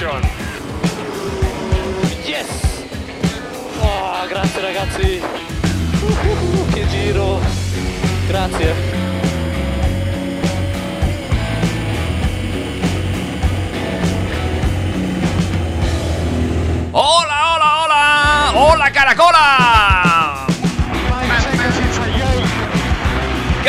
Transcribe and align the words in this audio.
Position. 0.00 0.22
Yes! 2.24 2.86
Oh, 3.80 4.26
grazie 4.28 4.60
ragazzi! 4.60 5.22
Uh, 6.00 6.72
che 6.72 6.86
giro! 6.88 7.40
Grazie! 8.26 8.74
¡Hola, 16.92 17.54
hola, 17.54 17.82
hola! 17.82 18.52
¡Hola, 18.54 18.90
Caracola! 18.90 19.89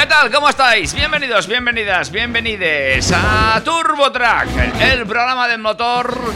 ¿Qué 0.01 0.07
tal? 0.07 0.31
¿Cómo 0.31 0.49
estáis? 0.49 0.95
Bienvenidos, 0.95 1.45
bienvenidas, 1.45 2.09
bienvenides 2.09 3.13
a 3.15 3.61
TurboTrack, 3.63 4.47
el 4.81 5.05
programa 5.05 5.47
del 5.47 5.59
motor 5.59 6.33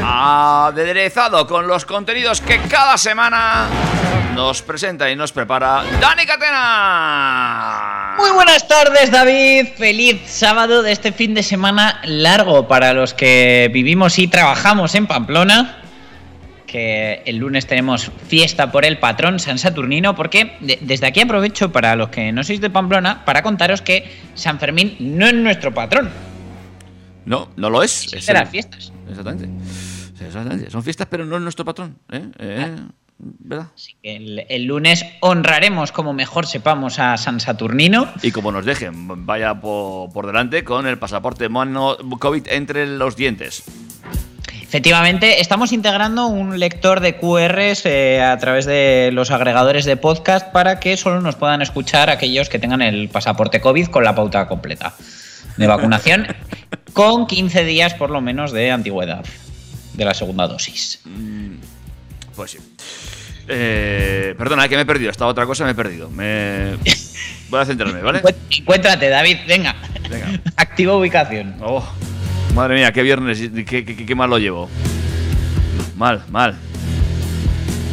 aderezado 0.00 1.48
con 1.48 1.66
los 1.66 1.84
contenidos 1.84 2.42
que 2.42 2.60
cada 2.60 2.96
semana 2.96 3.66
nos 4.36 4.62
presenta 4.62 5.10
y 5.10 5.16
nos 5.16 5.32
prepara 5.32 5.82
Dani 6.00 6.26
Catena. 6.26 8.14
Muy 8.18 8.30
buenas 8.30 8.68
tardes, 8.68 9.10
David. 9.10 9.70
Feliz 9.76 10.20
sábado 10.30 10.84
de 10.84 10.92
este 10.92 11.10
fin 11.10 11.34
de 11.34 11.42
semana 11.42 12.00
largo 12.04 12.68
para 12.68 12.92
los 12.92 13.14
que 13.14 13.68
vivimos 13.72 14.16
y 14.20 14.28
trabajamos 14.28 14.94
en 14.94 15.08
Pamplona. 15.08 15.79
Que 16.70 17.22
el 17.26 17.36
lunes 17.38 17.66
tenemos 17.66 18.12
fiesta 18.28 18.70
por 18.70 18.84
el 18.84 18.98
patrón 18.98 19.40
San 19.40 19.58
Saturnino. 19.58 20.14
Porque 20.14 20.52
de- 20.60 20.78
desde 20.80 21.06
aquí 21.06 21.20
aprovecho 21.20 21.72
para 21.72 21.96
los 21.96 22.10
que 22.10 22.30
no 22.30 22.44
sois 22.44 22.60
de 22.60 22.70
Pamplona 22.70 23.24
para 23.24 23.42
contaros 23.42 23.82
que 23.82 24.08
San 24.34 24.60
Fermín 24.60 24.94
no 25.00 25.26
es 25.26 25.34
nuestro 25.34 25.74
patrón. 25.74 26.10
No, 27.26 27.48
no 27.56 27.70
lo 27.70 27.82
es. 27.82 28.12
Es 28.12 28.26
de 28.26 28.32
las 28.32 28.48
fiestas. 28.48 28.92
Exactamente. 29.08 29.48
Exactamente. 30.24 30.70
Son 30.70 30.82
fiestas, 30.84 31.08
pero 31.10 31.24
no 31.24 31.36
es 31.36 31.42
nuestro 31.42 31.64
patrón. 31.64 31.96
¿eh? 32.12 32.22
Eh, 32.38 32.76
¿Verdad? 33.18 33.66
Así 33.74 33.96
que 34.02 34.16
el, 34.16 34.46
el 34.48 34.64
lunes 34.64 35.04
honraremos 35.20 35.92
como 35.92 36.12
mejor 36.14 36.46
sepamos 36.46 36.98
a 36.98 37.16
San 37.16 37.40
Saturnino. 37.40 38.08
Y 38.22 38.30
como 38.30 38.52
nos 38.52 38.64
dejen, 38.64 39.26
vaya 39.26 39.54
po- 39.60 40.08
por, 40.14 40.26
delante 40.26 40.62
con 40.64 40.86
el 40.86 40.98
pasaporte 40.98 41.48
mono 41.48 41.96
COVID 42.18 42.46
entre 42.48 42.86
los 42.86 43.16
dientes. 43.16 43.64
Efectivamente, 44.70 45.40
estamos 45.40 45.72
integrando 45.72 46.28
un 46.28 46.60
lector 46.60 47.00
de 47.00 47.16
QRs 47.16 47.86
eh, 47.86 48.22
a 48.22 48.38
través 48.38 48.66
de 48.66 49.10
los 49.12 49.32
agregadores 49.32 49.84
de 49.84 49.96
podcast 49.96 50.46
para 50.52 50.78
que 50.78 50.96
solo 50.96 51.20
nos 51.20 51.34
puedan 51.34 51.60
escuchar 51.60 52.08
aquellos 52.08 52.48
que 52.48 52.60
tengan 52.60 52.80
el 52.80 53.08
pasaporte 53.08 53.60
COVID 53.60 53.88
con 53.88 54.04
la 54.04 54.14
pauta 54.14 54.46
completa 54.46 54.94
de 55.56 55.66
vacunación, 55.66 56.28
con 56.92 57.26
15 57.26 57.64
días 57.64 57.94
por 57.94 58.10
lo 58.10 58.20
menos 58.20 58.52
de 58.52 58.70
antigüedad 58.70 59.24
de 59.94 60.04
la 60.04 60.14
segunda 60.14 60.46
dosis. 60.46 61.00
Pues 62.36 62.52
sí. 62.52 62.58
Eh, 63.48 64.36
perdona, 64.38 64.68
que 64.68 64.76
me 64.76 64.82
he 64.82 64.86
perdido. 64.86 65.10
Esta 65.10 65.26
otra 65.26 65.46
cosa 65.46 65.64
me 65.64 65.72
he 65.72 65.74
perdido. 65.74 66.08
Me... 66.10 66.76
Voy 67.48 67.60
a 67.60 67.64
centrarme, 67.64 68.02
¿vale? 68.02 68.22
Encué- 68.22 68.36
Encuéntrate, 68.56 69.08
David, 69.08 69.38
venga. 69.48 69.74
Venga. 70.08 70.28
Activa 70.56 70.94
ubicación. 70.94 71.56
Oh, 71.60 71.84
madre 72.54 72.76
mía, 72.76 72.92
qué 72.92 73.02
viernes, 73.02 73.40
qué- 73.66 73.84
qué 73.84 74.14
mal 74.14 74.30
lo 74.30 74.38
llevo. 74.38 74.68
Mal, 75.96 76.22
mal. 76.30 76.54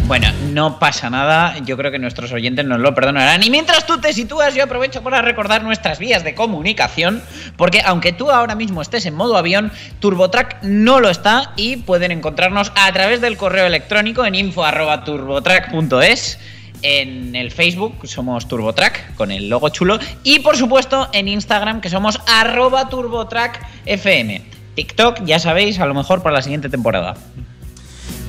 Bueno, 0.07 0.27
no 0.53 0.79
pasa 0.79 1.09
nada, 1.09 1.57
yo 1.65 1.75
creo 1.75 1.91
que 1.91 1.99
nuestros 1.99 2.31
oyentes 2.31 2.63
nos 2.65 2.79
lo 2.79 2.95
perdonarán. 2.95 3.43
Y 3.43 3.49
mientras 3.49 3.85
tú 3.85 3.99
te 3.99 4.13
sitúas, 4.13 4.55
yo 4.55 4.63
aprovecho 4.63 5.03
para 5.03 5.21
recordar 5.21 5.65
nuestras 5.65 5.99
vías 5.99 6.23
de 6.23 6.33
comunicación, 6.33 7.21
porque 7.57 7.81
aunque 7.85 8.13
tú 8.13 8.31
ahora 8.31 8.55
mismo 8.55 8.81
estés 8.81 9.05
en 9.05 9.15
modo 9.15 9.35
avión, 9.35 9.69
TurboTrack 9.99 10.63
no 10.63 11.01
lo 11.01 11.09
está 11.09 11.51
y 11.57 11.75
pueden 11.75 12.11
encontrarnos 12.11 12.71
a 12.75 12.89
través 12.93 13.19
del 13.19 13.35
correo 13.35 13.65
electrónico 13.67 14.25
en 14.25 14.35
info@turbotrack.es. 14.35 16.39
En 16.81 17.35
el 17.35 17.51
Facebook 17.51 18.07
somos 18.07 18.47
TurboTrack 18.47 19.15
con 19.15 19.31
el 19.31 19.49
logo 19.49 19.69
chulo 19.69 19.99
y 20.23 20.39
por 20.39 20.55
supuesto 20.57 21.09
en 21.11 21.27
Instagram 21.27 21.81
que 21.81 21.89
somos 21.89 22.19
arroba 22.27 22.87
TurboTrackFM. 22.89 24.41
TikTok, 24.75 25.25
ya 25.25 25.39
sabéis, 25.39 25.79
a 25.79 25.87
lo 25.87 25.95
mejor 25.95 26.21
para 26.21 26.35
la 26.35 26.41
siguiente 26.41 26.69
temporada. 26.69 27.15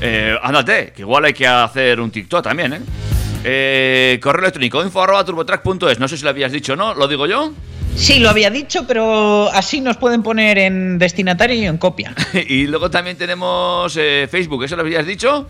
Eh, 0.00 0.37
ándate, 0.42 0.92
que 0.94 1.03
igual 1.03 1.26
hay 1.26 1.34
que 1.34 1.47
hacer 1.47 2.00
un 2.00 2.10
TikTok 2.10 2.42
también, 2.42 2.72
¿eh? 2.72 2.81
Eh, 3.44 4.19
correo 4.22 4.42
electrónico 4.42 4.82
info 4.82 5.03
arroba 5.03 5.25
turbotrack.es. 5.25 5.98
No 5.98 6.08
sé 6.08 6.16
si 6.16 6.25
lo 6.25 6.31
habías 6.31 6.50
dicho 6.50 6.72
o 6.72 6.76
no, 6.76 6.94
¿lo 6.94 7.06
digo 7.06 7.26
yo? 7.26 7.53
Sí, 7.94 8.20
lo 8.20 8.31
había 8.31 8.50
dicho, 8.50 8.87
pero 8.87 9.50
así 9.50 9.81
nos 9.81 9.97
pueden 9.97 10.22
poner 10.22 10.58
en 10.58 10.98
destinatario 10.98 11.56
y 11.56 11.66
en 11.66 11.78
copia. 11.78 12.14
y 12.48 12.66
luego 12.66 12.91
también 12.91 13.16
tenemos 13.16 13.97
eh, 13.97 14.28
Facebook, 14.31 14.64
¿eso 14.64 14.76
lo 14.76 14.82
habías 14.82 15.04
dicho? 15.04 15.48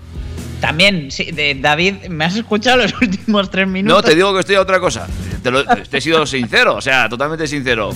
También, 0.60 1.10
sí, 1.10 1.30
de 1.30 1.54
David, 1.54 2.06
¿me 2.08 2.24
has 2.24 2.36
escuchado 2.36 2.78
los 2.78 2.92
últimos 3.00 3.50
tres 3.50 3.66
minutos? 3.69 4.02
No, 4.02 4.08
te 4.08 4.14
digo 4.14 4.32
que 4.34 4.41
estoy 4.41 4.56
a 4.56 4.60
otra 4.60 4.80
cosa. 4.80 5.06
Te, 5.42 5.50
lo- 5.50 5.64
te 5.64 5.98
he 5.98 6.00
sido 6.00 6.26
sincero, 6.26 6.74
o 6.76 6.80
sea, 6.80 7.08
totalmente 7.08 7.46
sincero. 7.46 7.91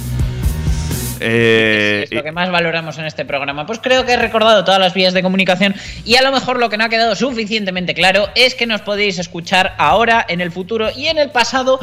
Eh, 1.24 2.02
es 2.04 2.12
lo 2.12 2.22
que 2.24 2.32
más 2.32 2.50
valoramos 2.50 2.98
en 2.98 3.04
este 3.04 3.24
programa. 3.24 3.64
Pues 3.66 3.78
creo 3.80 4.04
que 4.04 4.12
he 4.12 4.16
recordado 4.16 4.64
todas 4.64 4.80
las 4.80 4.92
vías 4.92 5.14
de 5.14 5.22
comunicación 5.22 5.74
y 6.04 6.16
a 6.16 6.22
lo 6.22 6.32
mejor 6.32 6.58
lo 6.58 6.68
que 6.68 6.76
no 6.76 6.84
ha 6.84 6.88
quedado 6.88 7.14
suficientemente 7.14 7.94
claro 7.94 8.28
es 8.34 8.54
que 8.56 8.66
nos 8.66 8.80
podéis 8.80 9.18
escuchar 9.18 9.74
ahora, 9.78 10.24
en 10.28 10.40
el 10.40 10.50
futuro 10.50 10.88
y 10.96 11.06
en 11.06 11.18
el 11.18 11.30
pasado. 11.30 11.78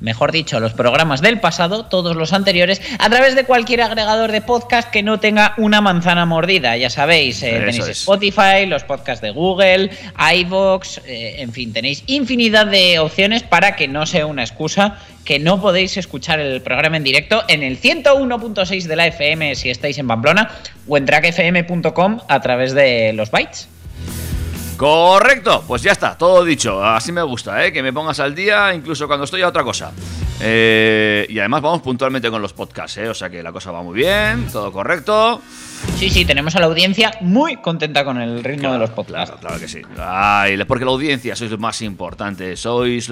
Mejor 0.00 0.32
dicho, 0.32 0.60
los 0.60 0.74
programas 0.74 1.20
del 1.20 1.40
pasado, 1.40 1.86
todos 1.86 2.16
los 2.16 2.32
anteriores, 2.32 2.80
a 2.98 3.10
través 3.10 3.34
de 3.34 3.44
cualquier 3.44 3.82
agregador 3.82 4.30
de 4.30 4.40
podcast 4.40 4.90
que 4.90 5.02
no 5.02 5.18
tenga 5.18 5.54
una 5.56 5.80
manzana 5.80 6.24
mordida. 6.24 6.76
Ya 6.76 6.90
sabéis, 6.90 7.42
eh, 7.42 7.52
tenéis 7.58 7.80
es. 7.80 8.00
Spotify, 8.00 8.66
los 8.66 8.84
podcasts 8.84 9.20
de 9.22 9.30
Google, 9.30 9.90
iVoox, 10.34 10.98
eh, 11.06 11.36
en 11.42 11.52
fin, 11.52 11.72
tenéis 11.72 12.04
infinidad 12.06 12.66
de 12.66 12.98
opciones 12.98 13.42
para 13.42 13.74
que 13.74 13.88
no 13.88 14.06
sea 14.06 14.26
una 14.26 14.42
excusa 14.42 14.98
que 15.24 15.38
no 15.38 15.60
podéis 15.60 15.96
escuchar 15.96 16.40
el 16.40 16.62
programa 16.62 16.96
en 16.96 17.04
directo 17.04 17.42
en 17.48 17.62
el 17.62 17.78
101.6 17.78 18.84
de 18.84 18.96
la 18.96 19.06
FM 19.08 19.56
si 19.56 19.68
estáis 19.68 19.98
en 19.98 20.08
Pamplona 20.08 20.50
o 20.86 20.96
en 20.96 21.04
trackfm.com 21.04 22.20
a 22.26 22.40
través 22.40 22.72
de 22.72 23.12
los 23.12 23.30
bytes. 23.30 23.68
Correcto, 24.78 25.64
pues 25.66 25.82
ya 25.82 25.90
está, 25.90 26.16
todo 26.16 26.44
dicho. 26.44 26.84
Así 26.84 27.10
me 27.10 27.22
gusta, 27.22 27.66
¿eh? 27.66 27.72
que 27.72 27.82
me 27.82 27.92
pongas 27.92 28.20
al 28.20 28.32
día 28.32 28.72
incluso 28.72 29.08
cuando 29.08 29.24
estoy 29.24 29.42
a 29.42 29.48
otra 29.48 29.64
cosa. 29.64 29.90
Eh, 30.40 31.26
y 31.28 31.36
además 31.40 31.62
vamos 31.62 31.82
puntualmente 31.82 32.30
con 32.30 32.40
los 32.40 32.52
podcasts, 32.52 32.96
¿eh? 32.98 33.08
o 33.08 33.14
sea 33.14 33.28
que 33.28 33.42
la 33.42 33.50
cosa 33.50 33.72
va 33.72 33.82
muy 33.82 33.96
bien, 33.96 34.46
todo 34.52 34.70
correcto. 34.70 35.42
Sí, 35.96 36.08
sí, 36.10 36.24
tenemos 36.24 36.54
a 36.54 36.60
la 36.60 36.66
audiencia 36.66 37.10
muy 37.22 37.56
contenta 37.56 38.04
con 38.04 38.20
el 38.20 38.44
ritmo 38.44 38.72
de 38.72 38.78
los 38.78 38.90
podcasts. 38.90 39.32
Claro, 39.32 39.40
claro 39.40 39.60
que 39.60 39.66
sí. 39.66 39.82
Ay, 39.98 40.56
porque 40.64 40.84
la 40.84 40.92
audiencia 40.92 41.34
sois 41.34 41.50
lo 41.50 41.58
más 41.58 41.82
importante. 41.82 42.56
Sois 42.56 43.10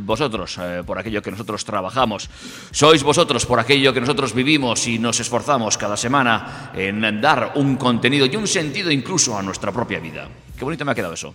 vosotros 0.00 0.58
eh, 0.60 0.82
por 0.84 0.98
aquello 0.98 1.22
que 1.22 1.30
nosotros 1.30 1.64
trabajamos. 1.64 2.28
Sois 2.72 3.04
vosotros 3.04 3.46
por 3.46 3.60
aquello 3.60 3.94
que 3.94 4.00
nosotros 4.00 4.34
vivimos 4.34 4.88
y 4.88 4.98
nos 4.98 5.20
esforzamos 5.20 5.78
cada 5.78 5.96
semana 5.96 6.72
en 6.74 7.20
dar 7.20 7.52
un 7.54 7.76
contenido 7.76 8.26
y 8.26 8.34
un 8.34 8.48
sentido 8.48 8.90
incluso 8.90 9.38
a 9.38 9.42
nuestra 9.42 9.70
propia 9.70 10.00
vida. 10.00 10.28
Qué 10.64 10.66
bonito 10.66 10.84
me 10.86 10.92
ha 10.92 10.94
quedado 10.94 11.12
eso. 11.12 11.34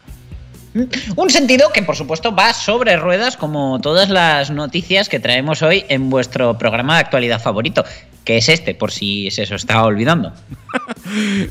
Un 1.16 1.30
sentido 1.30 1.72
que, 1.72 1.84
por 1.84 1.96
supuesto, 1.96 2.34
va 2.34 2.52
sobre 2.52 2.98
ruedas, 2.98 3.38
como 3.38 3.80
todas 3.80 4.10
las 4.10 4.50
noticias 4.50 5.08
que 5.08 5.20
traemos 5.20 5.62
hoy 5.62 5.86
en 5.88 6.10
vuestro 6.10 6.58
programa 6.58 6.96
de 6.96 7.02
actualidad 7.02 7.40
favorito. 7.40 7.86
que 8.26 8.38
es 8.38 8.50
este, 8.50 8.74
por 8.74 8.92
si 8.92 9.30
se 9.30 9.44
os 9.44 9.52
estaba 9.52 9.84
olvidando. 9.84 10.34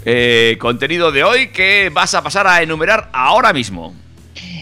Eh, 0.04 0.56
contenido 0.60 1.10
de 1.10 1.24
hoy 1.24 1.48
que 1.48 1.90
vas 1.92 2.14
a 2.14 2.22
pasar 2.22 2.46
a 2.46 2.62
enumerar 2.62 3.08
ahora 3.12 3.52
mismo. 3.52 3.94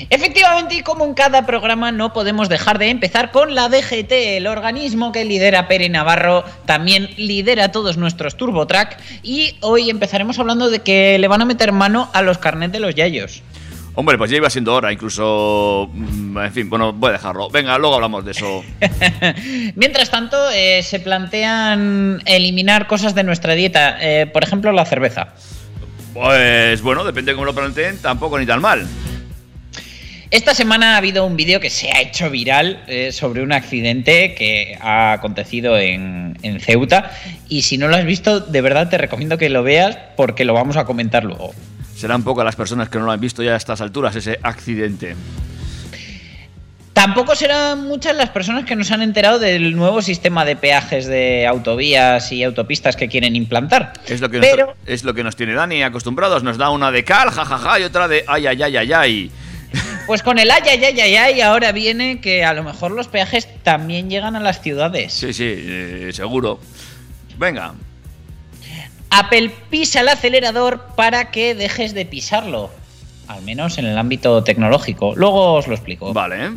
Efectivamente, 0.08 0.76
y 0.76 0.82
como 0.82 1.04
en 1.04 1.14
cada 1.14 1.46
programa, 1.46 1.90
no 1.92 2.12
podemos 2.12 2.48
dejar 2.48 2.78
de 2.78 2.90
empezar 2.90 3.32
con 3.32 3.54
la 3.54 3.68
DGT, 3.68 4.12
el 4.12 4.46
organismo 4.46 5.12
que 5.12 5.24
lidera 5.24 5.66
Pere 5.68 5.88
Navarro, 5.88 6.44
también 6.64 7.10
lidera 7.16 7.72
todos 7.72 7.96
nuestros 7.96 8.36
TurboTrack, 8.36 8.98
y 9.22 9.56
hoy 9.60 9.90
empezaremos 9.90 10.38
hablando 10.38 10.70
de 10.70 10.80
que 10.80 11.18
le 11.18 11.28
van 11.28 11.42
a 11.42 11.44
meter 11.44 11.72
mano 11.72 12.08
a 12.12 12.22
los 12.22 12.38
carnets 12.38 12.72
de 12.72 12.80
los 12.80 12.94
yayos. 12.94 13.42
Hombre, 13.98 14.18
pues 14.18 14.30
ya 14.30 14.36
iba 14.36 14.50
siendo 14.50 14.74
hora, 14.74 14.92
incluso... 14.92 15.88
mm, 15.92 16.36
En 16.38 16.52
fin, 16.52 16.68
bueno, 16.68 16.92
voy 16.92 17.08
a 17.08 17.12
dejarlo. 17.12 17.48
Venga, 17.48 17.78
luego 17.78 17.94
hablamos 17.94 18.26
de 18.26 18.32
eso. 18.32 18.62
Mientras 19.74 20.10
tanto, 20.10 20.36
eh, 20.50 20.82
se 20.82 21.00
plantean 21.00 22.20
eliminar 22.26 22.86
cosas 22.88 23.14
de 23.14 23.24
nuestra 23.24 23.54
dieta, 23.54 23.96
eh, 24.00 24.26
por 24.26 24.44
ejemplo, 24.44 24.70
la 24.72 24.84
cerveza. 24.84 25.28
Pues 26.12 26.82
bueno, 26.82 27.04
depende 27.04 27.32
de 27.32 27.36
cómo 27.36 27.46
lo 27.46 27.54
planteen, 27.54 27.98
tampoco 27.98 28.38
ni 28.38 28.44
tan 28.44 28.60
mal. 28.60 28.86
Esta 30.30 30.54
semana 30.54 30.94
ha 30.94 30.96
habido 30.96 31.24
un 31.24 31.36
vídeo 31.36 31.60
que 31.60 31.70
se 31.70 31.90
ha 31.92 32.00
hecho 32.00 32.30
viral 32.30 32.82
eh, 32.88 33.12
sobre 33.12 33.42
un 33.42 33.52
accidente 33.52 34.34
que 34.34 34.76
ha 34.80 35.12
acontecido 35.12 35.78
en, 35.78 36.36
en 36.42 36.58
Ceuta. 36.60 37.12
Y 37.48 37.62
si 37.62 37.78
no 37.78 37.86
lo 37.86 37.96
has 37.96 38.04
visto, 38.04 38.40
de 38.40 38.60
verdad 38.60 38.88
te 38.88 38.98
recomiendo 38.98 39.38
que 39.38 39.48
lo 39.48 39.62
veas 39.62 39.96
porque 40.16 40.44
lo 40.44 40.52
vamos 40.52 40.76
a 40.76 40.84
comentar 40.84 41.22
luego. 41.24 41.54
Serán 41.96 42.24
pocas 42.24 42.44
las 42.44 42.56
personas 42.56 42.88
que 42.88 42.98
no 42.98 43.04
lo 43.06 43.12
han 43.12 43.20
visto 43.20 43.42
ya 43.42 43.52
a 43.54 43.56
estas 43.56 43.80
alturas, 43.80 44.16
ese 44.16 44.38
accidente. 44.42 45.14
Tampoco 46.92 47.36
serán 47.36 47.84
muchas 47.86 48.16
las 48.16 48.30
personas 48.30 48.64
que 48.64 48.74
nos 48.74 48.90
han 48.90 49.02
enterado 49.02 49.38
del 49.38 49.76
nuevo 49.76 50.00
sistema 50.02 50.44
de 50.46 50.56
peajes 50.56 51.06
de 51.06 51.46
autovías 51.46 52.32
y 52.32 52.42
autopistas 52.42 52.96
que 52.96 53.06
quieren 53.08 53.36
implantar. 53.36 53.92
Es 54.08 54.20
lo 54.20 54.28
que, 54.30 54.40
Pero- 54.40 54.66
nos, 54.68 54.76
es 54.86 55.04
lo 55.04 55.14
que 55.14 55.22
nos 55.22 55.36
tiene 55.36 55.52
Dani 55.52 55.82
acostumbrados. 55.82 56.42
Nos 56.42 56.56
da 56.58 56.70
una 56.70 56.90
de 56.90 57.04
cal, 57.04 57.30
jajaja, 57.30 57.78
y 57.80 57.82
otra 57.84 58.08
de 58.08 58.24
ay, 58.26 58.46
ay, 58.46 58.62
ay, 58.62 58.76
ay, 58.78 58.92
ay. 58.92 59.30
Pues 60.06 60.22
con 60.22 60.38
el 60.38 60.50
ay, 60.50 60.62
ay, 60.70 60.84
ay, 60.84 61.00
ay, 61.00 61.16
ay, 61.16 61.40
ahora 61.40 61.72
viene 61.72 62.20
que 62.20 62.44
a 62.44 62.54
lo 62.54 62.62
mejor 62.62 62.92
los 62.92 63.08
peajes 63.08 63.48
también 63.62 64.08
llegan 64.08 64.36
a 64.36 64.40
las 64.40 64.62
ciudades. 64.62 65.12
Sí, 65.12 65.32
sí, 65.32 65.44
eh, 65.46 66.10
seguro. 66.12 66.60
Venga, 67.38 67.74
Apple 69.10 69.50
pisa 69.70 70.00
el 70.00 70.08
acelerador 70.08 70.88
para 70.96 71.30
que 71.30 71.54
dejes 71.54 71.94
de 71.94 72.06
pisarlo. 72.06 72.70
Al 73.28 73.42
menos 73.42 73.78
en 73.78 73.86
el 73.86 73.98
ámbito 73.98 74.44
tecnológico. 74.44 75.14
Luego 75.16 75.54
os 75.54 75.66
lo 75.66 75.74
explico. 75.74 76.12
vale. 76.12 76.52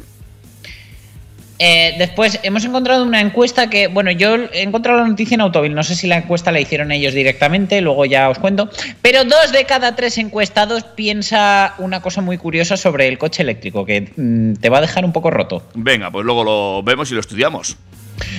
Eh, 1.61 1.95
después 1.97 2.39
hemos 2.43 2.63
encontrado 2.63 3.03
una 3.03 3.19
encuesta 3.19 3.69
que, 3.69 3.87
bueno, 3.87 4.11
yo 4.11 4.35
he 4.35 4.61
encontrado 4.61 4.99
la 4.99 5.07
noticia 5.07 5.35
en 5.35 5.41
Autovil, 5.41 5.75
no 5.75 5.83
sé 5.83 5.93
si 5.93 6.07
la 6.07 6.15
encuesta 6.15 6.53
la 6.53 6.61
hicieron 6.61 6.91
ellos 6.93 7.13
directamente, 7.13 7.81
luego 7.81 8.05
ya 8.05 8.29
os 8.29 8.39
cuento, 8.39 8.69
pero 9.01 9.25
dos 9.25 9.51
de 9.51 9.65
cada 9.65 9.93
tres 9.95 10.17
encuestados 10.17 10.85
piensa 10.85 11.75
una 11.77 12.01
cosa 12.01 12.21
muy 12.21 12.37
curiosa 12.37 12.77
sobre 12.77 13.09
el 13.09 13.17
coche 13.17 13.43
eléctrico, 13.43 13.85
que 13.85 14.09
mm, 14.15 14.53
te 14.53 14.69
va 14.69 14.77
a 14.77 14.81
dejar 14.81 15.03
un 15.03 15.11
poco 15.11 15.31
roto. 15.31 15.63
Venga, 15.73 16.09
pues 16.09 16.25
luego 16.25 16.45
lo 16.45 16.81
vemos 16.81 17.11
y 17.11 17.13
lo 17.13 17.19
estudiamos. 17.19 17.77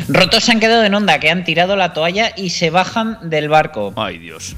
Rotos 0.09 0.45
se 0.45 0.53
han 0.53 0.61
quedado 0.61 0.85
en 0.85 0.95
onda, 0.95 1.21
que 1.21 1.31
han 1.31 1.45
tirado 1.45 1.77
la 1.77 1.93
toalla 1.93 2.33
y 2.37 2.51
se 2.51 2.71
bajan 2.71 3.19
del 3.29 3.49
barco. 3.49 3.93
Ay, 3.97 4.19
Dios. 4.19 4.57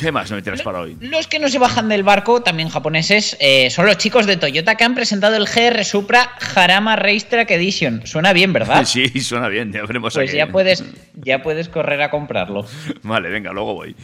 ¿Qué 0.00 0.10
más 0.12 0.30
me 0.30 0.40
tienes 0.40 0.62
para 0.62 0.80
hoy? 0.80 0.96
Los 1.00 1.26
que 1.26 1.38
no 1.38 1.50
se 1.50 1.58
bajan 1.58 1.90
del 1.90 2.02
barco, 2.02 2.40
también 2.40 2.70
japoneses, 2.70 3.36
eh, 3.38 3.68
son 3.68 3.84
los 3.84 3.98
chicos 3.98 4.24
de 4.24 4.38
Toyota 4.38 4.74
que 4.74 4.84
han 4.84 4.94
presentado 4.94 5.36
el 5.36 5.44
GR 5.44 5.84
Supra 5.84 6.30
Harama 6.54 6.96
Racetrack 6.96 7.50
Edition. 7.50 8.06
Suena 8.06 8.32
bien, 8.32 8.54
¿verdad? 8.54 8.86
Sí, 8.90 9.08
suena 9.20 9.48
bien, 9.48 9.72
ya 9.72 9.82
veremos 9.82 10.14
Pues 10.14 10.32
ya 10.32 10.46
puedes, 10.46 10.82
ya 11.14 11.42
puedes 11.42 11.68
correr 11.68 12.00
a 12.00 12.10
comprarlo. 12.10 12.64
Vale, 13.02 13.28
venga, 13.28 13.52
luego 13.52 13.74
voy. 13.74 13.94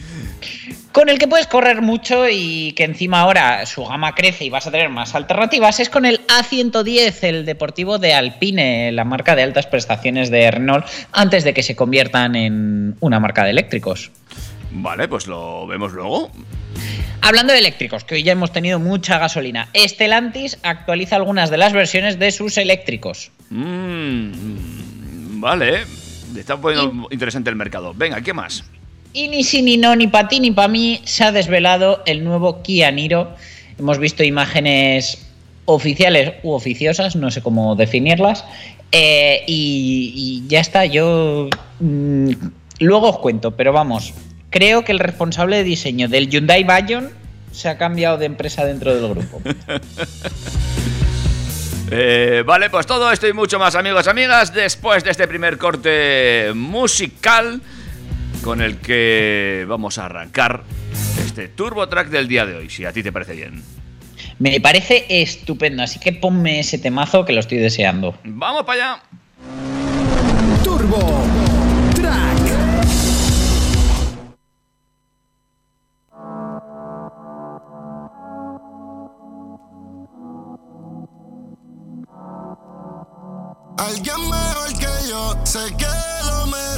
Con 0.91 1.09
el 1.09 1.17
que 1.17 1.27
puedes 1.27 1.47
correr 1.47 1.81
mucho 1.81 2.29
y 2.29 2.73
que 2.73 2.83
encima 2.83 3.21
ahora 3.21 3.65
su 3.65 3.83
gama 3.83 4.13
crece 4.13 4.45
y 4.45 4.51
vas 4.51 4.67
a 4.67 4.71
tener 4.71 4.89
más 4.89 5.15
alternativas 5.15 5.79
es 5.79 5.89
con 5.89 6.05
el 6.05 6.21
A110, 6.27 7.23
el 7.23 7.45
deportivo 7.45 7.97
de 7.97 8.13
Alpine, 8.13 8.91
la 8.91 9.03
marca 9.03 9.35
de 9.35 9.41
altas 9.41 9.65
prestaciones 9.65 10.29
de 10.29 10.51
Renault, 10.51 10.85
antes 11.11 11.43
de 11.43 11.55
que 11.55 11.63
se 11.63 11.75
conviertan 11.75 12.35
en 12.35 12.95
una 12.99 13.19
marca 13.19 13.43
de 13.43 13.49
eléctricos. 13.49 14.11
Vale, 14.79 15.07
pues 15.07 15.27
lo 15.27 15.65
vemos 15.67 15.93
luego. 15.93 16.29
Hablando 17.21 17.51
de 17.51 17.59
eléctricos, 17.59 18.03
que 18.03 18.15
hoy 18.15 18.23
ya 18.23 18.31
hemos 18.33 18.51
tenido 18.51 18.79
mucha 18.79 19.17
gasolina, 19.17 19.69
Stellantis 19.75 20.59
actualiza 20.63 21.15
algunas 21.15 21.49
de 21.49 21.57
las 21.57 21.73
versiones 21.73 22.19
de 22.19 22.31
sus 22.31 22.57
eléctricos. 22.57 23.31
Mm, 23.49 25.39
vale, 25.41 25.83
está 26.37 26.57
poniendo 26.57 27.07
interesante 27.09 27.49
el 27.49 27.55
mercado. 27.55 27.93
Venga, 27.95 28.21
¿qué 28.21 28.33
más? 28.33 28.63
Y 29.13 29.29
ni 29.29 29.43
sí, 29.43 29.61
ni 29.63 29.77
no, 29.77 29.95
ni 29.95 30.07
para 30.07 30.27
ti, 30.27 30.39
ni 30.39 30.51
para 30.51 30.67
mí, 30.67 31.01
se 31.05 31.23
ha 31.23 31.31
desvelado 31.31 32.03
el 32.05 32.23
nuevo 32.23 32.61
Kia 32.61 32.91
Niro. 32.91 33.35
Hemos 33.79 33.97
visto 33.97 34.23
imágenes 34.23 35.27
oficiales 35.65 36.33
u 36.43 36.51
oficiosas, 36.51 37.15
no 37.15 37.31
sé 37.31 37.41
cómo 37.41 37.75
definirlas. 37.75 38.45
eh, 38.91 39.43
y, 39.47 40.13
y 40.15 40.47
ya 40.47 40.59
está, 40.61 40.85
yo 40.85 41.49
mm, 41.79 42.29
luego 42.79 43.09
os 43.09 43.19
cuento, 43.19 43.51
pero 43.51 43.73
vamos, 43.73 44.13
creo 44.57 44.83
que 44.83 44.91
el 44.91 44.97
responsable 44.97 45.57
de 45.57 45.63
diseño 45.63 46.07
del 46.07 46.29
Hyundai 46.29 46.63
Bayon 46.63 47.11
se 47.51 47.69
ha 47.69 47.77
cambiado 47.77 48.17
de 48.17 48.25
empresa 48.25 48.65
dentro 48.65 48.95
del 48.95 49.09
grupo. 49.13 49.41
Eh, 51.89 52.43
vale, 52.45 52.69
pues 52.69 52.85
todo 52.85 53.09
esto 53.13 53.29
y 53.29 53.33
mucho 53.33 53.57
más, 53.57 53.73
amigos, 53.75 54.09
amigas, 54.09 54.53
después 54.53 55.05
de 55.05 55.11
este 55.11 55.25
primer 55.25 55.57
corte 55.57 56.51
musical 56.53 57.61
con 58.43 58.61
el 58.61 58.79
que 58.79 59.65
vamos 59.69 59.97
a 59.97 60.07
arrancar 60.07 60.63
este 61.25 61.47
Turbo 61.47 61.87
Track 61.87 62.09
del 62.09 62.27
día 62.27 62.45
de 62.45 62.57
hoy, 62.57 62.69
si 62.69 62.83
a 62.83 62.91
ti 62.91 63.03
te 63.03 63.13
parece 63.13 63.35
bien. 63.35 63.63
Me 64.37 64.59
parece 64.59 65.05
estupendo, 65.07 65.81
así 65.81 65.97
que 65.97 66.11
ponme 66.11 66.59
ese 66.59 66.77
temazo 66.77 67.23
que 67.23 67.31
lo 67.31 67.39
estoy 67.39 67.59
deseando. 67.59 68.17
¡Vamos 68.25 68.65
para 68.65 68.95
allá! 68.95 69.03
Turbo 70.65 71.23
Alguien 83.77 84.29
mejor 84.29 84.73
que 84.79 85.07
yo, 85.07 85.35
sé 85.43 85.59
que 85.77 85.85
lo 86.25 86.47
merece. 86.47 86.76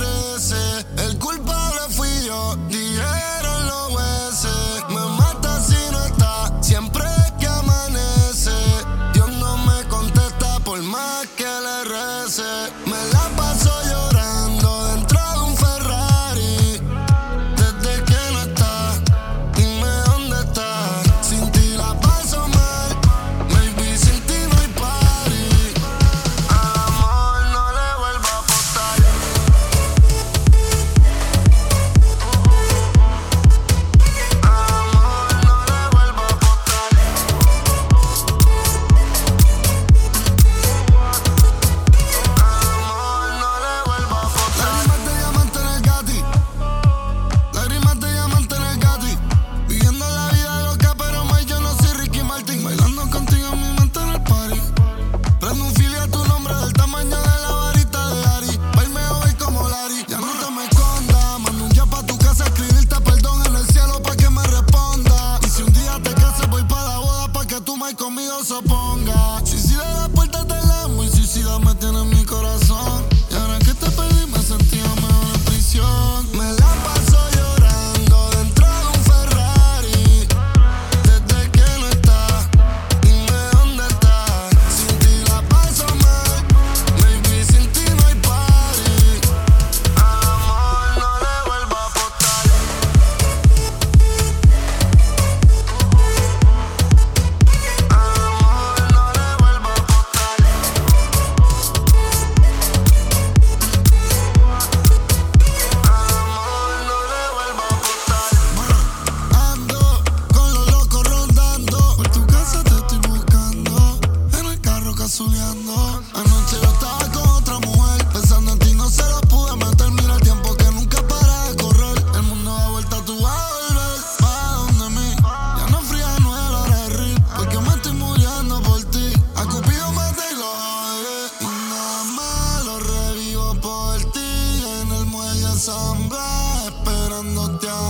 Asamblea 135.60 136.68
esperándote 136.68 137.68
allí. 137.68 137.89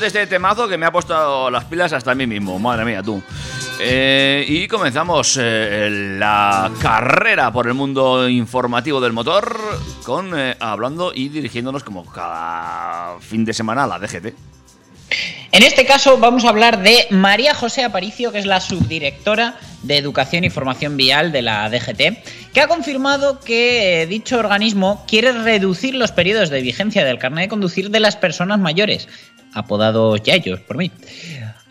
De 0.00 0.06
este 0.06 0.26
temazo 0.26 0.68
que 0.68 0.78
me 0.78 0.86
ha 0.86 0.92
puesto 0.92 1.50
las 1.50 1.64
pilas 1.64 1.92
hasta 1.92 2.12
a 2.12 2.14
mí 2.14 2.26
mismo. 2.26 2.58
Madre 2.58 2.84
mía, 2.84 3.02
tú. 3.02 3.22
Eh, 3.80 4.44
y 4.46 4.68
comenzamos 4.68 5.38
eh, 5.40 6.16
la 6.18 6.70
carrera 6.80 7.52
por 7.52 7.66
el 7.66 7.74
mundo 7.74 8.28
informativo 8.28 9.00
del 9.00 9.12
motor 9.12 9.56
con 10.04 10.38
eh, 10.38 10.56
hablando 10.58 11.12
y 11.14 11.28
dirigiéndonos 11.28 11.84
como 11.84 12.04
cada 12.04 13.18
fin 13.20 13.44
de 13.44 13.52
semana 13.52 13.84
a 13.84 13.86
la 13.86 13.98
DGT. 13.98 14.57
En 15.50 15.62
este 15.62 15.86
caso 15.86 16.18
vamos 16.18 16.44
a 16.44 16.50
hablar 16.50 16.82
de 16.82 17.06
María 17.10 17.54
José 17.54 17.82
Aparicio, 17.82 18.32
que 18.32 18.38
es 18.38 18.44
la 18.44 18.60
subdirectora 18.60 19.56
de 19.82 19.96
Educación 19.96 20.44
y 20.44 20.50
Formación 20.50 20.96
Vial 20.98 21.32
de 21.32 21.40
la 21.40 21.70
DGT, 21.70 22.52
que 22.52 22.60
ha 22.60 22.68
confirmado 22.68 23.40
que 23.40 24.02
eh, 24.02 24.06
dicho 24.06 24.38
organismo 24.38 25.04
quiere 25.08 25.32
reducir 25.32 25.94
los 25.94 26.12
periodos 26.12 26.50
de 26.50 26.60
vigencia 26.60 27.02
del 27.02 27.18
carnet 27.18 27.44
de 27.44 27.48
conducir 27.48 27.90
de 27.90 27.98
las 27.98 28.16
personas 28.16 28.58
mayores, 28.58 29.08
apodados 29.54 30.22
yayos 30.22 30.60
por 30.60 30.76
mí. 30.76 30.90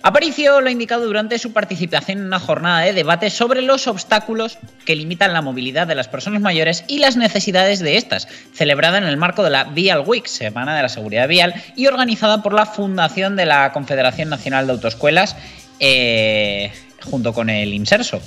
Aparicio 0.07 0.61
lo 0.61 0.69
ha 0.69 0.71
indicado 0.71 1.05
durante 1.05 1.37
su 1.37 1.51
participación 1.51 2.19
en 2.19 2.27
una 2.27 2.39
jornada 2.39 2.79
de 2.79 2.93
debate 2.93 3.29
sobre 3.29 3.61
los 3.61 3.87
obstáculos 3.87 4.57
que 4.85 4.95
limitan 4.95 5.33
la 5.33 5.41
movilidad 5.41 5.85
de 5.85 5.95
las 5.95 6.07
personas 6.07 6.41
mayores 6.41 6.85
y 6.87 6.99
las 6.99 7.17
necesidades 7.17 7.79
de 7.79 7.97
estas, 7.97 8.25
celebrada 8.53 8.99
en 8.99 9.03
el 9.03 9.17
marco 9.17 9.43
de 9.43 9.49
la 9.49 9.65
Vial 9.65 10.05
Week, 10.07 10.25
Semana 10.25 10.77
de 10.77 10.81
la 10.81 10.87
Seguridad 10.87 11.27
Vial, 11.27 11.61
y 11.75 11.87
organizada 11.87 12.41
por 12.41 12.53
la 12.53 12.65
Fundación 12.65 13.35
de 13.35 13.47
la 13.47 13.73
Confederación 13.73 14.29
Nacional 14.29 14.65
de 14.65 14.71
Autoescuelas, 14.71 15.35
eh, 15.81 16.71
junto 17.03 17.33
con 17.33 17.49
el 17.49 17.73
Inserso. 17.73 18.21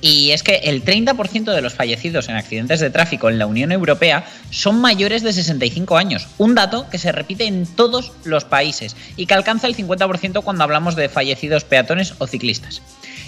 Y 0.00 0.30
es 0.32 0.42
que 0.42 0.56
el 0.56 0.84
30% 0.84 1.54
de 1.54 1.62
los 1.62 1.74
fallecidos 1.74 2.28
en 2.28 2.36
accidentes 2.36 2.80
de 2.80 2.90
tráfico 2.90 3.30
en 3.30 3.38
la 3.38 3.46
Unión 3.46 3.72
Europea 3.72 4.24
son 4.50 4.80
mayores 4.80 5.22
de 5.22 5.32
65 5.32 5.96
años, 5.96 6.28
un 6.38 6.54
dato 6.54 6.88
que 6.90 6.98
se 6.98 7.12
repite 7.12 7.46
en 7.46 7.66
todos 7.66 8.12
los 8.24 8.44
países 8.44 8.94
y 9.16 9.26
que 9.26 9.34
alcanza 9.34 9.66
el 9.66 9.76
50% 9.76 10.42
cuando 10.42 10.64
hablamos 10.64 10.96
de 10.96 11.08
fallecidos 11.08 11.64
peatones 11.64 12.14
o 12.18 12.26
ciclistas. 12.26 12.82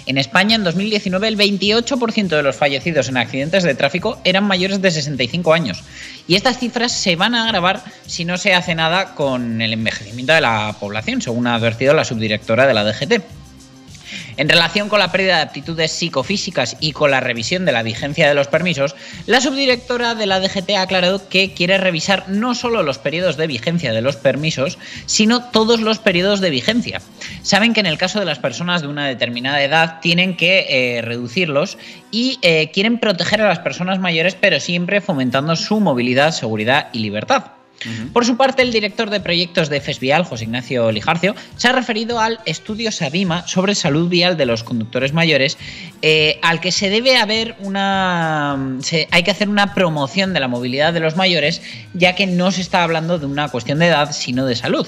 En 0.05 0.17
España, 0.17 0.55
en 0.55 0.63
2019, 0.63 1.27
el 1.27 1.37
28% 1.37 2.29
de 2.29 2.41
los 2.41 2.55
fallecidos 2.55 3.09
en 3.09 3.17
accidentes 3.17 3.63
de 3.63 3.75
tráfico 3.75 4.19
eran 4.23 4.43
mayores 4.43 4.81
de 4.81 4.89
65 4.89 5.53
años. 5.53 5.83
Y 6.27 6.35
estas 6.35 6.57
cifras 6.57 6.91
se 6.91 7.15
van 7.15 7.35
a 7.35 7.45
agravar 7.45 7.83
si 8.07 8.25
no 8.25 8.37
se 8.37 8.53
hace 8.53 8.73
nada 8.73 9.13
con 9.13 9.61
el 9.61 9.73
envejecimiento 9.73 10.33
de 10.33 10.41
la 10.41 10.75
población, 10.79 11.21
según 11.21 11.47
ha 11.47 11.55
advertido 11.55 11.93
la 11.93 12.05
subdirectora 12.05 12.65
de 12.65 12.73
la 12.73 12.83
DGT. 12.83 13.21
En 14.37 14.49
relación 14.49 14.89
con 14.89 14.99
la 14.99 15.11
pérdida 15.11 15.37
de 15.37 15.43
aptitudes 15.43 15.91
psicofísicas 15.91 16.77
y 16.79 16.91
con 16.91 17.11
la 17.11 17.19
revisión 17.19 17.65
de 17.65 17.71
la 17.71 17.83
vigencia 17.83 18.27
de 18.27 18.33
los 18.33 18.47
permisos, 18.47 18.95
la 19.25 19.41
subdirectora 19.41 20.15
de 20.15 20.25
la 20.25 20.39
DGT 20.39 20.71
ha 20.71 20.81
aclarado 20.81 21.27
que 21.29 21.53
quiere 21.53 21.77
revisar 21.77 22.29
no 22.29 22.55
solo 22.55 22.83
los 22.83 22.97
periodos 22.97 23.37
de 23.37 23.47
vigencia 23.47 23.93
de 23.93 24.01
los 24.01 24.15
permisos, 24.15 24.77
sino 25.05 25.43
todos 25.43 25.81
los 25.81 25.99
periodos 25.99 26.41
de 26.41 26.49
vigencia. 26.49 27.01
Saben 27.41 27.73
que 27.73 27.79
en 27.79 27.85
el 27.85 27.97
caso 27.97 28.19
de 28.19 28.25
las 28.25 28.39
personas 28.39 28.81
de 28.81 28.87
una 28.87 29.07
determinada 29.07 29.63
edad 29.63 29.99
tienen 30.01 30.35
que 30.35 30.65
eh, 30.69 31.01
reducirlos 31.01 31.77
y 32.11 32.39
eh, 32.41 32.71
quieren 32.71 32.99
proteger 32.99 33.41
a 33.41 33.49
las 33.49 33.59
personas 33.59 33.99
mayores, 33.99 34.35
pero 34.35 34.59
siempre 34.59 35.01
fomentando 35.01 35.55
su 35.55 35.79
movilidad, 35.79 36.31
seguridad 36.31 36.89
y 36.93 36.99
libertad. 36.99 37.58
Por 38.13 38.25
su 38.25 38.35
parte, 38.37 38.61
el 38.61 38.71
director 38.71 39.09
de 39.09 39.19
proyectos 39.19 39.69
de 39.69 39.79
FESVIAL, 39.81 40.25
José 40.25 40.43
Ignacio 40.45 40.91
Lijarcio, 40.91 41.35
se 41.55 41.67
ha 41.67 41.71
referido 41.71 42.19
al 42.19 42.39
estudio 42.45 42.91
Sabima 42.91 43.47
sobre 43.47 43.73
salud 43.75 44.09
vial 44.09 44.35
de 44.37 44.45
los 44.45 44.63
conductores 44.63 45.13
mayores, 45.13 45.57
eh, 46.01 46.39
al 46.41 46.59
que 46.59 46.71
se 46.71 46.89
debe 46.89 47.17
haber 47.17 47.55
una. 47.59 48.77
se- 48.81 49.07
hay 49.11 49.23
que 49.23 49.31
hacer 49.31 49.49
una 49.49 49.73
promoción 49.73 50.33
de 50.33 50.39
la 50.39 50.47
movilidad 50.47 50.93
de 50.93 50.99
los 50.99 51.15
mayores, 51.15 51.61
ya 51.93 52.15
que 52.15 52.27
no 52.27 52.51
se 52.51 52.61
está 52.61 52.83
hablando 52.83 53.17
de 53.19 53.25
una 53.25 53.47
cuestión 53.49 53.79
de 53.79 53.87
edad, 53.87 54.11
sino 54.11 54.45
de 54.45 54.55
salud. 54.55 54.87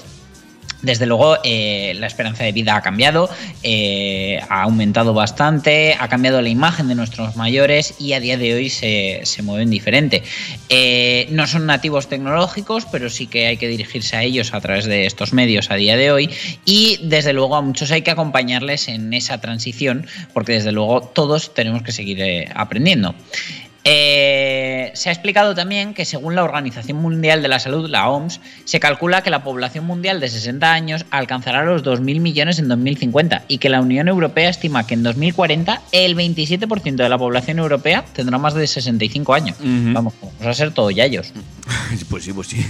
Desde 0.82 1.06
luego, 1.06 1.36
eh, 1.44 1.94
la 1.96 2.08
esperanza 2.08 2.42
de 2.42 2.50
vida 2.50 2.74
ha 2.74 2.82
cambiado, 2.82 3.30
eh, 3.62 4.40
ha 4.48 4.62
aumentado 4.62 5.14
bastante, 5.14 5.96
ha 5.98 6.08
cambiado 6.08 6.42
la 6.42 6.48
imagen 6.48 6.88
de 6.88 6.96
nuestros 6.96 7.36
mayores 7.36 7.94
y 8.00 8.14
a 8.14 8.20
día 8.20 8.36
de 8.36 8.54
hoy 8.54 8.68
se, 8.68 9.20
se 9.22 9.42
mueven 9.42 9.70
diferente. 9.70 10.24
Eh, 10.68 11.28
no 11.30 11.46
son 11.46 11.66
nativos 11.66 12.08
tecnológicos, 12.08 12.84
pero 12.90 13.10
sí 13.10 13.28
que 13.28 13.46
hay 13.46 13.56
que 13.56 13.68
dirigirse 13.68 14.16
a 14.16 14.24
ellos 14.24 14.54
a 14.54 14.60
través 14.60 14.86
de 14.86 15.06
estos 15.06 15.32
medios 15.32 15.70
a 15.70 15.76
día 15.76 15.96
de 15.96 16.10
hoy 16.10 16.30
y 16.64 16.98
desde 17.04 17.32
luego 17.32 17.54
a 17.54 17.62
muchos 17.62 17.92
hay 17.92 18.02
que 18.02 18.10
acompañarles 18.10 18.88
en 18.88 19.14
esa 19.14 19.40
transición 19.40 20.06
porque 20.34 20.52
desde 20.52 20.72
luego 20.72 21.00
todos 21.00 21.54
tenemos 21.54 21.82
que 21.82 21.92
seguir 21.92 22.48
aprendiendo. 22.54 23.14
Eh, 23.84 24.92
se 24.94 25.08
ha 25.08 25.12
explicado 25.12 25.54
también 25.54 25.92
que 25.92 26.04
según 26.04 26.36
la 26.36 26.44
Organización 26.44 26.98
Mundial 26.98 27.42
de 27.42 27.48
la 27.48 27.58
Salud, 27.58 27.90
la 27.90 28.08
OMS, 28.08 28.40
se 28.64 28.78
calcula 28.78 29.22
que 29.22 29.30
la 29.30 29.42
población 29.42 29.86
mundial 29.86 30.20
de 30.20 30.28
60 30.28 30.72
años 30.72 31.04
alcanzará 31.10 31.64
los 31.64 31.82
2.000 31.82 32.20
millones 32.20 32.58
en 32.58 32.68
2050 32.68 33.44
y 33.48 33.58
que 33.58 33.68
la 33.68 33.80
Unión 33.80 34.08
Europea 34.08 34.48
estima 34.48 34.86
que 34.86 34.94
en 34.94 35.02
2040 35.02 35.82
el 35.92 36.16
27% 36.16 36.96
de 36.96 37.08
la 37.08 37.18
población 37.18 37.58
europea 37.58 38.04
tendrá 38.12 38.38
más 38.38 38.54
de 38.54 38.66
65 38.66 39.34
años. 39.34 39.56
Vamos, 39.60 40.14
vamos 40.20 40.46
a 40.46 40.54
ser 40.54 40.72
todos 40.72 40.94
yayos. 40.94 41.32
Pues 42.08 42.24
sí, 42.24 42.32
pues 42.32 42.48
sí. 42.48 42.64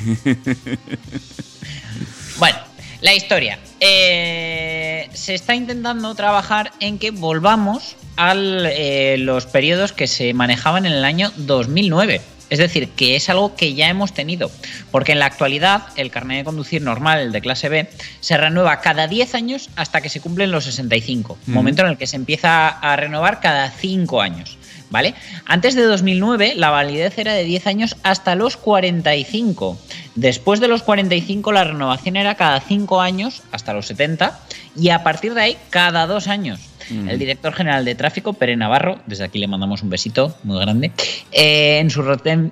Bueno, 2.39 2.59
la 3.01 3.15
historia. 3.15 3.59
Eh, 3.81 4.82
se 5.15 5.35
está 5.35 5.55
intentando 5.55 6.15
trabajar 6.15 6.73
en 6.81 6.99
que 6.99 7.11
volvamos 7.11 7.97
a 8.17 8.35
los 8.35 9.47
periodos 9.47 9.93
que 9.93 10.07
se 10.07 10.35
manejaban 10.35 10.87
en 10.87 10.93
el 10.93 11.05
año 11.05 11.33
2009. 11.37 12.21
Es 12.51 12.59
decir, 12.59 12.91
que 12.91 13.17
es 13.17 13.31
algo 13.31 13.57
que 13.57 13.73
ya 13.73 13.89
hemos 13.89 14.13
tenido. 14.13 14.51
Porque 14.91 15.13
en 15.13 15.21
la 15.21 15.25
actualidad 15.25 15.85
el 15.97 16.11
carnet 16.11 16.37
de 16.37 16.45
conducir 16.45 16.83
normal, 16.83 17.21
el 17.21 17.33
de 17.33 17.41
clase 17.41 17.71
B, 17.71 17.89
se 18.21 18.37
renueva 18.37 18.83
cada 18.83 19.07
10 19.07 19.35
años 19.35 19.71
hasta 19.75 20.03
que 20.03 20.11
se 20.11 20.21
cumplen 20.21 20.51
los 20.51 20.65
65. 20.65 21.39
Momento 21.47 21.81
en 21.83 21.89
el 21.89 21.97
que 21.97 22.07
se 22.07 22.17
empieza 22.17 22.69
a 22.69 22.95
renovar 22.97 23.41
cada 23.41 23.71
5 23.71 24.21
años. 24.21 24.59
¿Vale? 24.91 25.15
Antes 25.47 25.75
de 25.75 25.85
2009 25.85 26.53
la 26.57 26.69
validez 26.69 27.17
era 27.17 27.33
de 27.33 27.45
10 27.45 27.67
años 27.67 27.97
hasta 28.03 28.35
los 28.35 28.59
45. 28.59 29.79
Después 30.15 30.61
de 30.61 30.69
los 30.69 30.83
45 30.83 31.53
la 31.53 31.65
renovación 31.65 32.17
era 32.17 32.35
cada 32.35 32.61
5 32.61 33.01
años 33.01 33.43
hasta 33.51 33.73
los 33.73 33.87
70 33.87 34.39
y 34.77 34.91
a 34.91 35.03
partir 35.03 35.35
de 35.35 35.41
ahí 35.43 35.57
cada 35.71 36.07
2 36.07 36.29
años. 36.29 36.61
El 36.91 37.19
director 37.19 37.55
general 37.55 37.85
de 37.85 37.95
tráfico, 37.95 38.35
Pere 38.35 38.57
Navarro, 38.57 38.99
desde 39.07 39.25
aquí 39.25 39.39
le 39.39 39.47
mandamos 39.47 39.83
un 39.83 39.89
besito 39.89 40.37
muy 40.43 40.61
grande, 40.61 40.93
eh, 41.31 41.79
en, 41.79 41.91
su, 41.91 42.05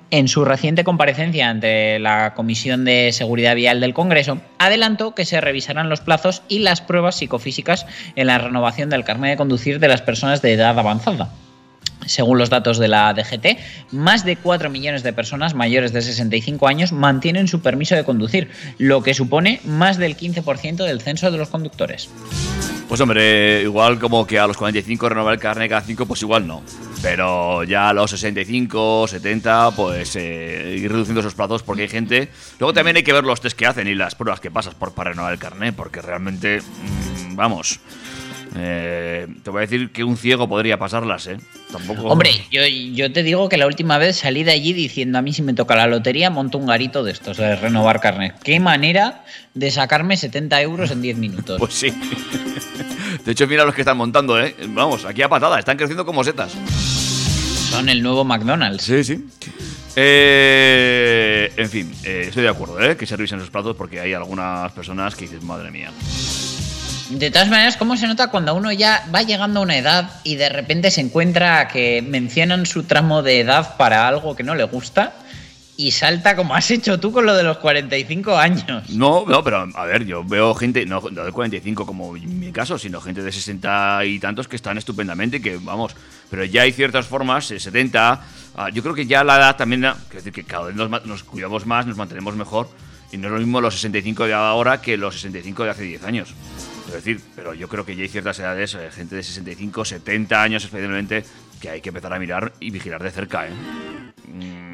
en 0.09 0.27
su 0.27 0.45
reciente 0.45 0.83
comparecencia 0.83 1.49
ante 1.49 1.99
la 1.99 2.33
Comisión 2.33 2.85
de 2.85 3.11
Seguridad 3.11 3.55
Vial 3.55 3.81
del 3.81 3.93
Congreso, 3.93 4.39
adelantó 4.57 5.13
que 5.13 5.25
se 5.25 5.41
revisarán 5.41 5.89
los 5.89 6.01
plazos 6.01 6.41
y 6.47 6.59
las 6.59 6.81
pruebas 6.81 7.17
psicofísicas 7.17 7.85
en 8.15 8.27
la 8.27 8.37
renovación 8.37 8.89
del 8.89 9.03
carnet 9.03 9.31
de 9.31 9.37
conducir 9.37 9.79
de 9.79 9.89
las 9.89 10.01
personas 10.01 10.41
de 10.41 10.53
edad 10.53 10.79
avanzada. 10.79 11.29
Según 12.05 12.37
los 12.37 12.49
datos 12.49 12.77
de 12.77 12.87
la 12.87 13.13
DGT, 13.13 13.57
más 13.91 14.25
de 14.25 14.37
4 14.37 14.69
millones 14.69 15.03
de 15.03 15.13
personas 15.13 15.53
mayores 15.53 15.93
de 15.93 16.01
65 16.01 16.67
años 16.67 16.91
mantienen 16.91 17.47
su 17.47 17.61
permiso 17.61 17.95
de 17.95 18.03
conducir, 18.03 18.49
lo 18.77 19.03
que 19.03 19.13
supone 19.13 19.61
más 19.65 19.97
del 19.97 20.17
15% 20.17 20.85
del 20.85 21.01
censo 21.01 21.31
de 21.31 21.37
los 21.37 21.49
conductores. 21.49 22.09
Pues 22.91 22.99
hombre, 22.99 23.61
igual 23.61 23.99
como 23.99 24.27
que 24.27 24.37
a 24.37 24.45
los 24.45 24.57
45 24.57 25.07
renovar 25.07 25.33
el 25.33 25.39
carnet 25.39 25.69
cada 25.69 25.79
5, 25.79 26.05
pues 26.05 26.21
igual 26.23 26.45
no. 26.45 26.61
Pero 27.01 27.63
ya 27.63 27.87
a 27.87 27.93
los 27.93 28.11
65, 28.11 29.07
70, 29.07 29.71
pues 29.71 30.13
eh, 30.17 30.75
ir 30.77 30.91
reduciendo 30.91 31.21
esos 31.21 31.33
plazos 31.33 31.63
porque 31.63 31.83
hay 31.83 31.87
gente. 31.87 32.27
Luego 32.59 32.73
también 32.73 32.97
hay 32.97 33.03
que 33.03 33.13
ver 33.13 33.23
los 33.23 33.39
test 33.39 33.57
que 33.57 33.65
hacen 33.65 33.87
y 33.87 33.95
las 33.95 34.15
pruebas 34.15 34.41
que 34.41 34.51
pasas 34.51 34.75
por, 34.75 34.93
para 34.93 35.11
renovar 35.11 35.31
el 35.31 35.39
carnet, 35.39 35.73
porque 35.73 36.01
realmente, 36.01 36.59
mm, 36.59 37.35
vamos. 37.37 37.79
Eh, 38.55 39.27
te 39.43 39.49
voy 39.49 39.59
a 39.59 39.61
decir 39.61 39.91
que 39.91 40.03
un 40.03 40.17
ciego 40.17 40.47
podría 40.49 40.77
pasarlas, 40.77 41.27
¿eh? 41.27 41.37
Tampoco. 41.71 42.03
Hombre, 42.03 42.31
yo, 42.51 42.61
yo 42.65 43.11
te 43.13 43.23
digo 43.23 43.47
que 43.47 43.57
la 43.57 43.65
última 43.65 43.97
vez 43.97 44.17
salí 44.17 44.43
de 44.43 44.51
allí 44.51 44.73
diciendo 44.73 45.17
a 45.17 45.21
mí 45.21 45.31
si 45.31 45.41
me 45.41 45.53
toca 45.53 45.75
la 45.75 45.87
lotería 45.87 46.29
monto 46.29 46.57
un 46.57 46.65
garito 46.65 47.03
de 47.03 47.11
estos, 47.11 47.37
de 47.37 47.55
renovar 47.55 48.01
carnet. 48.01 48.35
Qué 48.43 48.59
manera 48.59 49.23
de 49.53 49.71
sacarme 49.71 50.17
70 50.17 50.61
euros 50.61 50.91
en 50.91 51.01
10 51.01 51.17
minutos. 51.17 51.59
Pues 51.59 51.73
sí. 51.73 51.93
De 53.25 53.31
hecho, 53.31 53.47
mira 53.47 53.65
los 53.65 53.75
que 53.75 53.81
están 53.81 53.97
montando, 53.97 54.39
¿eh? 54.41 54.55
Vamos, 54.69 55.05
aquí 55.05 55.21
a 55.21 55.29
patada, 55.29 55.59
están 55.59 55.77
creciendo 55.77 56.05
como 56.05 56.23
setas. 56.23 56.53
Son 57.69 57.87
el 57.87 58.03
nuevo 58.03 58.25
McDonald's. 58.25 58.83
Sí, 58.83 59.03
sí. 59.03 59.25
Eh, 59.95 61.51
en 61.55 61.69
fin, 61.69 61.91
eh, 62.03 62.25
estoy 62.27 62.43
de 62.43 62.49
acuerdo, 62.49 62.81
¿eh? 62.81 62.95
Que 62.97 63.05
se 63.05 63.15
revisen 63.15 63.39
esos 63.39 63.49
plazos 63.49 63.75
porque 63.75 63.99
hay 63.99 64.13
algunas 64.13 64.71
personas 64.71 65.15
que 65.15 65.25
dices, 65.25 65.43
madre 65.43 65.71
mía. 65.71 65.91
De 67.11 67.29
todas 67.29 67.49
maneras, 67.49 67.75
¿cómo 67.75 67.97
se 67.97 68.07
nota 68.07 68.27
cuando 68.27 68.55
uno 68.55 68.71
ya 68.71 69.05
va 69.13 69.21
llegando 69.21 69.59
a 69.59 69.63
una 69.63 69.77
edad 69.77 70.09
y 70.23 70.35
de 70.35 70.47
repente 70.47 70.91
se 70.91 71.01
encuentra 71.01 71.67
que 71.67 72.01
mencionan 72.01 72.65
su 72.65 72.83
tramo 72.83 73.21
de 73.21 73.41
edad 73.41 73.75
para 73.75 74.07
algo 74.07 74.33
que 74.35 74.43
no 74.43 74.55
le 74.55 74.63
gusta 74.63 75.13
y 75.75 75.91
salta 75.91 76.37
como 76.37 76.55
has 76.55 76.71
hecho 76.71 76.99
tú 77.01 77.11
con 77.11 77.25
lo 77.25 77.35
de 77.35 77.43
los 77.43 77.57
45 77.57 78.37
años? 78.37 78.89
No, 78.89 79.25
no, 79.27 79.43
pero 79.43 79.67
a 79.73 79.85
ver, 79.85 80.05
yo 80.05 80.23
veo 80.23 80.55
gente, 80.55 80.85
no, 80.85 81.01
no 81.11 81.25
de 81.25 81.31
45 81.33 81.85
como 81.85 82.15
en 82.15 82.39
mi 82.39 82.51
caso, 82.53 82.77
sino 82.77 83.01
gente 83.01 83.21
de 83.21 83.31
60 83.31 84.05
y 84.05 84.17
tantos 84.19 84.47
que 84.47 84.55
están 84.55 84.77
estupendamente 84.77 85.37
y 85.37 85.41
que, 85.41 85.57
vamos, 85.57 85.93
pero 86.29 86.45
ya 86.45 86.61
hay 86.61 86.71
ciertas 86.71 87.07
formas, 87.07 87.51
eh, 87.51 87.59
70, 87.59 88.21
ah, 88.55 88.69
yo 88.69 88.81
creo 88.81 88.95
que 88.95 89.05
ya 89.05 89.25
la 89.25 89.35
edad 89.35 89.57
también, 89.57 89.83
ah, 89.83 89.97
quiero 90.07 90.23
decir 90.23 90.33
que 90.33 90.45
cada 90.45 90.67
vez 90.67 90.75
nos, 90.75 91.05
nos 91.05 91.23
cuidamos 91.23 91.65
más, 91.65 91.85
nos 91.85 91.97
mantenemos 91.97 92.35
mejor, 92.35 92.69
y 93.11 93.17
no 93.17 93.27
es 93.27 93.33
lo 93.33 93.39
mismo 93.39 93.59
los 93.59 93.73
65 93.73 94.27
de 94.27 94.33
ahora 94.33 94.81
que 94.81 94.95
los 94.95 95.15
65 95.15 95.65
de 95.65 95.69
hace 95.69 95.83
10 95.83 96.03
años. 96.03 96.33
Es 96.87 96.93
decir, 96.93 97.21
pero 97.35 97.53
yo 97.53 97.67
creo 97.67 97.85
que 97.85 97.95
ya 97.95 98.03
hay 98.03 98.09
ciertas 98.09 98.39
edades, 98.39 98.73
eh, 98.75 98.89
gente 98.91 99.15
de 99.15 99.23
65, 99.23 99.85
70 99.85 100.41
años 100.41 100.63
especialmente, 100.63 101.23
que 101.59 101.69
hay 101.69 101.81
que 101.81 101.89
empezar 101.89 102.13
a 102.13 102.19
mirar 102.19 102.53
y 102.59 102.71
vigilar 102.71 103.01
de 103.03 103.11
cerca, 103.11 103.47
¿eh? 103.47 103.51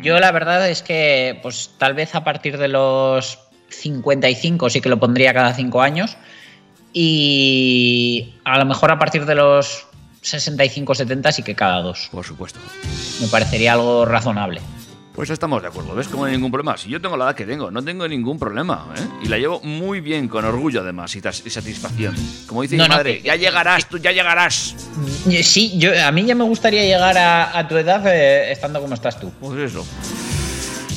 Yo 0.02 0.20
la 0.20 0.32
verdad 0.32 0.70
es 0.70 0.84
que, 0.84 1.40
pues 1.42 1.72
tal 1.78 1.94
vez 1.94 2.16
a 2.16 2.24
partir 2.24 2.58
de 2.58 2.68
los 2.68 3.40
55 3.70 4.70
sí 4.70 4.82
que 4.82 4.90
lo 4.90 5.00
pondría 5.00 5.34
cada 5.34 5.54
5 5.54 5.82
años. 5.82 6.18
Y 6.94 8.36
a 8.44 8.58
lo 8.58 8.66
mejor 8.66 8.92
a 8.92 9.00
partir 9.00 9.26
de 9.26 9.36
los 9.36 9.86
65-70 10.24 11.32
sí 11.32 11.44
que 11.44 11.56
cada 11.56 11.82
dos. 11.82 12.10
Por 12.12 12.26
supuesto. 12.26 12.60
Me 13.22 13.28
parecería 13.28 13.74
algo 13.74 14.06
razonable. 14.06 14.62
Pues 15.18 15.32
estamos 15.32 15.64
de 15.64 15.70
acuerdo, 15.70 15.96
¿ves? 15.96 16.08
Como 16.08 16.24
no 16.24 16.28
hay 16.30 16.36
ningún 16.36 16.52
problema. 16.52 16.78
Si 16.78 16.90
yo 16.90 17.02
tengo 17.02 17.18
la 17.18 17.26
edad 17.26 17.36
que 17.36 17.44
tengo, 17.46 17.72
no 17.72 17.84
tengo 17.84 18.08
ningún 18.08 18.38
problema, 18.38 18.94
¿eh? 18.96 19.02
Y 19.24 19.28
la 19.28 19.40
llevo 19.40 19.60
muy 19.64 20.00
bien, 20.00 20.28
con 20.28 20.46
orgullo 20.46 20.82
además 20.82 21.16
y, 21.16 21.22
satisfacción. 21.22 22.16
Como 22.46 22.62
dice 22.62 22.78
No, 22.78 22.84
mi 22.84 22.90
no, 22.90 22.96
madre, 22.98 23.18
que- 23.18 23.24
ya 23.24 23.36
llegarás, 23.36 23.90
tú 23.90 23.98
ya 23.98 24.12
llegarás. 24.12 24.76
Y 25.28 25.42
Sí, 25.42 25.74
yo, 25.80 25.90
a 26.06 26.12
mí 26.12 26.24
ya 26.24 26.36
me 26.36 26.44
gustaría 26.44 26.84
llegar 26.84 27.18
a, 27.18 27.58
a 27.58 27.68
tu 27.68 27.76
edad 27.78 28.06
eh, 28.06 28.52
estando 28.52 28.80
como 28.80 28.94
estás 28.94 29.20
tú. 29.20 29.32
Pues 29.40 29.58
eso. 29.72 29.84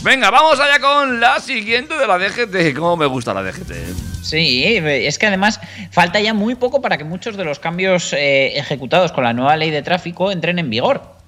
Venga, 0.03 0.31
vamos 0.31 0.61
allá 0.61 0.79
con 0.81 1.19
la 1.19 1.41
siguiente 1.41 1.95
de 1.97 2.07
la 2.07 2.19
DGT. 2.19 2.77
¿Cómo 2.77 2.99
me 2.99 3.07
gusta 3.07 3.33
la 3.33 3.43
DGT? 3.43 3.71
eh? 3.71 3.95
Sí, 4.23 4.65
es 4.67 5.19
que 5.19 5.29
además 5.29 5.59
falta 5.93 6.21
ya 6.21 6.35
muy 6.35 6.57
poco 6.57 6.83
para 6.83 6.99
que 6.99 7.05
muchos 7.05 7.39
de 7.39 7.45
los 7.45 7.59
cambios 7.59 8.13
eh, 8.13 8.59
ejecutados 8.59 9.13
con 9.13 9.25
la 9.25 9.33
nueva 9.33 9.57
ley 9.57 9.71
de 9.71 9.81
tráfico 9.81 10.31
entren 10.31 10.59
en 10.59 10.69
vigor. 10.69 11.20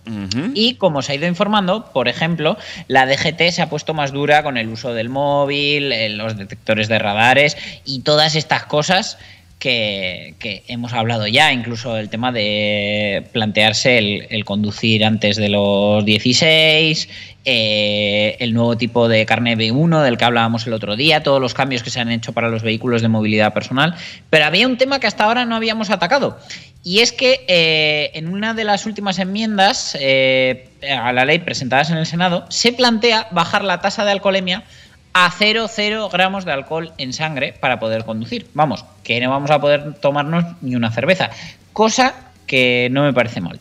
Y 0.54 0.74
como 0.74 1.00
se 1.00 1.12
ha 1.12 1.14
ido 1.14 1.28
informando, 1.28 1.92
por 1.92 2.08
ejemplo, 2.08 2.56
la 2.88 3.06
DGT 3.06 3.50
se 3.50 3.62
ha 3.62 3.70
puesto 3.70 3.94
más 3.94 4.12
dura 4.12 4.42
con 4.42 4.56
el 4.56 4.68
uso 4.68 4.94
del 4.94 5.08
móvil, 5.08 5.92
eh, 5.92 6.08
los 6.08 6.36
detectores 6.36 6.88
de 6.88 6.98
radares 6.98 7.56
y 7.84 8.00
todas 8.00 8.34
estas 8.34 8.64
cosas 8.64 9.18
que, 9.62 10.64
hemos 10.66 10.92
hablado 10.92 11.26
ya, 11.28 11.52
incluso 11.52 11.96
el 11.96 12.08
tema 12.08 12.32
de 12.32 13.24
plantearse 13.32 13.98
el, 13.98 14.26
el 14.30 14.44
conducir 14.44 15.04
antes 15.04 15.36
de 15.36 15.48
los 15.48 16.04
16, 16.04 17.08
eh, 17.44 18.36
el 18.38 18.54
nuevo 18.54 18.76
tipo 18.76 19.08
de 19.08 19.26
carne 19.26 19.56
B1 19.56 20.02
del 20.02 20.16
que 20.16 20.24
hablábamos 20.24 20.64
el 20.68 20.72
otro 20.74 20.94
día, 20.94 21.24
todos 21.24 21.40
los 21.40 21.54
cambios 21.54 21.82
que 21.82 21.90
se 21.90 21.98
han 21.98 22.10
hecho 22.10 22.32
para 22.32 22.48
los 22.48 22.62
vehículos 22.62 23.02
de 23.02 23.08
movilidad 23.08 23.52
personal. 23.52 23.94
Pero 24.30 24.44
había 24.44 24.66
un 24.66 24.78
tema 24.78 25.00
que 25.00 25.08
hasta 25.08 25.24
ahora 25.24 25.44
no 25.44 25.56
habíamos 25.56 25.90
atacado. 25.90 26.38
Y 26.84 27.00
es 27.00 27.12
que 27.12 27.44
eh, 27.48 28.10
en 28.14 28.28
una 28.28 28.54
de 28.54 28.64
las 28.64 28.86
últimas 28.86 29.18
enmiendas 29.18 29.96
eh, 30.00 30.68
a 30.88 31.12
la 31.12 31.24
ley 31.24 31.40
presentadas 31.40 31.90
en 31.90 31.96
el 31.96 32.06
Senado 32.06 32.44
se 32.48 32.72
plantea 32.72 33.28
bajar 33.30 33.64
la 33.64 33.80
tasa 33.80 34.04
de 34.04 34.12
alcoholemia 34.12 34.64
a 35.12 35.30
0,0 35.30 36.10
gramos 36.10 36.44
de 36.44 36.52
alcohol 36.52 36.92
en 36.98 37.12
sangre 37.12 37.54
para 37.60 37.78
poder 37.78 38.04
conducir. 38.04 38.48
Vamos, 38.54 38.84
que 39.02 39.20
no 39.20 39.30
vamos 39.30 39.50
a 39.50 39.60
poder 39.60 39.94
tomarnos 39.94 40.44
ni 40.60 40.74
una 40.76 40.90
cerveza. 40.90 41.30
Cosa 41.72 42.14
que 42.46 42.88
no 42.90 43.02
me 43.02 43.12
parece 43.12 43.40
mal. 43.40 43.60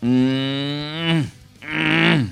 Mm, 0.00 1.20
mm. 1.20 2.30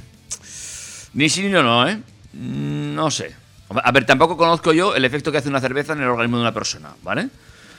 Ni 1.14 1.29
sí 1.29 1.42
ni 1.42 1.48
no, 1.50 1.62
no, 1.62 1.88
¿eh? 1.88 1.98
Mm, 2.33 2.94
No 2.94 3.11
sé. 3.11 3.35
A 3.70 3.92
ver, 3.92 4.05
tampoco 4.05 4.37
conozco 4.37 4.72
yo 4.72 4.96
el 4.96 5.05
efecto 5.05 5.31
que 5.31 5.38
hace 5.38 5.48
una 5.48 5.61
cerveza 5.61 5.92
en 5.92 6.00
el 6.00 6.09
organismo 6.09 6.38
de 6.38 6.42
una 6.42 6.55
persona, 6.55 6.90
¿vale? 7.03 7.29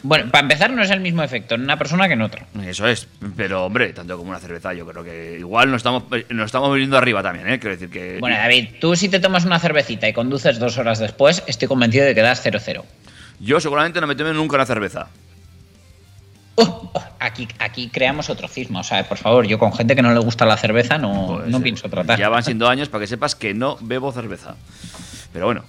Bueno, 0.04 0.32
para 0.32 0.42
empezar 0.44 0.72
no 0.72 0.82
es 0.82 0.90
el 0.90 1.00
mismo 1.00 1.22
efecto 1.22 1.56
en 1.56 1.62
una 1.62 1.78
persona 1.78 2.08
que 2.08 2.14
en 2.14 2.22
otra. 2.22 2.46
Eso 2.66 2.88
es. 2.88 3.08
Pero, 3.36 3.66
hombre, 3.66 3.94
tanto 3.94 4.18
como 4.18 4.32
una 4.32 4.40
cerveza, 4.40 4.74
yo 4.74 4.86
creo 4.88 5.04
que 5.04 5.38
igual 5.40 5.70
nos 5.70 5.78
estamos, 5.78 6.04
nos 6.30 6.46
estamos 6.46 6.74
viniendo 6.74 6.98
arriba 6.98 7.22
también, 7.22 7.48
¿eh? 7.50 7.60
Quiero 7.60 7.76
decir 7.76 7.90
que. 7.90 8.18
Bueno, 8.20 8.38
David, 8.38 8.70
tú 8.80 8.96
si 8.96 9.10
te 9.10 9.20
tomas 9.20 9.46
una 9.46 9.60
cervecita 9.60 10.08
y 10.08 10.14
conduces 10.14 10.58
dos 10.60 10.78
horas 10.78 11.00
después, 11.00 11.44
estoy 11.48 11.68
convencido 11.68 12.06
de 12.06 12.16
que 12.16 12.22
das 12.22 12.44
0,0. 12.46 12.84
Yo 13.40 13.60
seguramente 13.60 14.02
no 14.02 14.08
me 14.08 14.16
tomo 14.16 14.34
nunca 14.34 14.56
una 14.56 14.66
cerveza. 14.66 15.08
Oh, 16.56 16.92
aquí, 17.20 17.48
aquí 17.60 17.90
creamos 17.90 18.30
otro 18.30 18.48
cisma. 18.48 18.82
O 18.82 18.84
sea, 18.84 19.08
por 19.08 19.18
favor, 19.18 19.48
yo 19.48 19.58
con 19.58 19.74
gente 19.74 19.96
que 19.96 20.02
no 20.02 20.14
le 20.14 20.20
gusta 20.20 20.46
la 20.46 20.58
cerveza 20.58 20.98
no, 20.98 21.38
Pues, 21.38 21.48
no 21.48 21.58
eh, 21.60 21.62
pienso 21.62 21.90
tratar. 21.90 22.20
Ya 22.20 22.30
van 22.30 22.44
siendo 22.44 22.68
años 22.68 22.90
para 22.90 23.04
que 23.04 23.08
sepas 23.08 23.36
que 23.36 23.54
no 23.54 23.78
bebo 23.82 24.12
cerveza. 24.12 24.56
Pero 25.32 25.46
bueno, 25.46 25.64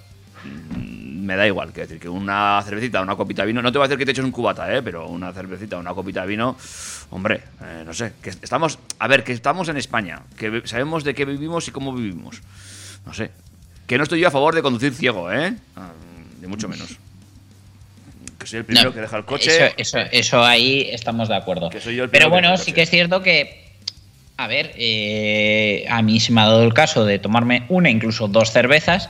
me 1.23 1.35
da 1.35 1.47
igual. 1.47 1.71
Quiero 1.71 1.87
decir 1.87 2.01
que 2.01 2.09
una 2.09 2.61
cervecita, 2.65 3.01
una 3.01 3.15
copita 3.15 3.41
de 3.43 3.47
vino. 3.47 3.61
No 3.61 3.71
te 3.71 3.77
voy 3.77 3.85
a 3.85 3.87
decir 3.87 3.97
que 3.97 4.05
te 4.05 4.11
eches 4.11 4.23
un 4.25 4.31
cubata, 4.31 4.71
¿eh? 4.75 4.81
Pero 4.81 5.07
una 5.07 5.31
cervecita, 5.33 5.77
una 5.77 5.93
copita 5.93 6.21
de 6.21 6.27
vino. 6.27 6.57
Hombre, 7.09 7.41
eh, 7.61 7.83
no 7.85 7.93
sé. 7.93 8.13
Que 8.21 8.29
estamos. 8.29 8.77
A 8.99 9.07
ver, 9.07 9.23
que 9.23 9.31
estamos 9.31 9.69
en 9.69 9.77
España. 9.77 10.21
Que 10.37 10.61
sabemos 10.65 11.03
de 11.03 11.13
qué 11.15 11.25
vivimos 11.25 11.67
y 11.67 11.71
cómo 11.71 11.93
vivimos. 11.93 12.41
No 13.05 13.13
sé. 13.13 13.31
Que 13.87 13.97
no 13.97 14.03
estoy 14.03 14.19
yo 14.19 14.27
a 14.27 14.31
favor 14.31 14.53
de 14.55 14.61
conducir 14.61 14.93
ciego, 14.93 15.31
¿eh? 15.31 15.53
Ah, 15.75 15.91
Ni 16.41 16.47
mucho 16.47 16.67
menos. 16.67 16.97
Que 18.39 18.47
soy 18.47 18.59
el 18.59 18.65
primero 18.65 18.89
No, 18.89 18.93
que 18.95 19.01
deja 19.01 19.17
el 19.17 19.25
coche. 19.25 19.55
Eso, 19.55 19.73
eso, 19.77 19.97
eso 20.11 20.43
ahí 20.43 20.87
estamos 20.91 21.29
de 21.29 21.35
acuerdo. 21.35 21.69
Que 21.69 21.79
soy 21.79 21.95
yo 21.95 22.03
el 22.05 22.09
Pero 22.09 22.25
que 22.25 22.29
bueno, 22.29 22.57
sí 22.57 22.63
coche. 22.63 22.73
que 22.73 22.81
es 22.81 22.89
cierto 22.89 23.21
que, 23.23 23.71
a 24.37 24.47
ver, 24.47 24.73
eh, 24.75 25.85
a 25.89 26.01
mí 26.01 26.19
se 26.19 26.31
me 26.33 26.41
ha 26.41 26.45
dado 26.45 26.63
el 26.63 26.73
caso 26.73 27.05
de 27.05 27.19
tomarme 27.19 27.65
una, 27.69 27.89
incluso 27.89 28.27
dos 28.27 28.51
cervezas, 28.51 29.09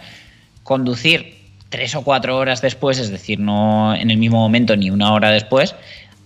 conducir 0.63 1.42
tres 1.74 1.96
o 1.96 2.04
cuatro 2.04 2.38
horas 2.38 2.62
después, 2.62 3.00
es 3.00 3.10
decir, 3.10 3.40
no 3.40 3.96
en 3.96 4.12
el 4.12 4.18
mismo 4.18 4.38
momento 4.38 4.76
ni 4.76 4.92
una 4.92 5.12
hora 5.12 5.32
después, 5.32 5.74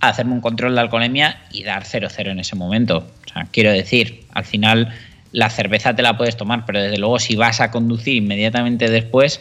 hacerme 0.01 0.33
un 0.33 0.41
control 0.41 0.75
de 0.75 0.81
alcoholemia 0.81 1.39
y 1.53 1.63
dar 1.63 1.85
0-0 1.85 2.31
en 2.31 2.39
ese 2.41 2.57
momento. 2.57 3.07
O 3.25 3.33
sea, 3.33 3.47
quiero 3.49 3.71
decir, 3.71 4.25
al 4.33 4.43
final 4.43 4.93
la 5.31 5.49
cerveza 5.49 5.95
te 5.95 6.01
la 6.01 6.17
puedes 6.17 6.35
tomar, 6.35 6.65
pero 6.65 6.81
desde 6.81 6.97
luego 6.97 7.17
si 7.17 7.37
vas 7.37 7.61
a 7.61 7.71
conducir 7.71 8.17
inmediatamente 8.17 8.89
después, 8.89 9.39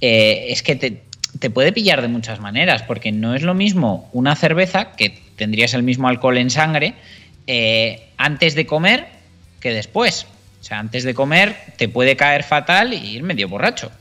eh, 0.00 0.46
es 0.48 0.64
que 0.64 0.74
te, 0.74 1.50
puede 1.50 1.70
pillar 1.70 2.02
de 2.02 2.08
muchas 2.08 2.40
maneras, 2.40 2.82
porque 2.82 3.12
no 3.12 3.36
es 3.36 3.42
lo 3.42 3.54
mismo 3.54 4.10
una 4.12 4.34
cerveza, 4.34 4.96
que 4.96 5.22
tendrías 5.36 5.72
el 5.72 5.84
mismo 5.84 6.08
alcohol 6.08 6.36
en 6.36 6.50
sangre, 6.50 6.94
eh, 7.46 8.08
antes 8.16 8.56
de 8.56 8.66
comer 8.66 9.06
que 9.60 9.72
después. 9.72 10.26
O 10.60 10.64
sea, 10.64 10.80
antes 10.80 11.04
de 11.04 11.14
comer 11.14 11.54
te 11.76 11.88
puede 11.88 12.16
caer 12.16 12.42
fatal 12.42 12.92
y 12.92 12.96
ir 12.96 13.22
medio 13.22 13.48
borracho. 13.48 13.92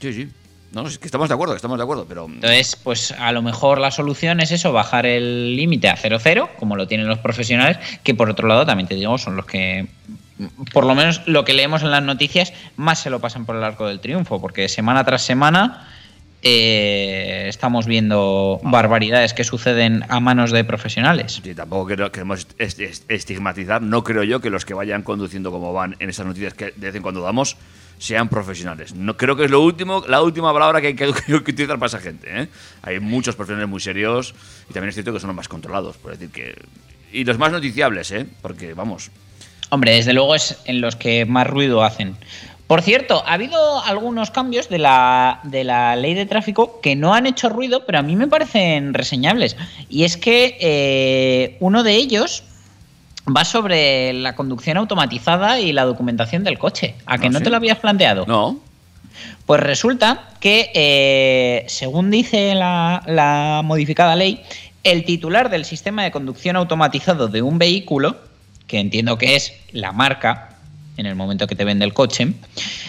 Sí, 0.00 0.14
sí. 0.14 0.28
No, 0.72 0.86
es 0.86 0.98
que 0.98 1.06
estamos 1.06 1.28
de 1.28 1.34
acuerdo, 1.34 1.54
estamos 1.56 1.78
de 1.78 1.84
acuerdo, 1.84 2.04
pero. 2.08 2.26
Entonces, 2.26 2.76
pues 2.76 3.12
a 3.12 3.32
lo 3.32 3.40
mejor 3.40 3.78
la 3.80 3.90
solución 3.90 4.40
es 4.40 4.50
eso, 4.52 4.72
bajar 4.72 5.06
el 5.06 5.56
límite 5.56 5.88
a 5.88 5.96
0,0, 5.96 6.50
como 6.58 6.76
lo 6.76 6.86
tienen 6.86 7.06
los 7.06 7.18
profesionales, 7.18 7.78
que 8.02 8.14
por 8.14 8.28
otro 8.28 8.46
lado 8.48 8.66
también 8.66 8.86
te 8.88 8.94
digo, 8.94 9.16
son 9.16 9.36
los 9.36 9.46
que, 9.46 9.86
por 10.72 10.84
lo 10.84 10.94
menos 10.94 11.22
lo 11.26 11.44
que 11.44 11.54
leemos 11.54 11.82
en 11.82 11.90
las 11.90 12.02
noticias, 12.02 12.52
más 12.76 12.98
se 12.98 13.08
lo 13.10 13.20
pasan 13.20 13.46
por 13.46 13.56
el 13.56 13.64
arco 13.64 13.86
del 13.86 14.00
triunfo, 14.00 14.40
porque 14.40 14.68
semana 14.68 15.02
tras 15.04 15.22
semana 15.22 15.88
eh, 16.42 17.46
estamos 17.48 17.86
viendo 17.86 18.60
barbaridades 18.62 19.32
que 19.34 19.44
suceden 19.44 20.04
a 20.08 20.20
manos 20.20 20.50
de 20.52 20.62
profesionales. 20.64 21.40
Sí, 21.42 21.54
tampoco 21.54 21.86
creo- 21.86 22.12
queremos 22.12 22.46
est- 22.58 22.80
est- 22.80 23.10
estigmatizar. 23.10 23.80
No 23.82 24.04
creo 24.04 24.22
yo 24.24 24.40
que 24.40 24.50
los 24.50 24.64
que 24.64 24.74
vayan 24.74 25.02
conduciendo 25.02 25.50
como 25.50 25.72
van 25.72 25.96
en 25.98 26.10
esas 26.10 26.26
noticias 26.26 26.54
que 26.54 26.66
de 26.66 26.86
vez 26.88 26.94
en 26.94 27.02
cuando 27.02 27.22
damos 27.22 27.56
sean 27.98 28.28
profesionales. 28.28 28.94
No 28.94 29.16
creo 29.16 29.36
que 29.36 29.44
es 29.44 29.50
lo 29.50 29.60
último, 29.60 30.04
la 30.06 30.22
última 30.22 30.52
palabra 30.52 30.80
que 30.82 30.88
hay 30.88 30.94
que, 30.94 31.34
utilizar 31.34 31.78
para 31.78 31.86
esa 31.86 32.00
gente. 32.00 32.42
¿eh? 32.42 32.48
Hay 32.82 33.00
muchos 33.00 33.36
profesionales 33.36 33.68
muy 33.68 33.80
serios 33.80 34.34
y 34.68 34.72
también 34.72 34.90
es 34.90 34.94
cierto 34.94 35.12
que 35.12 35.20
son 35.20 35.28
los 35.28 35.36
más 35.36 35.48
controlados, 35.48 35.96
por 35.96 36.12
decir 36.12 36.30
que 36.30 36.54
y 37.12 37.24
los 37.24 37.38
más 37.38 37.52
noticiables, 37.52 38.10
¿eh? 38.10 38.26
Porque 38.42 38.74
vamos, 38.74 39.10
Hombre, 39.70 39.92
desde 39.92 40.12
luego 40.12 40.34
es 40.34 40.58
en 40.64 40.80
los 40.80 40.96
que 40.96 41.24
más 41.24 41.46
ruido 41.46 41.82
hacen. 41.82 42.16
Por 42.66 42.82
cierto, 42.82 43.22
ha 43.26 43.34
habido 43.34 43.82
algunos 43.84 44.30
cambios 44.30 44.68
de 44.68 44.78
la, 44.78 45.40
de 45.44 45.64
la 45.64 45.94
ley 45.96 46.14
de 46.14 46.26
tráfico 46.26 46.80
que 46.80 46.96
no 46.96 47.14
han 47.14 47.26
hecho 47.26 47.48
ruido, 47.48 47.84
pero 47.86 47.98
a 47.98 48.02
mí 48.02 48.16
me 48.16 48.26
parecen 48.26 48.92
reseñables. 48.92 49.56
Y 49.88 50.04
es 50.04 50.16
que 50.16 50.56
eh, 50.60 51.56
uno 51.60 51.84
de 51.84 51.94
ellos 51.94 52.42
va 53.34 53.44
sobre 53.44 54.12
la 54.12 54.34
conducción 54.34 54.76
automatizada 54.76 55.60
y 55.60 55.72
la 55.72 55.84
documentación 55.84 56.44
del 56.44 56.58
coche. 56.58 56.94
¿A 57.06 57.18
que 57.18 57.26
¿Ah, 57.26 57.30
no 57.30 57.38
sí? 57.38 57.44
te 57.44 57.50
lo 57.50 57.56
habías 57.56 57.78
planteado? 57.78 58.24
No. 58.26 58.60
Pues 59.46 59.60
resulta 59.60 60.28
que, 60.40 60.70
eh, 60.74 61.64
según 61.68 62.10
dice 62.10 62.54
la, 62.54 63.02
la 63.06 63.62
modificada 63.64 64.14
ley, 64.14 64.42
el 64.84 65.04
titular 65.04 65.50
del 65.50 65.64
sistema 65.64 66.04
de 66.04 66.10
conducción 66.10 66.56
automatizado 66.56 67.28
de 67.28 67.42
un 67.42 67.58
vehículo, 67.58 68.16
que 68.66 68.78
entiendo 68.78 69.18
que 69.18 69.36
es 69.36 69.52
la 69.72 69.92
marca 69.92 70.55
en 70.96 71.06
el 71.06 71.14
momento 71.14 71.46
que 71.46 71.54
te 71.54 71.64
vende 71.64 71.84
el 71.84 71.94
coche, 71.94 72.32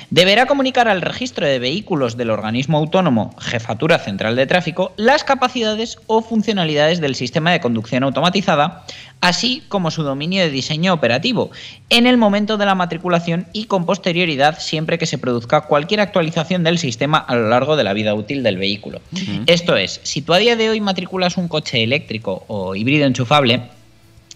deberá 0.09 0.45
comunicar 0.45 0.87
al 0.87 1.01
registro 1.01 1.45
de 1.45 1.59
vehículos 1.59 2.17
del 2.17 2.29
organismo 2.29 2.77
autónomo 2.77 3.35
Jefatura 3.39 3.99
Central 3.99 4.35
de 4.35 4.47
Tráfico 4.47 4.93
las 4.97 5.23
capacidades 5.23 5.97
o 6.07 6.21
funcionalidades 6.21 7.01
del 7.01 7.15
sistema 7.15 7.51
de 7.51 7.59
conducción 7.59 8.03
automatizada, 8.03 8.85
así 9.21 9.63
como 9.67 9.91
su 9.91 10.03
dominio 10.03 10.41
de 10.43 10.49
diseño 10.49 10.93
operativo, 10.93 11.51
en 11.89 12.07
el 12.07 12.17
momento 12.17 12.57
de 12.57 12.65
la 12.65 12.75
matriculación 12.75 13.47
y 13.53 13.65
con 13.65 13.85
posterioridad 13.85 14.59
siempre 14.59 14.97
que 14.97 15.05
se 15.05 15.17
produzca 15.17 15.61
cualquier 15.61 16.01
actualización 16.01 16.63
del 16.63 16.77
sistema 16.77 17.17
a 17.17 17.35
lo 17.35 17.49
largo 17.49 17.75
de 17.75 17.83
la 17.83 17.93
vida 17.93 18.13
útil 18.13 18.43
del 18.43 18.57
vehículo. 18.57 19.01
Esto 19.45 19.75
es, 19.75 19.99
si 20.03 20.21
tú 20.21 20.33
a 20.33 20.37
día 20.37 20.55
de 20.55 20.69
hoy 20.69 20.81
matriculas 20.81 21.37
un 21.37 21.47
coche 21.47 21.83
eléctrico 21.83 22.43
o 22.47 22.75
híbrido 22.75 23.05
enchufable, 23.05 23.61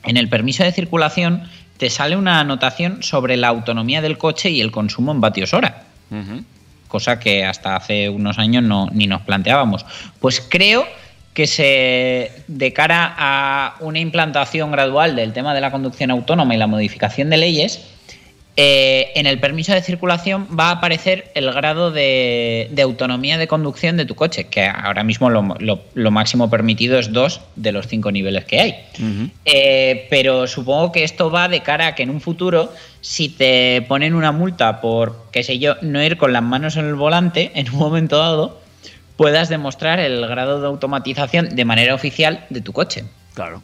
en 0.03 0.17
el 0.17 0.29
permiso 0.29 0.63
de 0.63 0.71
circulación 0.71 1.43
te 1.82 1.89
sale 1.89 2.15
una 2.15 2.39
anotación 2.39 3.02
sobre 3.02 3.38
la 3.38 3.48
autonomía 3.48 4.04
del 4.04 4.20
coche 4.20 4.52
y 4.52 4.62
el 4.62 4.70
consumo 4.70 5.13
en 5.13 5.20
vatios 5.20 5.52
hora, 5.52 5.82
cosa 6.88 7.20
que 7.20 7.44
hasta 7.44 7.76
hace 7.76 8.08
unos 8.08 8.38
años 8.38 8.62
no, 8.62 8.88
ni 8.91 9.08
nos 9.08 9.24
planteábamos. 9.24 9.84
Pues 10.20 10.46
creo 10.48 10.86
que 11.34 11.48
se, 11.48 12.44
de 12.48 12.72
cara 12.72 13.15
a 13.17 13.78
una 13.80 13.98
implantación 13.98 14.70
gradual 14.70 15.15
del 15.15 15.34
tema 15.34 15.56
de 15.56 15.62
la 15.62 15.72
conducción 15.72 16.12
autónoma 16.12 16.54
y 16.54 16.60
la 16.60 16.67
modificación 16.67 17.32
de 17.32 17.38
leyes, 17.38 17.82
eh, 18.57 19.11
en 19.15 19.25
el 19.27 19.39
permiso 19.39 19.73
de 19.73 19.81
circulación 19.81 20.47
va 20.59 20.65
a 20.67 20.71
aparecer 20.71 21.31
el 21.35 21.51
grado 21.53 21.89
de, 21.91 22.67
de 22.71 22.81
autonomía 22.81 23.37
de 23.37 23.47
conducción 23.47 23.95
de 23.97 24.05
tu 24.05 24.15
coche, 24.15 24.45
que 24.45 24.65
ahora 24.67 25.03
mismo 25.05 25.29
lo, 25.29 25.55
lo- 25.59 25.81
lo 25.93 26.11
máximo 26.11 26.49
permitido 26.49 26.99
es 26.99 27.13
dos 27.13 27.41
de 27.55 27.71
los 27.71 27.87
cinco 27.87 28.11
niveles 28.11 28.43
que 28.45 28.59
hay. 28.59 28.75
Eh, 29.45 30.07
pero 30.09 30.47
supongo 30.47 30.91
que 30.91 31.03
esto 31.03 31.31
va 31.31 31.47
de 31.47 31.61
cara 31.61 31.87
a 31.87 31.95
que 31.95 32.03
en 32.03 32.09
un 32.09 32.19
futuro, 32.21 32.73
si 32.99 33.29
te 33.29 33.81
ponen 33.87 34.13
una 34.13 34.31
multa 34.33 34.81
por, 34.81 35.27
qué 35.31 35.43
sé 35.43 35.57
yo, 35.57 35.75
no 35.81 36.03
ir 36.03 36.17
con 36.17 36.33
las 36.33 36.43
manos 36.43 36.75
en 36.75 36.85
el 36.85 36.95
volante 36.95 37.51
en 37.55 37.69
un 37.71 37.79
momento 37.79 38.17
dado, 38.17 38.59
puedas 39.15 39.47
demostrar 39.49 39.99
el 39.99 40.25
grado 40.27 40.59
de 40.59 40.67
automatización 40.67 41.55
de 41.55 41.65
manera 41.65 41.95
oficial 41.95 42.45
de 42.49 42.61
tu 42.61 42.73
coche. 42.73 43.05
Claro. 43.33 43.61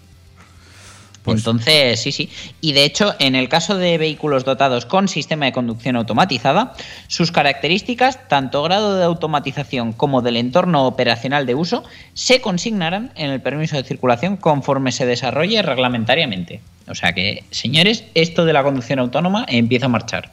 Pues- 1.28 1.40
Entonces, 1.40 2.00
sí, 2.00 2.14
sí. 2.14 2.30
Y 2.62 2.72
de 2.72 2.86
hecho, 2.86 3.14
en 3.20 3.36
el 3.36 3.50
caso 3.50 3.76
de 3.76 3.98
vehículos 3.98 4.46
dotados 4.46 4.86
con 4.86 5.10
sistema 5.10 5.46
de 5.46 5.52
conducción 5.52 5.98
automatizada, 5.98 6.74
sus 7.08 7.34
características, 7.34 8.30
tanto 8.30 8.64
grado 8.64 8.98
de 8.98 9.04
automatización 9.04 9.92
como 9.92 10.22
del 10.22 10.38
entorno 10.38 10.88
operacional 10.88 11.46
de 11.46 11.54
uso, 11.54 11.84
se 12.14 12.40
consignarán 12.40 13.12
en 13.16 13.30
el 13.30 13.42
permiso 13.42 13.76
de 13.76 13.84
circulación 13.84 14.38
conforme 14.38 14.94
se 14.94 15.06
desarrolle 15.06 15.62
reglamentariamente. 15.62 16.62
O 16.88 16.96
sea 16.96 17.12
que, 17.12 17.44
señores, 17.52 18.06
esto 18.14 18.46
de 18.46 18.54
la 18.54 18.64
conducción 18.64 19.00
autónoma 19.00 19.46
empieza 19.50 19.88
a 19.88 19.90
marchar. 19.90 20.32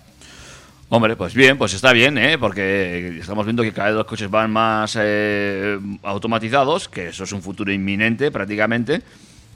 Hombre, 0.90 1.16
pues 1.16 1.34
bien, 1.34 1.58
pues 1.58 1.74
está 1.74 1.92
bien, 1.92 2.16
¿eh? 2.18 2.38
porque 2.38 3.18
estamos 3.18 3.44
viendo 3.44 3.64
que 3.64 3.72
cada 3.72 3.88
vez 3.88 3.96
los 3.96 4.06
coches 4.06 4.30
van 4.30 4.52
más 4.52 4.96
eh, 5.00 5.76
automatizados, 6.04 6.88
que 6.88 7.08
eso 7.08 7.24
es 7.24 7.32
un 7.32 7.42
futuro 7.42 7.72
inminente 7.72 8.30
prácticamente. 8.30 9.02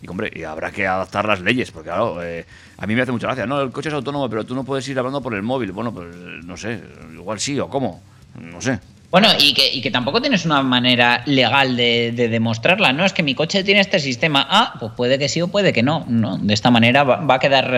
Y 0.01 0.09
hombre, 0.09 0.31
y 0.35 0.45
habrá 0.45 0.71
que 0.71 0.87
adaptar 0.87 1.27
las 1.27 1.41
leyes, 1.41 1.71
porque 1.71 1.89
claro, 1.89 2.23
eh, 2.23 2.47
a 2.77 2.87
mí 2.87 2.95
me 2.95 3.03
hace 3.03 3.13
mucha 3.13 3.27
gracia. 3.27 3.47
No, 3.47 3.61
el 3.61 3.71
coche 3.71 3.89
es 3.89 3.95
autónomo, 3.95 4.29
pero 4.31 4.45
tú 4.45 4.55
no 4.55 4.65
puedes 4.65 4.87
ir 4.89 4.99
hablando 4.99 5.21
por 5.21 5.35
el 5.35 5.43
móvil. 5.43 5.73
Bueno, 5.73 5.93
pues 5.93 6.09
no 6.45 6.57
sé, 6.57 6.81
igual 7.15 7.41
sí 7.41 7.59
o 7.59 7.69
cómo, 7.69 8.01
no 8.41 8.61
sé. 8.61 8.79
Bueno, 9.11 9.29
y 9.39 9.55
que, 9.55 9.91
tampoco 9.91 10.21
tienes 10.21 10.45
una 10.45 10.63
manera 10.63 11.23
legal 11.25 11.77
de, 11.77 12.13
de 12.13 12.29
demostrarla, 12.29 12.93
¿no? 12.93 13.07
Es 13.07 13.15
que 13.15 13.23
mi 13.23 13.35
coche 13.35 13.65
tiene 13.65 13.81
este 13.81 13.99
sistema. 14.01 14.47
Ah, 14.51 14.75
pues 14.79 14.93
puede 14.95 15.19
que 15.19 15.31
sí 15.31 15.41
o 15.41 15.49
puede 15.49 15.73
que 15.73 15.83
no. 15.83 16.05
no 16.09 16.37
de 16.37 16.53
esta 16.53 16.71
manera 16.71 17.05
va, 17.05 17.17
va 17.17 17.35
a 17.37 17.39
quedar 17.39 17.71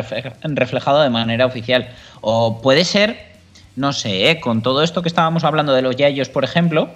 reflejado 0.43 1.01
de 1.03 1.11
manera 1.11 1.47
oficial. 1.47 1.89
O 2.21 2.61
puede 2.61 2.85
ser, 2.85 3.31
no 3.77 3.93
sé, 3.93 4.31
¿eh? 4.31 4.41
con 4.41 4.61
todo 4.63 4.83
esto 4.83 5.03
que 5.03 5.09
estábamos 5.09 5.45
hablando 5.45 5.73
de 5.73 5.83
los 5.83 5.95
yayos, 5.95 6.29
por 6.29 6.43
ejemplo, 6.43 6.91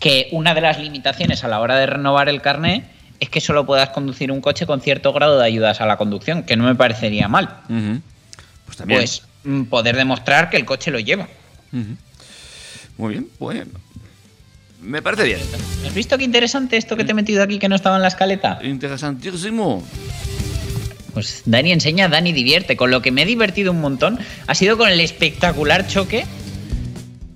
que 0.00 0.28
una 0.32 0.54
de 0.54 0.62
las 0.62 0.78
limitaciones 0.78 1.44
a 1.44 1.48
la 1.48 1.60
hora 1.60 1.76
de 1.76 1.84
renovar 1.84 2.30
el 2.30 2.40
carné 2.40 2.95
es 3.20 3.28
que 3.28 3.40
solo 3.40 3.66
puedas 3.66 3.90
conducir 3.90 4.30
un 4.30 4.40
coche 4.40 4.66
con 4.66 4.80
cierto 4.80 5.12
grado 5.12 5.38
de 5.38 5.46
ayudas 5.46 5.80
a 5.80 5.86
la 5.86 5.96
conducción, 5.96 6.42
que 6.42 6.56
no 6.56 6.64
me 6.64 6.74
parecería 6.74 7.28
mal. 7.28 7.60
Pues 8.66 8.76
también. 8.76 9.00
Pues 9.00 9.22
mm, 9.44 9.64
poder 9.64 9.96
demostrar 9.96 10.50
que 10.50 10.56
el 10.56 10.64
coche 10.64 10.90
lo 10.90 10.98
lleva. 10.98 11.28
Muy 12.98 13.12
bien, 13.12 13.28
bueno. 13.38 13.64
Me 14.80 15.02
parece 15.02 15.24
bien. 15.24 15.40
¿Has 15.86 15.94
visto 15.94 16.16
qué 16.18 16.24
interesante 16.24 16.76
esto 16.76 16.96
que 16.96 17.04
te 17.04 17.12
he 17.12 17.14
metido 17.14 17.42
aquí 17.42 17.58
que 17.58 17.68
no 17.68 17.76
estaba 17.76 17.96
en 17.96 18.02
la 18.02 18.08
escaleta? 18.08 18.58
Interesantísimo. 18.62 19.82
Pues 21.12 21.42
Dani 21.46 21.72
enseña, 21.72 22.08
Dani 22.08 22.32
divierte. 22.32 22.76
Con 22.76 22.90
lo 22.90 23.02
que 23.02 23.10
me 23.10 23.22
he 23.22 23.26
divertido 23.26 23.72
un 23.72 23.80
montón 23.80 24.18
ha 24.46 24.54
sido 24.54 24.76
con 24.76 24.88
el 24.88 25.00
espectacular 25.00 25.86
choque 25.86 26.26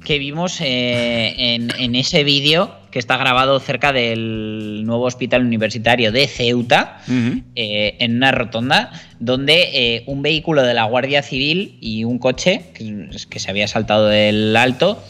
que 0.05 0.19
vimos 0.19 0.61
eh, 0.61 1.35
en, 1.55 1.71
en 1.79 1.95
ese 1.95 2.25
vídeo 2.25 2.80
que 2.91 2.99
está 2.99 3.17
grabado 3.17 3.61
cerca 3.61 3.93
del 3.93 4.85
nuevo 4.85 5.05
hospital 5.05 5.45
universitario 5.45 6.13
de 6.13 6.27
Ceuta, 6.27 7.01
eh, 7.55 7.97
en 7.99 8.17
una 8.17 8.33
rotonda, 8.33 8.91
donde 9.19 9.71
eh, 9.73 10.03
un 10.07 10.23
vehículo 10.23 10.63
de 10.63 10.75
la 10.75 10.85
Guardia 10.85 11.23
Civil 11.23 11.79
y 11.81 12.05
un 12.05 12.19
coche 12.19 12.67
que, 12.75 13.09
que 13.29 13.39
se 13.39 13.51
había 13.51 13.69
saltado 13.69 14.07
del 14.07 14.57
alto. 14.57 15.03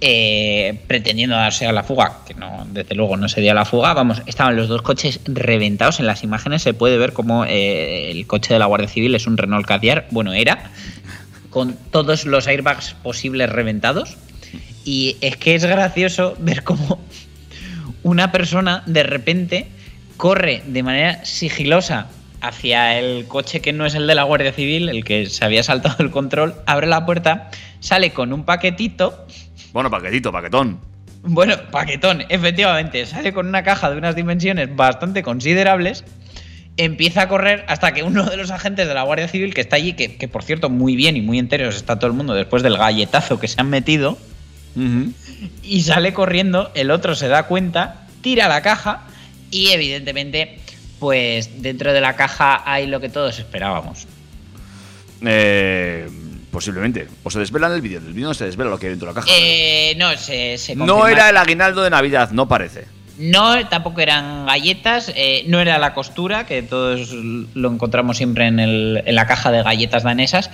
eh, 0.00 0.80
pretendiendo 0.86 1.36
darse 1.36 1.66
a 1.66 1.72
la 1.72 1.82
fuga, 1.82 2.18
que 2.26 2.34
no, 2.34 2.66
desde 2.70 2.94
luego 2.94 3.16
no 3.16 3.28
se 3.28 3.40
dio 3.40 3.50
a 3.50 3.54
la 3.54 3.64
fuga, 3.64 3.94
vamos, 3.94 4.22
estaban 4.26 4.56
los 4.56 4.68
dos 4.68 4.82
coches 4.82 5.20
reventados. 5.24 5.98
En 6.00 6.06
las 6.06 6.22
imágenes 6.22 6.62
se 6.62 6.74
puede 6.74 6.98
ver 6.98 7.12
como 7.12 7.44
eh, 7.44 8.10
el 8.10 8.26
coche 8.26 8.54
de 8.54 8.60
la 8.60 8.66
Guardia 8.66 8.88
Civil 8.88 9.14
es 9.14 9.26
un 9.26 9.36
Renault 9.36 9.66
Kadjar, 9.66 10.06
bueno, 10.10 10.32
era, 10.32 10.70
con 11.50 11.76
todos 11.90 12.26
los 12.26 12.46
airbags 12.46 12.94
posibles 13.02 13.50
reventados. 13.50 14.16
Y 14.84 15.16
es 15.20 15.36
que 15.36 15.54
es 15.54 15.64
gracioso 15.64 16.36
ver 16.38 16.62
cómo 16.64 17.00
una 18.08 18.32
persona 18.32 18.82
de 18.86 19.02
repente 19.02 19.66
corre 20.16 20.62
de 20.66 20.82
manera 20.82 21.24
sigilosa 21.24 22.06
hacia 22.40 22.98
el 22.98 23.26
coche 23.26 23.60
que 23.60 23.72
no 23.72 23.84
es 23.86 23.94
el 23.94 24.06
de 24.06 24.14
la 24.14 24.22
Guardia 24.22 24.52
Civil, 24.52 24.88
el 24.88 25.04
que 25.04 25.26
se 25.26 25.44
había 25.44 25.62
saltado 25.62 25.96
el 25.98 26.10
control, 26.10 26.54
abre 26.66 26.86
la 26.86 27.04
puerta, 27.04 27.50
sale 27.80 28.10
con 28.12 28.32
un 28.32 28.44
paquetito, 28.44 29.26
Bueno, 29.72 29.90
paquetito, 29.90 30.32
paquetón. 30.32 30.80
bueno, 31.22 31.54
paquetón, 31.70 32.24
efectivamente, 32.28 33.04
sale 33.06 33.32
con 33.32 33.46
una 33.48 33.62
caja 33.62 33.90
de 33.90 33.98
unas 33.98 34.14
dimensiones 34.16 34.74
bastante 34.74 35.22
considerables, 35.22 36.04
empieza 36.76 37.22
a 37.22 37.28
correr 37.28 37.64
hasta 37.68 37.92
que 37.92 38.04
uno 38.04 38.24
de 38.24 38.36
los 38.36 38.50
agentes 38.52 38.86
de 38.86 38.94
la 38.94 39.02
Guardia 39.02 39.26
Civil 39.28 39.52
que 39.52 39.60
está 39.60 39.76
allí, 39.76 39.94
que, 39.94 40.16
que 40.16 40.28
por 40.28 40.44
cierto 40.44 40.70
muy 40.70 40.94
bien 40.94 41.16
y 41.16 41.20
muy 41.22 41.38
enteros 41.40 41.74
está 41.76 41.98
todo 41.98 42.08
el 42.10 42.16
mundo 42.16 42.34
después 42.34 42.62
del 42.62 42.76
galletazo 42.78 43.40
que 43.40 43.48
se 43.48 43.60
han 43.60 43.68
metido, 43.68 44.16
Y 45.62 45.82
sale 45.82 46.12
corriendo, 46.12 46.70
el 46.74 46.90
otro 46.90 47.14
se 47.14 47.28
da 47.28 47.44
cuenta, 47.44 48.06
tira 48.20 48.48
la 48.48 48.62
caja 48.62 49.04
y 49.50 49.68
evidentemente 49.68 50.60
pues 50.98 51.62
dentro 51.62 51.92
de 51.92 52.00
la 52.00 52.16
caja 52.16 52.62
hay 52.64 52.86
lo 52.86 53.00
que 53.00 53.08
todos 53.08 53.38
esperábamos. 53.38 54.06
Eh, 55.24 56.08
posiblemente. 56.50 57.08
O 57.22 57.30
se 57.30 57.38
desvela 57.38 57.66
en 57.68 57.74
el 57.74 57.80
vídeo. 57.80 57.98
El 57.98 58.12
vídeo 58.12 58.28
no 58.28 58.34
se 58.34 58.44
desvela 58.44 58.70
lo 58.70 58.78
que 58.78 58.86
hay 58.86 58.90
dentro 58.90 59.08
de 59.08 59.14
la 59.14 59.20
caja. 59.20 59.32
Eh, 59.36 59.94
no, 59.96 60.16
se, 60.16 60.58
se 60.58 60.74
no 60.76 61.06
era 61.06 61.30
el 61.30 61.36
aguinaldo 61.36 61.82
de 61.82 61.90
Navidad, 61.90 62.30
no 62.30 62.48
parece. 62.48 62.86
No, 63.18 63.66
tampoco 63.68 64.00
eran 64.00 64.46
galletas, 64.46 65.12
eh, 65.16 65.42
no 65.48 65.58
era 65.60 65.78
la 65.78 65.92
costura, 65.92 66.46
que 66.46 66.62
todos 66.62 67.10
lo 67.12 67.68
encontramos 67.72 68.16
siempre 68.16 68.46
en, 68.46 68.60
el- 68.60 69.02
en 69.04 69.14
la 69.16 69.26
caja 69.26 69.50
de 69.50 69.62
galletas 69.64 70.04
danesas. 70.04 70.50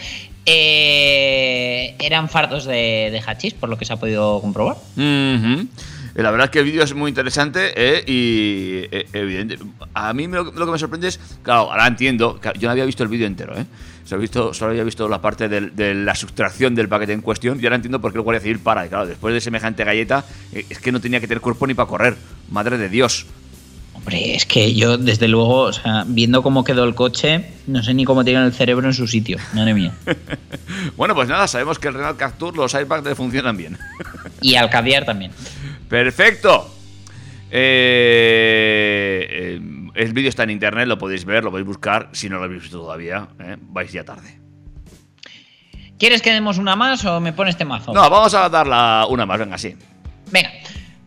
Eh, 0.46 1.94
eran 2.00 2.28
fardos 2.28 2.64
de, 2.64 3.08
de 3.10 3.22
hachís, 3.26 3.54
por 3.54 3.68
lo 3.68 3.78
que 3.78 3.84
se 3.84 3.92
ha 3.92 3.96
podido 3.96 4.40
comprobar. 4.40 4.76
Eh, 4.96 5.66
La 6.22 6.30
verdad 6.30 6.44
es 6.46 6.50
que 6.50 6.58
el 6.60 6.64
vídeo 6.66 6.82
es 6.84 6.94
muy 6.94 7.08
interesante 7.08 7.72
eh, 7.76 8.04
y 8.06 8.86
eh, 8.94 9.06
evidente. 9.12 9.58
A 9.94 10.12
mí 10.12 10.26
lo, 10.28 10.44
lo 10.44 10.66
que 10.66 10.72
me 10.72 10.78
sorprende 10.78 11.08
es, 11.08 11.18
claro, 11.42 11.72
ahora 11.72 11.86
entiendo, 11.86 12.40
yo 12.58 12.68
no 12.68 12.70
había 12.70 12.84
visto 12.84 13.02
el 13.02 13.08
vídeo 13.08 13.26
entero, 13.26 13.58
¿eh? 13.58 13.64
Solo, 14.04 14.20
visto, 14.20 14.52
solo 14.52 14.72
había 14.72 14.84
visto 14.84 15.08
la 15.08 15.20
parte 15.22 15.48
del- 15.48 15.74
de, 15.74 15.94
la 15.94 16.14
sustracción 16.14 16.74
del 16.74 16.88
paquete 16.90 17.14
en 17.14 17.22
cuestión 17.22 17.58
y 17.58 17.64
ahora 17.64 17.76
entiendo 17.76 18.00
por 18.02 18.12
qué 18.12 18.18
el 18.18 18.22
Guardia 18.22 18.42
Civil 18.42 18.58
para. 18.58 18.84
Y 18.84 18.90
claro, 18.90 19.06
después 19.06 19.32
de 19.32 19.40
semejante 19.40 19.82
galleta, 19.82 20.24
eh, 20.52 20.66
es 20.68 20.78
que 20.78 20.92
no 20.92 21.00
tenía 21.00 21.20
que 21.20 21.26
tener 21.26 21.40
cuerpo 21.40 21.66
ni 21.66 21.72
para 21.74 21.88
correr. 21.88 22.16
Madre 22.50 22.76
de 22.76 22.90
Dios. 22.90 23.26
Hombre, 24.04 24.34
es 24.34 24.44
que 24.44 24.74
yo, 24.74 24.98
desde 24.98 25.28
luego, 25.28 25.60
o 25.60 25.72
sea, 25.72 26.04
viendo 26.06 26.42
cómo 26.42 26.62
quedó 26.62 26.84
el 26.84 26.94
coche, 26.94 27.46
no 27.66 27.82
sé 27.82 27.94
ni 27.94 28.04
cómo 28.04 28.22
tienen 28.22 28.42
el 28.42 28.52
cerebro 28.52 28.86
en 28.86 28.92
su 28.92 29.06
sitio. 29.06 29.38
Madre 29.54 29.72
mía. 29.74 29.92
Bueno, 30.96 31.14
pues 31.14 31.28
nada, 31.28 31.46
sabemos 31.48 31.78
que 31.78 31.88
el 31.88 31.94
Renault 31.94 32.18
Captur 32.18 32.56
los 32.56 32.74
airbags 32.74 33.04
le 33.04 33.14
funcionan 33.14 33.56
bien. 33.56 33.78
Y 34.40 34.56
al 34.56 34.68
caviar 34.68 35.04
también. 35.04 35.32
Perfecto. 35.88 36.70
Eh, 37.50 39.26
eh, 39.30 39.60
el 39.94 40.12
vídeo 40.12 40.28
está 40.28 40.42
en 40.42 40.50
internet, 40.50 40.86
lo 40.86 40.98
podéis 40.98 41.24
ver, 41.24 41.42
lo 41.42 41.50
podéis 41.50 41.66
buscar. 41.66 42.10
Si 42.12 42.28
no 42.28 42.36
lo 42.36 42.44
habéis 42.44 42.62
visto 42.62 42.78
todavía, 42.78 43.28
eh, 43.40 43.56
vais 43.60 43.90
ya 43.92 44.04
tarde. 44.04 44.38
¿Quieres 45.98 46.20
que 46.20 46.32
demos 46.32 46.58
una 46.58 46.76
más 46.76 47.04
o 47.04 47.20
me 47.20 47.32
pones 47.32 47.56
temazo? 47.56 47.94
No, 47.94 48.10
vamos 48.10 48.34
a 48.34 48.48
darla 48.48 49.06
una 49.08 49.24
más, 49.24 49.38
venga, 49.38 49.56
sí. 49.56 49.74
Venga, 50.30 50.50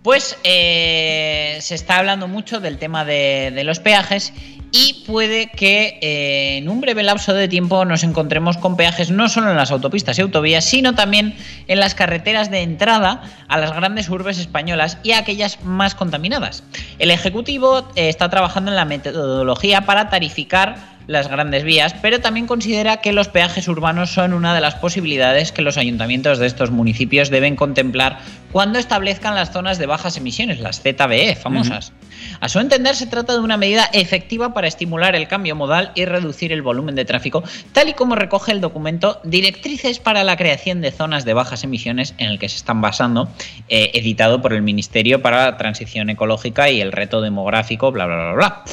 pues 0.03 0.37
eh, 0.43 1.57
se 1.61 1.75
está 1.75 1.97
hablando 1.97 2.27
mucho 2.27 2.59
del 2.59 2.77
tema 2.77 3.05
de, 3.05 3.51
de 3.53 3.63
los 3.63 3.79
peajes 3.79 4.33
y 4.77 4.93
puede 5.07 5.47
que 5.47 5.97
eh, 6.01 6.57
en 6.57 6.69
un 6.69 6.81
breve 6.81 7.01
lapso 7.01 7.33
de 7.33 7.47
tiempo 7.47 7.83
nos 7.83 8.03
encontremos 8.03 8.57
con 8.57 8.77
peajes 8.77 9.09
no 9.09 9.27
solo 9.27 9.49
en 9.49 9.57
las 9.57 9.71
autopistas 9.71 10.19
y 10.19 10.21
autovías, 10.21 10.65
sino 10.65 10.93
también 10.93 11.35
en 11.67 11.79
las 11.79 11.95
carreteras 11.95 12.51
de 12.51 12.61
entrada 12.61 13.23
a 13.47 13.57
las 13.57 13.73
grandes 13.73 14.07
urbes 14.09 14.37
españolas 14.37 14.99
y 15.01 15.13
a 15.13 15.19
aquellas 15.19 15.63
más 15.63 15.95
contaminadas. 15.95 16.63
El 16.99 17.09
Ejecutivo 17.09 17.89
eh, 17.95 18.09
está 18.09 18.29
trabajando 18.29 18.69
en 18.69 18.75
la 18.75 18.85
metodología 18.85 19.81
para 19.81 20.09
tarificar 20.09 20.75
las 21.07 21.27
grandes 21.27 21.63
vías, 21.63 21.95
pero 22.01 22.19
también 22.19 22.45
considera 22.45 22.97
que 22.97 23.13
los 23.13 23.29
peajes 23.29 23.67
urbanos 23.67 24.11
son 24.11 24.33
una 24.33 24.53
de 24.53 24.61
las 24.61 24.75
posibilidades 24.75 25.51
que 25.51 25.61
los 25.61 25.77
ayuntamientos 25.77 26.37
de 26.37 26.45
estos 26.45 26.69
municipios 26.69 27.29
deben 27.29 27.55
contemplar 27.55 28.19
cuando 28.51 28.77
establezcan 28.77 29.33
las 29.33 29.51
zonas 29.51 29.77
de 29.79 29.87
bajas 29.87 30.17
emisiones, 30.17 30.59
las 30.59 30.81
ZBE 30.81 31.35
famosas. 31.35 31.93
A 32.39 32.49
su 32.49 32.59
entender, 32.59 32.95
se 32.95 33.07
trata 33.07 33.33
de 33.33 33.39
una 33.39 33.57
medida 33.57 33.85
efectiva 33.93 34.53
para 34.53 34.67
estimular 34.67 35.15
el 35.15 35.27
cambio 35.27 35.55
modal 35.55 35.91
y 35.95 36.05
reducir 36.05 36.51
el 36.51 36.61
volumen 36.61 36.95
de 36.95 37.05
tráfico, 37.05 37.43
tal 37.71 37.89
y 37.89 37.93
como 37.93 38.15
recoge 38.15 38.51
el 38.51 38.61
documento 38.61 39.19
Directrices 39.23 39.99
para 39.99 40.23
la 40.23 40.37
creación 40.37 40.81
de 40.81 40.91
zonas 40.91 41.25
de 41.25 41.33
bajas 41.33 41.63
emisiones 41.63 42.13
en 42.17 42.27
el 42.27 42.39
que 42.39 42.49
se 42.49 42.57
están 42.57 42.81
basando, 42.81 43.29
eh, 43.69 43.91
editado 43.93 44.41
por 44.41 44.53
el 44.53 44.61
Ministerio 44.61 45.21
para 45.21 45.45
la 45.45 45.57
Transición 45.57 46.09
Ecológica 46.09 46.69
y 46.69 46.81
el 46.81 46.91
Reto 46.91 47.21
Demográfico, 47.21 47.91
bla, 47.91 48.05
bla, 48.05 48.15
bla, 48.15 48.33
bla. 48.33 48.63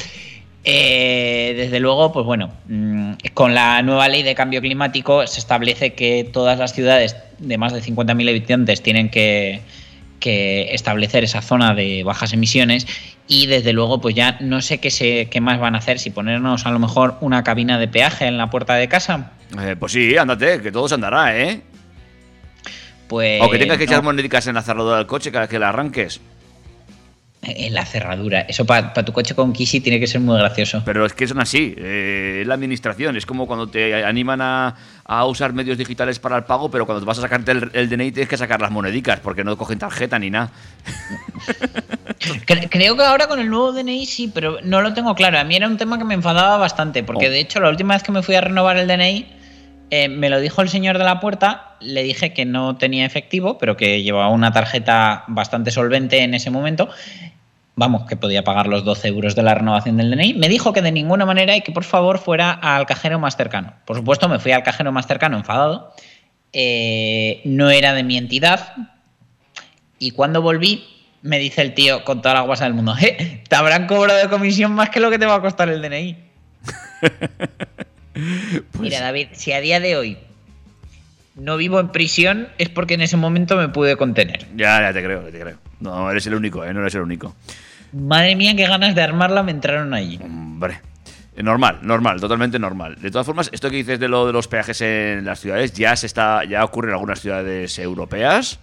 Eh, 0.67 1.53
desde 1.55 1.79
luego, 1.79 2.11
pues 2.11 2.25
bueno, 2.25 2.51
mm, 2.67 3.13
con 3.35 3.53
la 3.53 3.83
nueva 3.83 4.07
ley 4.09 4.23
de 4.23 4.33
cambio 4.33 4.61
climático 4.61 5.25
se 5.27 5.39
establece 5.39 5.93
que 5.93 6.23
todas 6.23 6.57
las 6.57 6.73
ciudades 6.73 7.15
de 7.37 7.57
más 7.59 7.71
de 7.71 7.81
50.000 7.81 8.29
habitantes 8.29 8.81
tienen 8.81 9.09
que, 9.09 9.61
que 10.25 10.73
establecer 10.73 11.23
esa 11.23 11.43
zona 11.43 11.75
de 11.75 12.01
bajas 12.03 12.33
emisiones 12.33 12.87
y 13.27 13.45
desde 13.45 13.73
luego 13.73 14.01
pues 14.01 14.15
ya 14.15 14.39
no 14.39 14.59
sé 14.59 14.79
qué, 14.79 14.89
se, 14.89 15.29
qué 15.29 15.39
más 15.39 15.59
van 15.59 15.75
a 15.75 15.77
hacer, 15.77 15.99
si 15.99 16.09
ponernos 16.09 16.65
a 16.65 16.71
lo 16.71 16.79
mejor 16.79 17.15
una 17.21 17.43
cabina 17.43 17.77
de 17.77 17.87
peaje 17.87 18.25
en 18.25 18.39
la 18.39 18.49
puerta 18.49 18.73
de 18.73 18.87
casa. 18.87 19.33
Eh, 19.61 19.75
pues 19.79 19.91
sí, 19.91 20.17
ándate, 20.17 20.63
que 20.63 20.71
todo 20.71 20.87
se 20.87 20.95
andará, 20.95 21.39
¿eh? 21.39 21.61
Pues... 23.07 23.39
o 23.39 23.51
que 23.51 23.59
tengas 23.59 23.77
que 23.77 23.85
no. 23.85 23.91
echar 23.91 24.03
monedicas 24.03 24.47
en 24.47 24.55
la 24.55 24.63
cerradura 24.63 24.97
del 24.97 25.05
coche 25.05 25.31
cada 25.31 25.47
que 25.47 25.59
la 25.59 25.69
arranques. 25.69 26.19
En 27.47 27.73
la 27.73 27.85
cerradura. 27.85 28.41
Eso 28.41 28.65
para 28.65 28.93
tu 28.93 29.13
coche 29.13 29.35
con 29.35 29.53
Kisi 29.53 29.79
tiene 29.79 29.99
que 29.99 30.07
ser 30.07 30.21
muy 30.21 30.37
gracioso. 30.37 30.81
Pero 30.85 31.05
es 31.05 31.13
que 31.13 31.27
son 31.27 31.39
así, 31.39 31.75
eh, 31.77 32.39
es 32.41 32.47
la 32.47 32.53
administración. 32.55 33.15
Es 33.17 33.25
como 33.25 33.45
cuando 33.47 33.67
te 33.67 34.03
animan 34.03 34.41
a, 34.41 34.75
a 35.03 35.25
usar 35.25 35.53
medios 35.53 35.77
digitales 35.77 36.19
para 36.19 36.37
el 36.37 36.43
pago, 36.45 36.71
pero 36.71 36.85
cuando 36.85 37.01
te 37.01 37.05
vas 37.07 37.17
a 37.19 37.21
sacarte 37.21 37.51
el, 37.51 37.69
el 37.73 37.89
DNI 37.89 38.11
tienes 38.11 38.29
que 38.29 38.37
sacar 38.37 38.59
las 38.61 38.71
monedicas, 38.71 39.19
porque 39.19 39.43
no 39.43 39.57
cogen 39.57 39.77
tarjeta 39.79 40.17
ni 40.19 40.29
nada. 40.29 40.51
Cre- 42.45 42.69
Creo 42.69 42.95
que 42.95 43.03
ahora 43.03 43.27
con 43.27 43.39
el 43.39 43.49
nuevo 43.49 43.71
DNI 43.71 44.05
sí, 44.05 44.31
pero 44.33 44.57
no 44.63 44.81
lo 44.81 44.93
tengo 44.93 45.13
claro. 45.15 45.37
A 45.39 45.43
mí 45.43 45.55
era 45.55 45.67
un 45.67 45.77
tema 45.77 45.97
que 45.97 46.03
me 46.05 46.13
enfadaba 46.13 46.57
bastante, 46.57 47.03
porque 47.03 47.27
Oh. 47.27 47.31
de 47.31 47.39
hecho 47.39 47.59
la 47.59 47.69
última 47.69 47.93
vez 47.93 48.03
que 48.03 48.11
me 48.11 48.23
fui 48.23 48.35
a 48.35 48.41
renovar 48.41 48.77
el 48.77 48.87
DNI, 48.87 49.25
eh, 49.91 50.07
me 50.09 50.29
lo 50.29 50.39
dijo 50.39 50.61
el 50.61 50.69
señor 50.69 50.97
de 50.97 51.03
la 51.03 51.19
puerta, 51.19 51.75
le 51.79 52.03
dije 52.03 52.33
que 52.33 52.45
no 52.45 52.77
tenía 52.77 53.05
efectivo, 53.05 53.57
pero 53.57 53.77
que 53.77 54.03
llevaba 54.03 54.29
una 54.29 54.51
tarjeta 54.51 55.23
bastante 55.27 55.71
solvente 55.71 56.21
en 56.23 56.33
ese 56.33 56.49
momento. 56.49 56.89
Vamos, 57.75 58.05
que 58.07 58.15
podía 58.15 58.43
pagar 58.43 58.67
los 58.67 58.85
12 58.85 59.09
euros 59.09 59.35
de 59.35 59.43
la 59.43 59.53
renovación 59.53 59.97
del 59.97 60.09
DNI. 60.09 60.35
Me 60.35 60.47
dijo 60.47 60.71
que 60.71 60.81
de 60.81 60.91
ninguna 60.91 61.25
manera 61.25 61.55
y 61.57 61.61
que 61.61 61.71
por 61.73 61.83
favor 61.83 62.19
fuera 62.19 62.51
al 62.51 62.85
cajero 62.85 63.19
más 63.19 63.35
cercano. 63.35 63.73
Por 63.85 63.97
supuesto, 63.97 64.29
me 64.29 64.39
fui 64.39 64.53
al 64.53 64.63
cajero 64.63 64.91
más 64.91 65.07
cercano 65.07 65.37
enfadado. 65.37 65.93
Eh, 66.53 67.41
no 67.43 67.69
era 67.69 67.93
de 67.93 68.03
mi 68.03 68.17
entidad, 68.17 68.73
y 69.99 70.11
cuando 70.11 70.41
volví, 70.41 70.85
me 71.21 71.39
dice 71.39 71.61
el 71.61 71.73
tío 71.73 72.03
con 72.03 72.21
toda 72.21 72.35
la 72.35 72.41
guasa 72.41 72.65
del 72.65 72.73
mundo, 72.73 72.95
"Eh, 73.01 73.41
te 73.47 73.55
habrán 73.55 73.87
cobrado 73.87 74.19
de 74.19 74.29
comisión 74.29 74.71
más 74.73 74.89
que 74.89 74.99
lo 74.99 75.09
que 75.09 75.19
te 75.19 75.25
va 75.25 75.35
a 75.35 75.41
costar 75.41 75.69
el 75.69 75.81
DNI. 75.81 76.17
Mira, 78.79 79.01
David, 79.01 79.27
si 79.33 79.51
a 79.51 79.59
día 79.61 79.79
de 79.79 79.95
hoy 79.95 80.17
no 81.35 81.57
vivo 81.57 81.79
en 81.79 81.89
prisión 81.89 82.47
es 82.57 82.69
porque 82.69 82.93
en 82.93 83.01
ese 83.01 83.17
momento 83.17 83.57
me 83.57 83.67
pude 83.69 83.97
contener. 83.97 84.47
Ya, 84.55 84.81
ya 84.81 84.93
te 84.93 85.03
creo, 85.03 85.25
ya 85.25 85.31
te 85.31 85.39
creo. 85.39 85.57
No 85.79 86.09
eres 86.09 86.25
el 86.27 86.35
único, 86.35 86.63
¿eh? 86.63 86.73
No 86.73 86.81
eres 86.81 86.95
el 86.95 87.01
único. 87.01 87.35
Madre 87.91 88.35
mía, 88.35 88.55
qué 88.55 88.65
ganas 88.67 88.95
de 88.95 89.01
armarla 89.01 89.43
me 89.43 89.51
entraron 89.51 89.93
allí. 89.93 90.19
Hombre. 90.23 90.79
Eh, 91.35 91.43
Normal, 91.43 91.79
normal, 91.81 92.19
totalmente 92.21 92.57
normal. 92.59 92.95
De 93.01 93.11
todas 93.11 93.25
formas, 93.25 93.49
esto 93.51 93.69
que 93.69 93.75
dices 93.77 93.99
de 93.99 94.07
lo 94.07 94.25
de 94.25 94.33
los 94.33 94.47
peajes 94.47 94.79
en 94.81 95.25
las 95.25 95.39
ciudades 95.39 95.73
ya 95.73 95.95
se 95.95 96.05
está, 96.05 96.43
ya 96.45 96.63
ocurre 96.63 96.89
en 96.89 96.93
algunas 96.93 97.19
ciudades 97.19 97.77
europeas. 97.79 98.59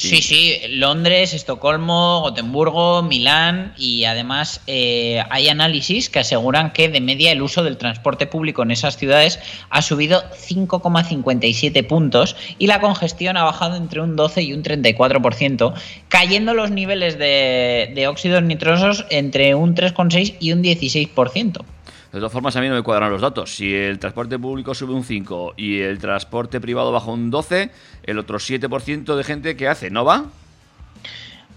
Sí, 0.00 0.22
sí, 0.22 0.56
Londres, 0.70 1.34
Estocolmo, 1.34 2.22
Gotemburgo, 2.22 3.02
Milán 3.02 3.74
y 3.76 4.04
además 4.04 4.62
eh, 4.66 5.22
hay 5.28 5.50
análisis 5.50 6.08
que 6.08 6.20
aseguran 6.20 6.72
que 6.72 6.88
de 6.88 7.02
media 7.02 7.32
el 7.32 7.42
uso 7.42 7.62
del 7.62 7.76
transporte 7.76 8.26
público 8.26 8.62
en 8.62 8.70
esas 8.70 8.96
ciudades 8.96 9.40
ha 9.68 9.82
subido 9.82 10.22
5,57 10.30 11.86
puntos 11.86 12.34
y 12.58 12.66
la 12.66 12.80
congestión 12.80 13.36
ha 13.36 13.44
bajado 13.44 13.76
entre 13.76 14.00
un 14.00 14.16
12 14.16 14.42
y 14.42 14.54
un 14.54 14.62
34%, 14.62 15.74
cayendo 16.08 16.54
los 16.54 16.70
niveles 16.70 17.18
de, 17.18 17.92
de 17.94 18.08
óxidos 18.08 18.42
nitrosos 18.42 19.04
entre 19.10 19.54
un 19.54 19.74
3,6 19.74 20.36
y 20.40 20.52
un 20.52 20.62
16%. 20.62 21.62
De 22.12 22.18
todas 22.18 22.32
formas, 22.32 22.56
a 22.56 22.60
mí 22.60 22.68
no 22.68 22.74
me 22.74 22.82
cuadran 22.82 23.10
los 23.10 23.20
datos. 23.20 23.54
Si 23.54 23.72
el 23.72 23.98
transporte 24.00 24.38
público 24.38 24.74
sube 24.74 24.92
un 24.92 25.04
5 25.04 25.54
y 25.56 25.80
el 25.80 25.98
transporte 25.98 26.60
privado 26.60 26.90
baja 26.90 27.10
un 27.10 27.30
12, 27.30 27.70
el 28.02 28.18
otro 28.18 28.38
7% 28.38 29.14
de 29.14 29.24
gente, 29.24 29.56
¿qué 29.56 29.68
hace? 29.68 29.90
¿No 29.90 30.04
va? 30.04 30.24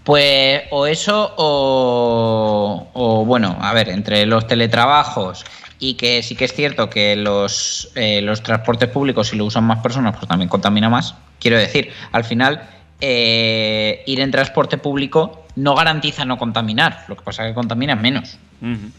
Pues 0.04 0.62
o 0.70 0.86
eso 0.86 1.34
o, 1.36 2.88
o, 2.92 3.24
bueno, 3.24 3.56
a 3.60 3.72
ver, 3.72 3.88
entre 3.88 4.26
los 4.26 4.46
teletrabajos 4.46 5.44
y 5.78 5.94
que 5.94 6.22
sí 6.22 6.36
que 6.36 6.44
es 6.44 6.52
cierto 6.52 6.88
que 6.88 7.16
los, 7.16 7.90
eh, 7.94 8.20
los 8.20 8.42
transportes 8.42 8.88
públicos 8.90 9.28
si 9.28 9.36
lo 9.36 9.46
usan 9.46 9.64
más 9.64 9.80
personas 9.80 10.14
pues 10.14 10.28
también 10.28 10.48
contamina 10.48 10.88
más. 10.88 11.14
Quiero 11.40 11.58
decir, 11.58 11.90
al 12.12 12.24
final 12.24 12.68
eh, 13.00 14.02
ir 14.06 14.20
en 14.20 14.30
transporte 14.30 14.78
público 14.78 15.46
no 15.56 15.74
garantiza 15.74 16.24
no 16.24 16.38
contaminar, 16.38 17.04
lo 17.08 17.16
que 17.16 17.22
pasa 17.22 17.44
es 17.44 17.50
que 17.50 17.54
contamina 17.54 17.96
menos. 17.96 18.38
Ujú. 18.60 18.90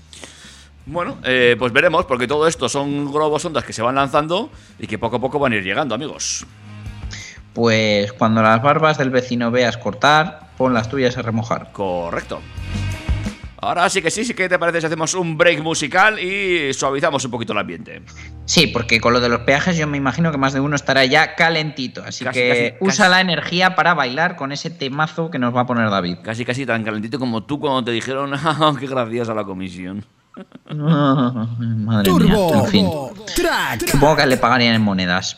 Bueno, 0.88 1.18
eh, 1.24 1.56
pues 1.58 1.74
veremos, 1.74 2.06
porque 2.06 2.28
todo 2.28 2.48
esto 2.48 2.70
son 2.70 3.12
globos 3.12 3.44
ondas 3.46 3.64
que 3.64 3.74
se 3.74 3.82
van 3.82 3.96
lanzando 3.96 4.52
y 4.80 4.86
que 4.88 5.00
poco 5.00 5.16
a 5.18 5.20
poco 5.22 5.40
van 5.40 5.54
a 5.54 5.56
ir 5.56 5.64
llegando, 5.64 5.96
amigos. 5.96 6.46
Pues 7.54 8.14
cuando 8.14 8.42
las 8.42 8.62
barbas 8.62 8.98
del 8.98 9.10
vecino 9.10 9.50
veas 9.50 9.78
cortar, 9.78 10.52
pon 10.58 10.74
las 10.74 10.90
tuyas 10.90 11.18
a 11.18 11.22
remojar. 11.22 11.72
Correcto. 11.72 12.40
Ahora 13.58 13.90
sí 13.90 14.02
que 14.04 14.12
sí, 14.12 14.24
sí 14.26 14.36
que 14.36 14.48
te 14.48 14.60
parece 14.60 14.80
si 14.82 14.86
hacemos 14.88 15.16
un 15.16 15.38
break 15.40 15.64
musical 15.64 16.20
y 16.20 16.72
suavizamos 16.74 17.26
un 17.26 17.32
poquito 17.32 17.54
el 17.54 17.60
ambiente. 17.60 18.04
Sí, 18.46 18.68
porque 18.68 19.00
con 19.02 19.12
lo 19.14 19.20
de 19.20 19.30
los 19.30 19.40
peajes 19.40 19.76
yo 19.78 19.88
me 19.88 19.98
imagino 19.98 20.32
que 20.32 20.38
más 20.38 20.54
de 20.54 20.60
uno 20.60 20.76
estará 20.76 21.04
ya 21.06 21.34
calentito. 21.34 22.04
Así 22.04 22.24
Casi, 22.26 22.40
que 22.40 22.50
casi, 22.50 22.86
usa 22.86 23.06
casi. 23.06 23.10
la 23.12 23.22
energía 23.22 23.76
para 23.76 23.96
bailar 23.96 24.36
con 24.36 24.52
ese 24.52 24.70
temazo 24.70 25.32
que 25.32 25.40
nos 25.40 25.56
va 25.56 25.62
a 25.62 25.66
poner 25.66 25.90
David. 25.90 26.18
Casi 26.22 26.46
casi 26.46 26.64
tan 26.68 26.84
calentito 26.84 27.18
como 27.18 27.44
tú 27.46 27.60
cuando 27.60 27.86
te 27.86 27.92
dijeron, 27.92 28.34
"Ah, 28.36 28.74
qué 28.80 28.86
graciosa 28.86 29.34
la 29.34 29.46
comisión. 29.46 30.06
Madre 30.76 32.04
Turbo 32.04 32.50
mía, 32.50 32.60
en 32.60 32.68
fin. 32.68 32.90
Track. 33.36 33.90
Supongo 33.90 34.18
que 34.18 34.26
le 34.26 34.38
pagarían 34.38 34.76
en 34.76 34.82
monedas. 34.82 35.38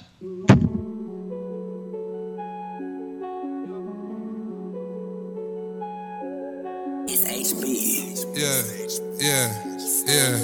Yeah, 8.36 8.62
yeah, 9.20 9.50
yeah, 10.06 10.38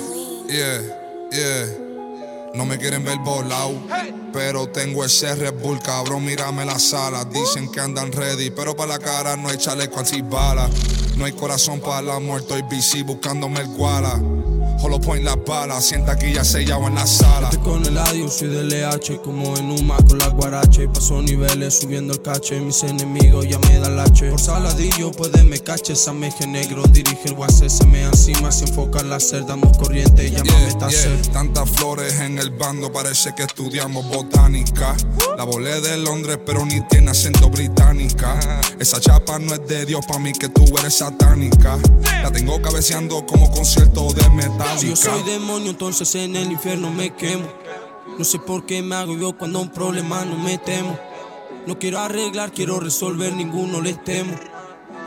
yeah, 0.50 0.82
yeah. 1.32 1.84
No 2.56 2.66
me 2.66 2.78
quieren 2.78 3.04
ver 3.04 3.20
volado, 3.20 3.80
pero 4.32 4.68
tengo 4.68 5.06
ese 5.06 5.36
Red 5.36 5.54
Bull, 5.62 5.80
cabrón, 5.80 6.26
mírame 6.26 6.66
la 6.66 6.80
sala. 6.80 7.24
Dicen 7.26 7.72
que 7.72 7.80
andan 7.80 8.12
ready, 8.12 8.50
pero 8.50 8.76
para 8.76 8.94
la 8.94 9.00
cara 9.00 9.36
no 9.36 9.50
hay 9.50 9.58
chaleco 9.58 10.00
anti 10.00 10.22
bala. 10.22 10.70
No 11.18 11.26
hay 11.26 11.32
corazón 11.34 11.80
para 11.80 12.02
la 12.02 12.20
muerte, 12.20 12.48
estoy 12.48 12.64
buscándome 13.04 13.60
el 13.62 13.70
guala. 14.74 14.84
Holopoint 14.84 15.24
la 15.24 15.36
bala, 15.36 15.82
sienta 15.82 16.14
aquí 16.14 16.34
ya 16.34 16.44
sellado 16.44 16.88
en 16.88 16.96
la 16.96 17.08
sala. 17.08 17.50
Estoy 17.50 17.64
con 17.64 17.86
el 17.86 17.98
adiós, 17.98 18.34
soy 18.38 18.50
del 18.50 18.72
EH, 18.74 19.22
como 19.24 19.56
en 19.58 19.72
un 19.72 19.88
con 20.08 20.18
la 20.18 20.28
guarache. 20.28 20.88
Paso 20.88 21.22
niveles, 21.22 21.80
subiendo 21.80 22.14
el 22.14 22.22
cache. 22.22 22.60
Mis 22.60 22.84
enemigos 22.84 23.48
ya 23.48 23.60
me 23.60 23.80
dan 23.80 23.96
lache. 23.96 24.30
Por 24.30 24.40
saladillo, 24.40 25.12
puede 25.12 25.44
me 25.44 25.60
cache. 25.60 25.96
Sameje 25.96 26.48
negro, 26.48 26.84
dirige 26.88 27.30
el 27.30 27.36
guase. 27.36 27.70
Se 27.70 27.86
me 27.86 28.04
encima, 28.04 28.52
se 28.52 28.66
enfoca 28.66 29.00
en 29.00 29.10
la 29.10 29.20
ser. 29.20 29.46
Damos 29.46 29.78
corriente, 29.78 30.30
llámame 30.30 30.64
Yeah, 30.64 30.78
taser. 30.78 31.22
yeah. 31.22 31.32
Tantas 31.32 31.70
flores 31.72 32.20
en 32.20 32.38
el 32.38 32.52
bando, 32.52 32.92
parece 32.92 33.34
que 33.36 33.44
estudiamos 33.44 34.08
botánica. 34.10 34.96
La 35.38 35.44
volé 35.44 35.82
de 35.82 35.98
Londres, 35.98 36.40
pero 36.46 36.66
ni 36.66 36.82
tiene 36.88 37.12
acento 37.12 37.50
británica. 37.50 38.40
Esa 38.80 39.00
chapa 39.00 39.40
no 39.40 39.54
es 39.54 39.66
de 39.68 39.86
Dios, 39.86 40.06
pa' 40.06 40.20
mí 40.20 40.32
que 40.34 40.50
tú 40.50 40.64
eres 40.80 40.96
satánica. 40.98 41.78
La 42.22 42.32
tengo 42.32 42.62
cabeceando 42.62 43.26
como 43.26 43.50
concierto 43.52 44.12
de 44.14 44.30
Metallica. 44.30 44.63
Si 44.78 44.90
yo 44.90 44.96
soy 44.96 45.24
demonio, 45.24 45.70
entonces 45.72 46.14
en 46.16 46.36
el 46.36 46.52
infierno 46.52 46.92
me 46.92 47.14
quemo. 47.14 47.48
No 48.18 48.26
sé 48.26 48.40
por 48.40 48.66
qué 48.66 48.82
me 48.82 48.96
hago 48.96 49.18
yo 49.18 49.38
cuando 49.38 49.60
un 49.60 49.70
problema 49.70 50.26
no 50.26 50.38
me 50.38 50.58
temo. 50.58 50.98
No 51.66 51.80
quiero 51.80 52.00
arreglar, 52.00 52.52
quiero 52.52 52.80
resolver, 52.80 53.34
ninguno 53.34 53.82
les 53.82 54.04
temo. 54.04 54.34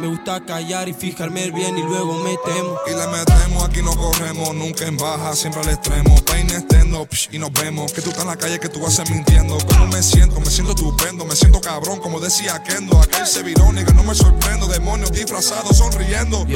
Me 0.00 0.08
gusta 0.08 0.44
callar 0.44 0.88
y 0.88 0.94
fijarme 0.94 1.50
bien 1.50 1.76
y 1.78 1.82
luego 1.82 2.14
me 2.22 2.36
temo. 2.44 2.78
Y 2.86 2.90
le 2.90 3.06
metemos, 3.06 3.64
aquí 3.64 3.80
no 3.82 3.96
corremos, 3.96 4.54
nunca 4.54 4.86
en 4.86 4.96
baja, 4.96 5.34
siempre 5.34 5.62
al 5.62 5.70
extremo. 5.70 6.14
Pain 6.26 6.50
extendo, 6.50 7.06
psh, 7.10 7.30
y 7.32 7.38
nos 7.38 7.52
vemos. 7.52 7.92
Que 7.92 8.02
tú 8.02 8.10
estás 8.10 8.24
en 8.24 8.30
la 8.30 8.36
calle, 8.36 8.60
que 8.60 8.68
tú 8.68 8.80
vas 8.80 8.98
a 8.98 9.04
ser 9.04 9.14
mintiendo. 9.14 9.56
¿Cómo 9.66 9.86
me 9.86 10.02
siento? 10.02 10.38
Me 10.40 10.46
siento 10.46 10.72
estupendo, 10.72 11.24
me 11.24 11.34
siento 11.34 11.60
cabrón, 11.60 12.00
como 12.00 12.20
decía 12.20 12.62
Kendo. 12.62 13.00
Aquel 13.00 13.26
se 13.26 13.42
virón 13.42 13.78
y 13.78 13.84
que 13.84 13.94
no 13.94 14.04
me 14.04 14.14
sorprendo. 14.14 14.66
Demonios 14.66 15.12
disfrazados, 15.12 15.78
sonriendo. 15.78 16.46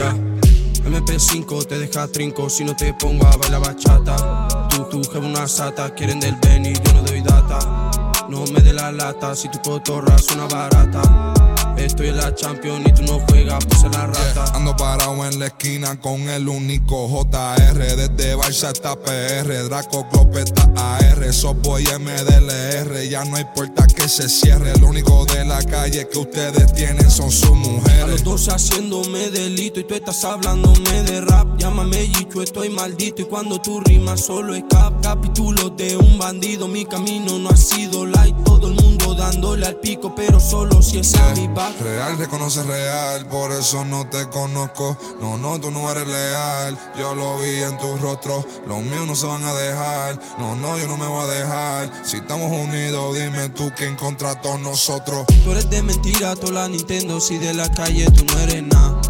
MP5 0.90 1.66
te 1.66 1.78
deja 1.78 2.08
trinco 2.08 2.50
si 2.50 2.64
no 2.64 2.74
te 2.74 2.92
pongo 2.94 3.26
a 3.26 3.36
bailar 3.36 3.60
bachata. 3.60 4.68
Tú, 4.68 4.84
tú, 4.90 5.02
jefe 5.02 5.18
una 5.18 5.46
sata, 5.46 5.94
quieren 5.94 6.20
del 6.20 6.36
Benny, 6.36 6.72
yo 6.72 6.92
no 6.92 7.02
doy 7.02 7.20
data. 7.20 7.90
No 8.28 8.44
me 8.52 8.60
dé 8.60 8.72
la 8.72 8.90
lata 8.90 9.34
si 9.34 9.48
tu 9.48 9.60
cotorra 9.60 10.18
suena 10.18 10.46
barata. 10.46 11.39
Estoy 11.84 12.08
en 12.08 12.18
la 12.18 12.34
champion 12.34 12.82
y 12.86 12.92
tú 12.92 13.02
no 13.02 13.20
juegas, 13.28 13.64
puse 13.64 13.88
la 13.88 14.06
rata. 14.06 14.44
Ando 14.54 14.76
parado 14.76 15.24
en 15.26 15.38
la 15.38 15.46
esquina 15.46 15.98
con 16.00 16.28
el 16.28 16.48
único 16.48 17.08
JR. 17.08 17.78
Desde 17.96 18.36
Barça 18.36 18.68
hasta 18.68 18.94
PR, 18.96 19.64
Draco 19.64 20.06
Clopeta 20.08 20.70
AR. 20.76 21.32
Softboy 21.32 21.84
MDLR, 21.84 23.08
ya 23.08 23.24
no 23.24 23.36
hay 23.36 23.44
puerta 23.54 23.86
que 23.86 24.08
se 24.08 24.28
cierre. 24.28 24.76
Lo 24.78 24.88
único 24.88 25.24
de 25.26 25.44
la 25.44 25.62
calle 25.62 26.08
que 26.08 26.18
ustedes 26.18 26.72
tienen 26.74 27.10
son 27.10 27.30
sus 27.30 27.50
A 27.50 27.54
mujeres. 27.54 28.06
los 28.08 28.24
dos 28.24 28.48
haciéndome 28.48 29.30
delito 29.30 29.80
y 29.80 29.84
tú 29.84 29.94
estás 29.94 30.24
hablándome 30.24 31.02
de 31.04 31.20
rap. 31.22 31.58
Llámame 31.58 32.08
Yicho, 32.08 32.42
estoy 32.42 32.68
maldito. 32.70 33.22
Y 33.22 33.24
cuando 33.24 33.60
tu 33.60 33.80
rima 33.80 34.16
solo 34.16 34.54
es 34.54 34.64
cap, 34.68 34.92
capítulo 35.02 35.70
de 35.70 35.96
un 35.96 36.18
bandido. 36.18 36.68
Mi 36.68 36.84
camino 36.84 37.38
no 37.38 37.50
ha 37.50 37.56
sido 37.56 38.06
light. 38.06 38.36
Todo 38.44 38.68
el 38.68 38.74
mundo 38.74 39.14
dándole 39.14 39.66
al 39.66 39.76
pico, 39.76 40.14
pero 40.14 40.40
solo 40.40 40.82
si 40.82 40.98
es 40.98 41.14
a 41.14 41.34
mi 41.34 41.46
back. 41.48 41.69
Real 41.78 42.18
reconoce 42.18 42.62
real, 42.64 43.26
por 43.26 43.52
eso 43.52 43.84
no 43.84 44.06
te 44.08 44.28
conozco. 44.28 44.96
No, 45.20 45.38
no, 45.38 45.60
tú 45.60 45.70
no 45.70 45.90
eres 45.90 46.06
leal. 46.06 46.78
Yo 46.98 47.14
lo 47.14 47.38
vi 47.38 47.62
en 47.62 47.78
tu 47.78 47.96
rostro. 47.98 48.44
Los 48.66 48.82
míos 48.82 49.06
no 49.06 49.14
se 49.14 49.26
van 49.26 49.44
a 49.44 49.54
dejar. 49.54 50.18
No, 50.38 50.56
no, 50.56 50.78
yo 50.78 50.86
no 50.86 50.96
me 50.96 51.06
voy 51.06 51.24
a 51.24 51.26
dejar. 51.26 52.04
Si 52.04 52.18
estamos 52.18 52.50
unidos, 52.50 53.16
dime 53.16 53.48
tú 53.50 53.70
quién 53.76 53.96
contra 53.96 54.40
todos 54.40 54.60
nosotros. 54.60 55.26
Tú 55.44 55.52
eres 55.52 55.70
de 55.70 55.82
mentira, 55.82 56.34
toda 56.36 56.52
la 56.52 56.68
Nintendo. 56.68 57.20
Si 57.20 57.38
de 57.38 57.54
la 57.54 57.70
calle 57.70 58.10
tú 58.10 58.24
no 58.24 58.38
eres 58.40 58.62
nada. 58.62 59.00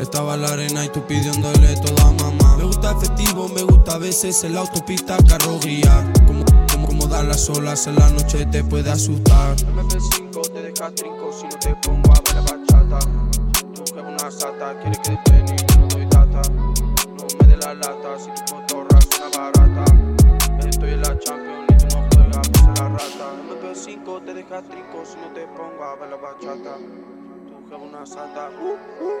Estaba 0.00 0.34
en 0.34 0.42
la 0.42 0.48
arena 0.48 0.84
y 0.84 0.88
tú 0.90 1.04
pidiéndole 1.06 1.74
toda 1.76 2.12
mamá. 2.12 2.56
Me 2.58 2.64
gusta 2.64 2.92
efectivo, 2.92 3.48
me 3.48 3.62
gusta 3.62 3.94
a 3.94 3.98
veces 3.98 4.44
en 4.44 4.54
la 4.54 4.60
autopista 4.60 5.16
carro 5.26 5.58
guiar. 5.58 6.12
Como, 6.26 6.44
como, 6.70 6.86
como 6.86 7.06
dar 7.06 7.24
las 7.24 7.48
olas 7.48 7.86
en 7.86 7.96
la 7.96 8.10
noche 8.10 8.44
te 8.46 8.62
puede 8.62 8.90
asustar. 8.90 9.56
MP5 9.56 10.52
te 10.52 10.62
deja 10.62 10.90
trinco 10.90 11.25
si 11.36 11.44
no 11.44 11.56
te 11.58 11.74
pongo 11.76 12.10
a 12.12 12.20
ver 12.24 12.36
bachata. 12.48 12.98
Tu 13.74 13.82
jefe 13.84 14.00
una 14.00 14.30
sata, 14.30 14.74
quiere 14.80 14.98
que 15.02 15.12
y 15.12 15.16
yo 15.56 15.66
no 15.80 15.86
doy 15.88 16.06
data. 16.06 16.40
No 16.48 17.26
me 17.38 17.46
dé 17.46 17.56
la 17.58 17.74
lata 17.74 18.18
si 18.18 18.30
tu 18.30 18.42
cotorra 18.54 18.98
suena 19.02 19.28
barata. 19.36 19.84
Estoy 20.66 20.92
en 20.92 21.02
la 21.02 21.18
champion 21.18 21.66
y 21.68 21.76
tú 21.76 21.86
no 21.94 22.00
juegas, 22.14 22.48
puse 22.48 22.72
la 22.80 22.88
rata. 22.88 23.26
MP5 23.48 24.24
te 24.24 24.32
deja 24.34 24.62
trinco 24.62 25.04
si 25.04 25.18
no 25.18 25.28
te 25.34 25.46
pongo 25.48 25.84
a 25.84 25.94
ver 25.96 26.08
la 26.08 26.16
bachata. 26.16 26.78
Tu 26.78 27.54
jefe 27.68 27.84
una 27.84 28.06
sata. 28.06 28.48
Uh, 28.58 28.78
uh. 29.04 29.20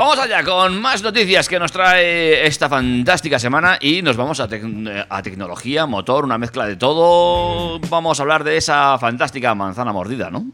Vamos 0.00 0.18
allá 0.18 0.42
con 0.42 0.80
más 0.80 1.02
noticias 1.02 1.46
que 1.46 1.58
nos 1.58 1.72
trae 1.72 2.46
esta 2.46 2.70
fantástica 2.70 3.38
semana 3.38 3.76
y 3.78 4.00
nos 4.00 4.16
vamos 4.16 4.40
a, 4.40 4.48
tec- 4.48 5.06
a 5.06 5.22
tecnología, 5.22 5.84
motor, 5.84 6.24
una 6.24 6.38
mezcla 6.38 6.64
de 6.64 6.76
todo. 6.76 7.78
Vamos 7.80 8.18
a 8.18 8.22
hablar 8.22 8.42
de 8.42 8.56
esa 8.56 8.96
fantástica 8.98 9.54
manzana 9.54 9.92
mordida, 9.92 10.30
¿no? 10.30 10.46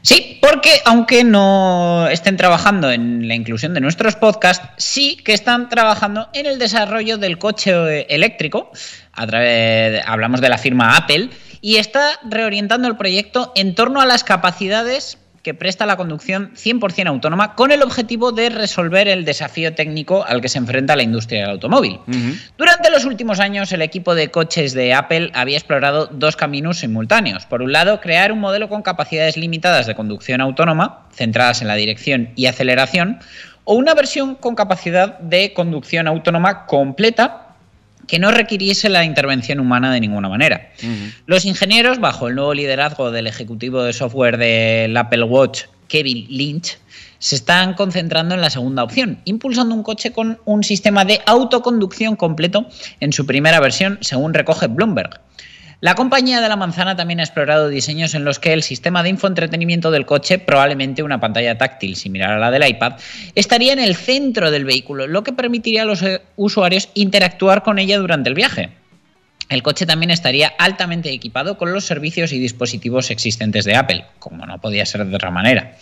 Sí, 0.00 0.38
porque 0.40 0.80
aunque 0.86 1.24
no 1.24 2.08
estén 2.08 2.38
trabajando 2.38 2.90
en 2.90 3.28
la 3.28 3.34
inclusión 3.34 3.74
de 3.74 3.82
nuestros 3.82 4.16
podcasts, 4.16 4.66
sí 4.78 5.18
que 5.22 5.34
están 5.34 5.68
trabajando 5.68 6.30
en 6.32 6.46
el 6.46 6.58
desarrollo 6.58 7.18
del 7.18 7.36
coche 7.36 8.06
eléctrico. 8.14 8.72
A 9.12 9.26
través 9.26 10.02
hablamos 10.06 10.40
de 10.40 10.48
la 10.48 10.56
firma 10.56 10.96
Apple 10.96 11.28
y 11.60 11.76
está 11.76 12.18
reorientando 12.24 12.88
el 12.88 12.96
proyecto 12.96 13.52
en 13.54 13.74
torno 13.74 14.00
a 14.00 14.06
las 14.06 14.24
capacidades 14.24 15.18
que 15.42 15.54
presta 15.54 15.86
la 15.86 15.96
conducción 15.96 16.52
100% 16.54 17.06
autónoma 17.06 17.54
con 17.54 17.70
el 17.70 17.82
objetivo 17.82 18.32
de 18.32 18.50
resolver 18.50 19.08
el 19.08 19.24
desafío 19.24 19.74
técnico 19.74 20.24
al 20.24 20.40
que 20.40 20.48
se 20.48 20.58
enfrenta 20.58 20.96
la 20.96 21.02
industria 21.02 21.42
del 21.42 21.50
automóvil. 21.50 22.00
Durante 22.56 22.90
los 22.90 23.04
últimos 23.04 23.40
años, 23.40 23.72
el 23.72 23.82
equipo 23.82 24.14
de 24.14 24.30
coches 24.30 24.74
de 24.74 24.94
Apple 24.94 25.30
había 25.34 25.56
explorado 25.56 26.06
dos 26.06 26.36
caminos 26.36 26.78
simultáneos. 26.78 27.46
Por 27.46 27.62
un 27.62 27.72
lado, 27.72 28.00
crear 28.00 28.32
un 28.32 28.40
modelo 28.40 28.68
con 28.68 28.82
capacidades 28.82 29.36
limitadas 29.36 29.86
de 29.86 29.94
conducción 29.94 30.40
autónoma, 30.40 31.06
centradas 31.12 31.62
en 31.62 31.68
la 31.68 31.74
dirección 31.74 32.30
y 32.36 32.46
aceleración, 32.46 33.20
o 33.64 33.74
una 33.74 33.94
versión 33.94 34.34
con 34.34 34.54
capacidad 34.54 35.18
de 35.18 35.52
conducción 35.52 36.06
autónoma 36.06 36.66
completa 36.66 37.47
que 38.08 38.18
no 38.18 38.32
requiriese 38.32 38.88
la 38.88 39.04
intervención 39.04 39.60
humana 39.60 39.92
de 39.92 40.00
ninguna 40.00 40.28
manera. 40.28 40.72
Los 41.26 41.44
ingenieros, 41.44 42.00
bajo 42.00 42.26
el 42.26 42.34
nuevo 42.34 42.54
liderazgo 42.54 43.12
del 43.12 43.28
ejecutivo 43.28 43.82
de 43.82 43.92
software 43.92 44.38
del 44.38 44.96
Apple 44.96 45.22
Watch, 45.22 45.64
Kevin 45.86 46.26
Lynch, 46.28 46.78
se 47.18 47.36
están 47.36 47.74
concentrando 47.74 48.34
en 48.34 48.40
la 48.40 48.50
segunda 48.50 48.82
opción, 48.82 49.20
impulsando 49.24 49.74
un 49.74 49.82
coche 49.82 50.12
con 50.12 50.40
un 50.44 50.64
sistema 50.64 51.04
de 51.04 51.20
autoconducción 51.26 52.16
completo 52.16 52.66
en 53.00 53.12
su 53.12 53.26
primera 53.26 53.60
versión, 53.60 53.98
según 54.00 54.34
recoge 54.34 54.68
Bloomberg. 54.68 55.20
La 55.80 55.94
compañía 55.94 56.40
de 56.40 56.48
la 56.48 56.56
manzana 56.56 56.96
también 56.96 57.20
ha 57.20 57.22
explorado 57.22 57.68
diseños 57.68 58.14
en 58.14 58.24
los 58.24 58.40
que 58.40 58.52
el 58.52 58.64
sistema 58.64 59.04
de 59.04 59.10
infoentretenimiento 59.10 59.92
del 59.92 60.06
coche, 60.06 60.40
probablemente 60.40 61.04
una 61.04 61.20
pantalla 61.20 61.56
táctil 61.56 61.94
similar 61.94 62.32
a 62.32 62.38
la 62.38 62.50
del 62.50 62.68
iPad, 62.68 62.94
estaría 63.36 63.74
en 63.74 63.78
el 63.78 63.94
centro 63.94 64.50
del 64.50 64.64
vehículo, 64.64 65.06
lo 65.06 65.22
que 65.22 65.32
permitiría 65.32 65.82
a 65.82 65.84
los 65.84 66.02
eh, 66.02 66.20
usuarios 66.34 66.88
interactuar 66.94 67.62
con 67.62 67.78
ella 67.78 67.96
durante 67.98 68.28
el 68.28 68.34
viaje. 68.34 68.70
El 69.48 69.62
coche 69.62 69.86
también 69.86 70.10
estaría 70.10 70.48
altamente 70.58 71.12
equipado 71.12 71.56
con 71.56 71.72
los 71.72 71.84
servicios 71.84 72.32
y 72.32 72.40
dispositivos 72.40 73.12
existentes 73.12 73.64
de 73.64 73.76
Apple, 73.76 74.04
como 74.18 74.46
no 74.46 74.60
podía 74.60 74.84
ser 74.84 75.06
de 75.06 75.14
otra 75.14 75.30
manera. 75.30 75.76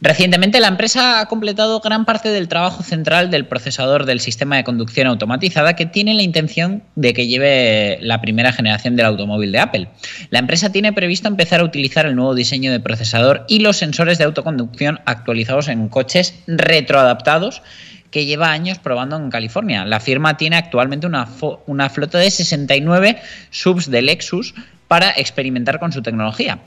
Recientemente 0.00 0.60
la 0.60 0.68
empresa 0.68 1.20
ha 1.20 1.26
completado 1.26 1.80
gran 1.80 2.04
parte 2.04 2.28
del 2.30 2.48
trabajo 2.48 2.82
central 2.82 3.30
del 3.30 3.46
procesador 3.46 4.04
del 4.04 4.20
sistema 4.20 4.56
de 4.56 4.64
conducción 4.64 5.06
automatizada 5.06 5.76
que 5.76 5.86
tiene 5.86 6.14
la 6.14 6.22
intención 6.22 6.82
de 6.94 7.14
que 7.14 7.26
lleve 7.26 7.98
la 8.02 8.20
primera 8.20 8.52
generación 8.52 8.96
del 8.96 9.06
automóvil 9.06 9.52
de 9.52 9.60
Apple. 9.60 9.88
La 10.30 10.40
empresa 10.40 10.72
tiene 10.72 10.92
previsto 10.92 11.28
empezar 11.28 11.60
a 11.60 11.64
utilizar 11.64 12.06
el 12.06 12.16
nuevo 12.16 12.34
diseño 12.34 12.72
de 12.72 12.80
procesador 12.80 13.44
y 13.48 13.60
los 13.60 13.76
sensores 13.76 14.18
de 14.18 14.24
autoconducción 14.24 15.00
actualizados 15.06 15.68
en 15.68 15.88
coches 15.88 16.34
retroadaptados 16.46 17.62
que 18.10 18.26
lleva 18.26 18.52
años 18.52 18.78
probando 18.78 19.16
en 19.16 19.30
California. 19.30 19.84
La 19.84 20.00
firma 20.00 20.36
tiene 20.36 20.56
actualmente 20.56 21.06
una, 21.06 21.28
una 21.66 21.88
flota 21.88 22.18
de 22.18 22.30
69 22.30 23.18
subs 23.50 23.90
de 23.90 24.02
Lexus 24.02 24.54
para 24.86 25.10
experimentar 25.10 25.80
con 25.80 25.92
su 25.92 26.02
tecnología. 26.02 26.60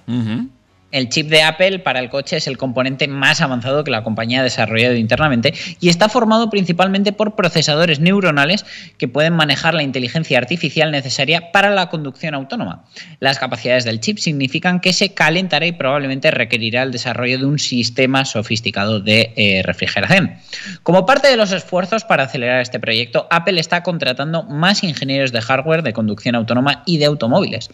El 0.97 1.09
chip 1.09 1.29
de 1.29 1.43
Apple 1.43 1.77
para 1.77 1.99
el 1.99 2.09
coche 2.09 2.37
es 2.37 2.47
el 2.47 2.57
componente 2.57 3.07
más 3.07 3.39
avanzado 3.41 3.83
que 3.83 3.91
la 3.91 4.03
compañía 4.03 4.39
ha 4.39 4.43
desarrollado 4.43 4.95
internamente 4.95 5.53
y 5.79 5.89
está 5.89 6.09
formado 6.09 6.49
principalmente 6.49 7.13
por 7.13 7.35
procesadores 7.35 7.99
neuronales 7.99 8.65
que 8.97 9.07
pueden 9.07 9.33
manejar 9.33 9.75
la 9.75 9.83
inteligencia 9.83 10.39
artificial 10.39 10.89
necesaria 10.89 11.51
para 11.51 11.69
la 11.69 11.89
conducción 11.89 12.33
autónoma. 12.33 12.83
Las 13.19 13.37
capacidades 13.37 13.83
del 13.83 13.99
chip 13.99 14.17
significan 14.17 14.79
que 14.79 14.91
se 14.91 15.13
calentará 15.13 15.67
y 15.67 15.71
probablemente 15.71 16.31
requerirá 16.31 16.81
el 16.81 16.91
desarrollo 16.91 17.37
de 17.37 17.45
un 17.45 17.59
sistema 17.59 18.25
sofisticado 18.25 18.99
de 18.99 19.33
eh, 19.35 19.61
refrigeración. 19.63 20.33
Como 20.81 21.05
parte 21.05 21.27
de 21.27 21.37
los 21.37 21.51
esfuerzos 21.51 22.05
para 22.05 22.23
acelerar 22.23 22.59
este 22.59 22.79
proyecto, 22.79 23.27
Apple 23.29 23.59
está 23.59 23.83
contratando 23.83 24.41
más 24.45 24.83
ingenieros 24.83 25.31
de 25.31 25.41
hardware 25.41 25.83
de 25.83 25.93
conducción 25.93 26.33
autónoma 26.33 26.81
y 26.87 26.97
de 26.97 27.05
automóviles. 27.05 27.69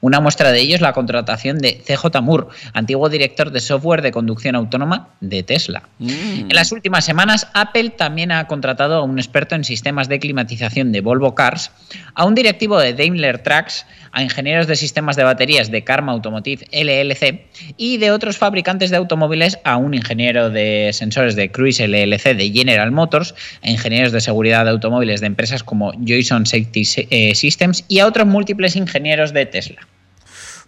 Una 0.00 0.20
muestra 0.20 0.52
de 0.52 0.60
ello 0.60 0.76
es 0.76 0.80
la 0.80 0.92
contratación 0.92 1.58
de 1.58 1.82
CJ 1.84 2.20
Moore, 2.22 2.46
antiguo 2.72 3.08
director 3.08 3.50
de 3.50 3.60
software 3.60 4.02
de 4.02 4.12
conducción 4.12 4.54
autónoma 4.54 5.10
de 5.20 5.42
Tesla. 5.42 5.82
En 6.00 6.48
las 6.50 6.72
últimas 6.72 7.04
semanas, 7.04 7.48
Apple 7.54 7.90
también 7.90 8.32
ha 8.32 8.46
contratado 8.46 8.96
a 8.96 9.02
un 9.02 9.18
experto 9.18 9.54
en 9.54 9.64
sistemas 9.64 10.08
de 10.08 10.18
climatización 10.18 10.92
de 10.92 11.00
Volvo 11.00 11.34
Cars, 11.34 11.70
a 12.14 12.24
un 12.24 12.34
directivo 12.34 12.78
de 12.78 12.94
Daimler 12.94 13.42
Trucks, 13.42 13.86
a 14.12 14.22
ingenieros 14.22 14.66
de 14.66 14.76
sistemas 14.76 15.16
de 15.16 15.24
baterías 15.24 15.70
de 15.70 15.84
Karma 15.84 16.12
Automotive 16.12 16.66
LLC 16.72 17.46
y 17.76 17.98
de 17.98 18.10
otros 18.10 18.38
fabricantes 18.38 18.90
de 18.90 18.96
automóviles 18.96 19.58
a 19.64 19.76
un 19.76 19.94
ingeniero 19.94 20.50
de 20.50 20.90
sensores 20.92 21.36
de 21.36 21.50
Cruise 21.50 21.80
LLC 21.80 22.34
de 22.36 22.50
General 22.50 22.90
Motors, 22.90 23.34
a 23.62 23.70
ingenieros 23.70 24.12
de 24.12 24.20
seguridad 24.20 24.64
de 24.64 24.70
automóviles 24.70 25.20
de 25.20 25.26
empresas 25.26 25.62
como 25.62 25.92
Joyson 25.92 26.46
Safety 26.46 26.82
eh, 27.10 27.34
Systems 27.34 27.84
y 27.88 27.98
a 28.00 28.06
otros 28.06 28.26
múltiples 28.26 28.76
ingenieros 28.76 29.32
de 29.32 29.46
Tesla. 29.46 29.86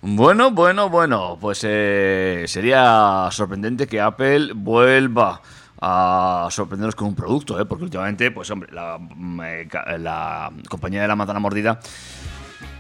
Bueno, 0.03 0.51
bueno, 0.51 0.89
bueno, 0.89 1.37
pues 1.41 1.61
eh, 1.63 2.45
sería 2.47 3.29
sorprendente 3.31 3.87
que 3.87 4.01
Apple 4.01 4.53
vuelva 4.55 5.43
a 5.81 6.49
sorprendernos 6.51 6.95
con 6.95 7.09
un 7.09 7.15
producto, 7.15 7.61
¿eh? 7.61 7.67
porque 7.67 7.85
últimamente, 7.85 8.31
pues 8.31 8.51
hombre, 8.51 8.73
la, 8.73 8.99
mm, 8.99 9.41
eh, 9.43 9.69
la 9.99 10.51
compañía 10.69 11.03
de 11.03 11.09
la 11.09 11.17
manzana 11.17 11.41
mordida 11.41 11.81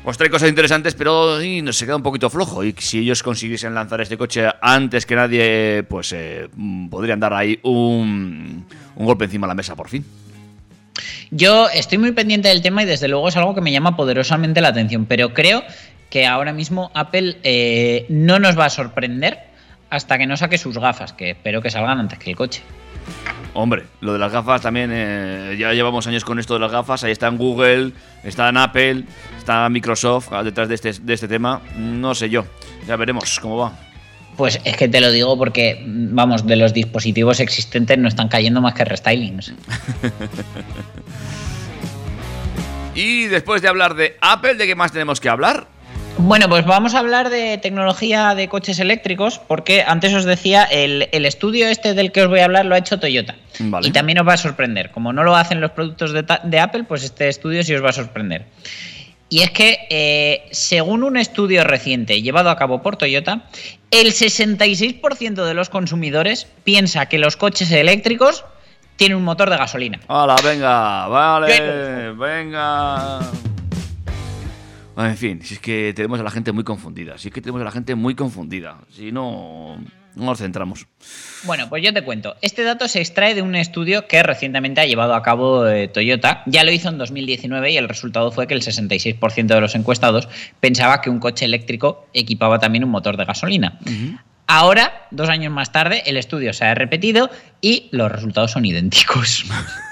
pues 0.02 0.16
trae 0.16 0.30
cosas 0.30 0.48
interesantes, 0.48 0.94
pero 0.94 1.42
y, 1.42 1.60
nos 1.60 1.76
se 1.76 1.84
queda 1.84 1.96
un 1.96 2.02
poquito 2.02 2.30
flojo. 2.30 2.64
Y 2.64 2.74
si 2.78 3.00
ellos 3.00 3.22
consiguiesen 3.22 3.74
lanzar 3.74 4.00
este 4.00 4.16
coche 4.16 4.48
antes 4.62 5.04
que 5.04 5.14
nadie, 5.14 5.84
pues 5.88 6.12
eh, 6.12 6.48
mm, 6.54 6.88
podrían 6.88 7.20
dar 7.20 7.34
ahí 7.34 7.58
un, 7.62 8.66
un 8.96 9.06
golpe 9.06 9.24
encima 9.26 9.46
de 9.46 9.50
la 9.50 9.54
mesa 9.54 9.76
por 9.76 9.88
fin. 9.88 10.04
Yo 11.30 11.68
estoy 11.68 11.98
muy 11.98 12.12
pendiente 12.12 12.48
del 12.48 12.62
tema 12.62 12.82
y 12.82 12.86
desde 12.86 13.08
luego 13.08 13.28
es 13.28 13.36
algo 13.36 13.54
que 13.54 13.60
me 13.60 13.70
llama 13.70 13.96
poderosamente 13.96 14.60
la 14.60 14.68
atención, 14.68 15.06
pero 15.06 15.32
creo 15.32 15.62
que 16.10 16.26
ahora 16.26 16.52
mismo 16.52 16.90
Apple 16.94 17.38
eh, 17.42 18.04
no 18.08 18.38
nos 18.38 18.58
va 18.58 18.66
a 18.66 18.70
sorprender 18.70 19.38
hasta 19.88 20.18
que 20.18 20.26
no 20.26 20.36
saque 20.36 20.58
sus 20.58 20.78
gafas, 20.78 21.12
que 21.12 21.30
espero 21.30 21.62
que 21.62 21.70
salgan 21.70 21.98
antes 21.98 22.18
que 22.18 22.30
el 22.30 22.36
coche. 22.36 22.62
Hombre, 23.54 23.84
lo 24.00 24.12
de 24.12 24.18
las 24.18 24.30
gafas 24.30 24.60
también, 24.60 24.90
eh, 24.92 25.56
ya 25.58 25.72
llevamos 25.72 26.06
años 26.06 26.24
con 26.24 26.38
esto 26.38 26.54
de 26.54 26.60
las 26.60 26.70
gafas, 26.70 27.02
ahí 27.02 27.10
está 27.10 27.26
en 27.26 27.38
Google, 27.38 27.92
está 28.22 28.48
en 28.48 28.56
Apple, 28.56 29.04
está 29.38 29.68
Microsoft 29.68 30.32
ah, 30.32 30.44
detrás 30.44 30.68
de 30.68 30.74
este, 30.76 30.92
de 30.92 31.14
este 31.14 31.26
tema, 31.26 31.60
no 31.76 32.14
sé 32.14 32.28
yo, 32.28 32.44
ya 32.86 32.96
veremos 32.96 33.40
cómo 33.40 33.56
va. 33.56 33.72
Pues 34.36 34.60
es 34.64 34.76
que 34.76 34.88
te 34.88 35.00
lo 35.00 35.10
digo 35.10 35.36
porque, 35.36 35.82
vamos, 35.86 36.46
de 36.46 36.56
los 36.56 36.72
dispositivos 36.72 37.40
existentes 37.40 37.98
no 37.98 38.08
están 38.08 38.28
cayendo 38.28 38.60
más 38.60 38.74
que 38.74 38.84
restylings. 38.84 39.52
Y 42.94 43.26
después 43.26 43.62
de 43.62 43.68
hablar 43.68 43.94
de 43.94 44.16
Apple, 44.20 44.56
¿de 44.56 44.66
qué 44.66 44.74
más 44.74 44.92
tenemos 44.92 45.20
que 45.20 45.28
hablar? 45.28 45.68
Bueno, 46.18 46.48
pues 46.48 46.64
vamos 46.64 46.94
a 46.94 46.98
hablar 46.98 47.30
de 47.30 47.58
tecnología 47.58 48.34
de 48.34 48.48
coches 48.48 48.78
eléctricos, 48.78 49.38
porque 49.38 49.82
antes 49.82 50.12
os 50.14 50.24
decía, 50.24 50.64
el, 50.64 51.08
el 51.12 51.24
estudio 51.24 51.66
este 51.68 51.94
del 51.94 52.12
que 52.12 52.22
os 52.22 52.28
voy 52.28 52.40
a 52.40 52.44
hablar 52.44 52.66
lo 52.66 52.74
ha 52.74 52.78
hecho 52.78 53.00
Toyota. 53.00 53.36
Vale. 53.58 53.88
Y 53.88 53.90
también 53.90 54.18
os 54.18 54.28
va 54.28 54.34
a 54.34 54.36
sorprender. 54.36 54.90
Como 54.90 55.12
no 55.12 55.24
lo 55.24 55.34
hacen 55.36 55.60
los 55.60 55.70
productos 55.72 56.12
de, 56.12 56.60
Apple, 56.60 56.84
pues 56.84 57.04
este 57.04 57.28
estudio 57.28 57.62
sí 57.62 57.74
os 57.74 57.82
va 57.82 57.90
a 57.90 57.92
sorprender. 57.92 58.46
Y 59.28 59.42
es 59.42 59.50
que, 59.50 59.86
eh, 59.90 60.48
según 60.50 61.04
un 61.04 61.16
estudio 61.16 61.62
reciente 61.62 62.20
llevado 62.20 62.50
a 62.50 62.56
cabo 62.56 62.82
por 62.82 62.96
Toyota, 62.96 63.44
el 63.90 64.08
66% 64.08 65.44
de 65.44 65.54
los 65.54 65.70
consumidores 65.70 66.48
piensa 66.64 67.06
que 67.06 67.18
los 67.18 67.36
coches 67.36 67.70
eléctricos 67.70 68.44
tienen 68.96 69.16
un 69.16 69.24
motor 69.24 69.48
de 69.48 69.56
gasolina. 69.56 70.00
Hola, 70.08 70.36
venga, 70.44 71.06
vale, 71.06 72.12
venga. 72.12 73.20
En 74.96 75.16
fin, 75.16 75.40
si 75.42 75.54
es 75.54 75.60
que 75.60 75.92
tenemos 75.94 76.20
a 76.20 76.22
la 76.22 76.30
gente 76.30 76.52
muy 76.52 76.64
confundida, 76.64 77.16
si 77.16 77.28
es 77.28 77.34
que 77.34 77.40
tenemos 77.40 77.62
a 77.62 77.64
la 77.64 77.70
gente 77.70 77.94
muy 77.94 78.14
confundida, 78.14 78.78
si 78.90 79.12
no, 79.12 79.78
no 80.14 80.24
nos 80.24 80.38
centramos. 80.38 80.86
Bueno, 81.44 81.68
pues 81.68 81.82
yo 81.82 81.92
te 81.92 82.02
cuento. 82.02 82.36
Este 82.42 82.62
dato 82.64 82.88
se 82.88 83.00
extrae 83.00 83.34
de 83.34 83.42
un 83.42 83.54
estudio 83.54 84.06
que 84.06 84.22
recientemente 84.22 84.80
ha 84.80 84.86
llevado 84.86 85.14
a 85.14 85.22
cabo 85.22 85.66
eh, 85.66 85.88
Toyota. 85.88 86.42
Ya 86.46 86.64
lo 86.64 86.72
hizo 86.72 86.88
en 86.88 86.98
2019 86.98 87.70
y 87.70 87.76
el 87.76 87.88
resultado 87.88 88.32
fue 88.32 88.46
que 88.46 88.54
el 88.54 88.62
66% 88.62 89.46
de 89.46 89.60
los 89.60 89.74
encuestados 89.74 90.28
pensaba 90.60 91.00
que 91.00 91.10
un 91.10 91.20
coche 91.20 91.44
eléctrico 91.44 92.06
equipaba 92.12 92.58
también 92.58 92.84
un 92.84 92.90
motor 92.90 93.16
de 93.16 93.24
gasolina. 93.24 93.78
Ahora, 94.46 95.06
dos 95.12 95.28
años 95.28 95.52
más 95.52 95.70
tarde, 95.70 96.02
el 96.06 96.16
estudio 96.16 96.52
se 96.52 96.64
ha 96.64 96.74
repetido 96.74 97.30
y 97.60 97.88
los 97.92 98.10
resultados 98.10 98.50
son 98.50 98.64
idénticos. 98.64 99.44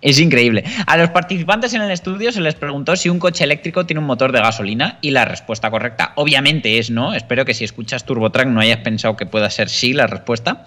Es 0.00 0.18
increíble. 0.18 0.64
A 0.86 0.96
los 0.96 1.10
participantes 1.10 1.74
en 1.74 1.82
el 1.82 1.90
estudio 1.90 2.32
se 2.32 2.40
les 2.40 2.54
preguntó 2.54 2.96
si 2.96 3.08
un 3.08 3.18
coche 3.18 3.44
eléctrico 3.44 3.86
tiene 3.86 4.00
un 4.00 4.06
motor 4.06 4.32
de 4.32 4.40
gasolina 4.40 4.98
y 5.00 5.10
la 5.10 5.24
respuesta 5.24 5.70
correcta 5.70 6.12
obviamente 6.16 6.78
es 6.78 6.90
no. 6.90 7.14
Espero 7.14 7.44
que 7.44 7.54
si 7.54 7.64
escuchas 7.64 8.04
TurboTrack 8.04 8.48
no 8.48 8.60
hayas 8.60 8.78
pensado 8.78 9.16
que 9.16 9.26
pueda 9.26 9.50
ser 9.50 9.68
sí 9.68 9.92
la 9.92 10.06
respuesta. 10.06 10.64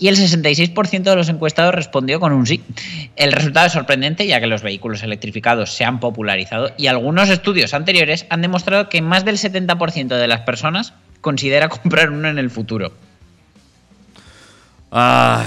Y 0.00 0.08
el 0.08 0.16
66% 0.16 1.02
de 1.02 1.16
los 1.16 1.28
encuestados 1.28 1.74
respondió 1.74 2.20
con 2.20 2.32
un 2.32 2.46
sí. 2.46 2.62
El 3.16 3.32
resultado 3.32 3.66
es 3.66 3.72
sorprendente 3.72 4.26
ya 4.26 4.40
que 4.40 4.46
los 4.46 4.62
vehículos 4.62 5.02
electrificados 5.02 5.72
se 5.72 5.84
han 5.84 5.98
popularizado 5.98 6.70
y 6.76 6.86
algunos 6.86 7.28
estudios 7.30 7.74
anteriores 7.74 8.26
han 8.30 8.42
demostrado 8.42 8.88
que 8.88 9.02
más 9.02 9.24
del 9.24 9.38
70% 9.38 10.16
de 10.16 10.28
las 10.28 10.40
personas 10.42 10.94
considera 11.20 11.68
comprar 11.68 12.10
uno 12.10 12.28
en 12.28 12.38
el 12.38 12.50
futuro. 12.50 12.92
Ay. 14.90 15.46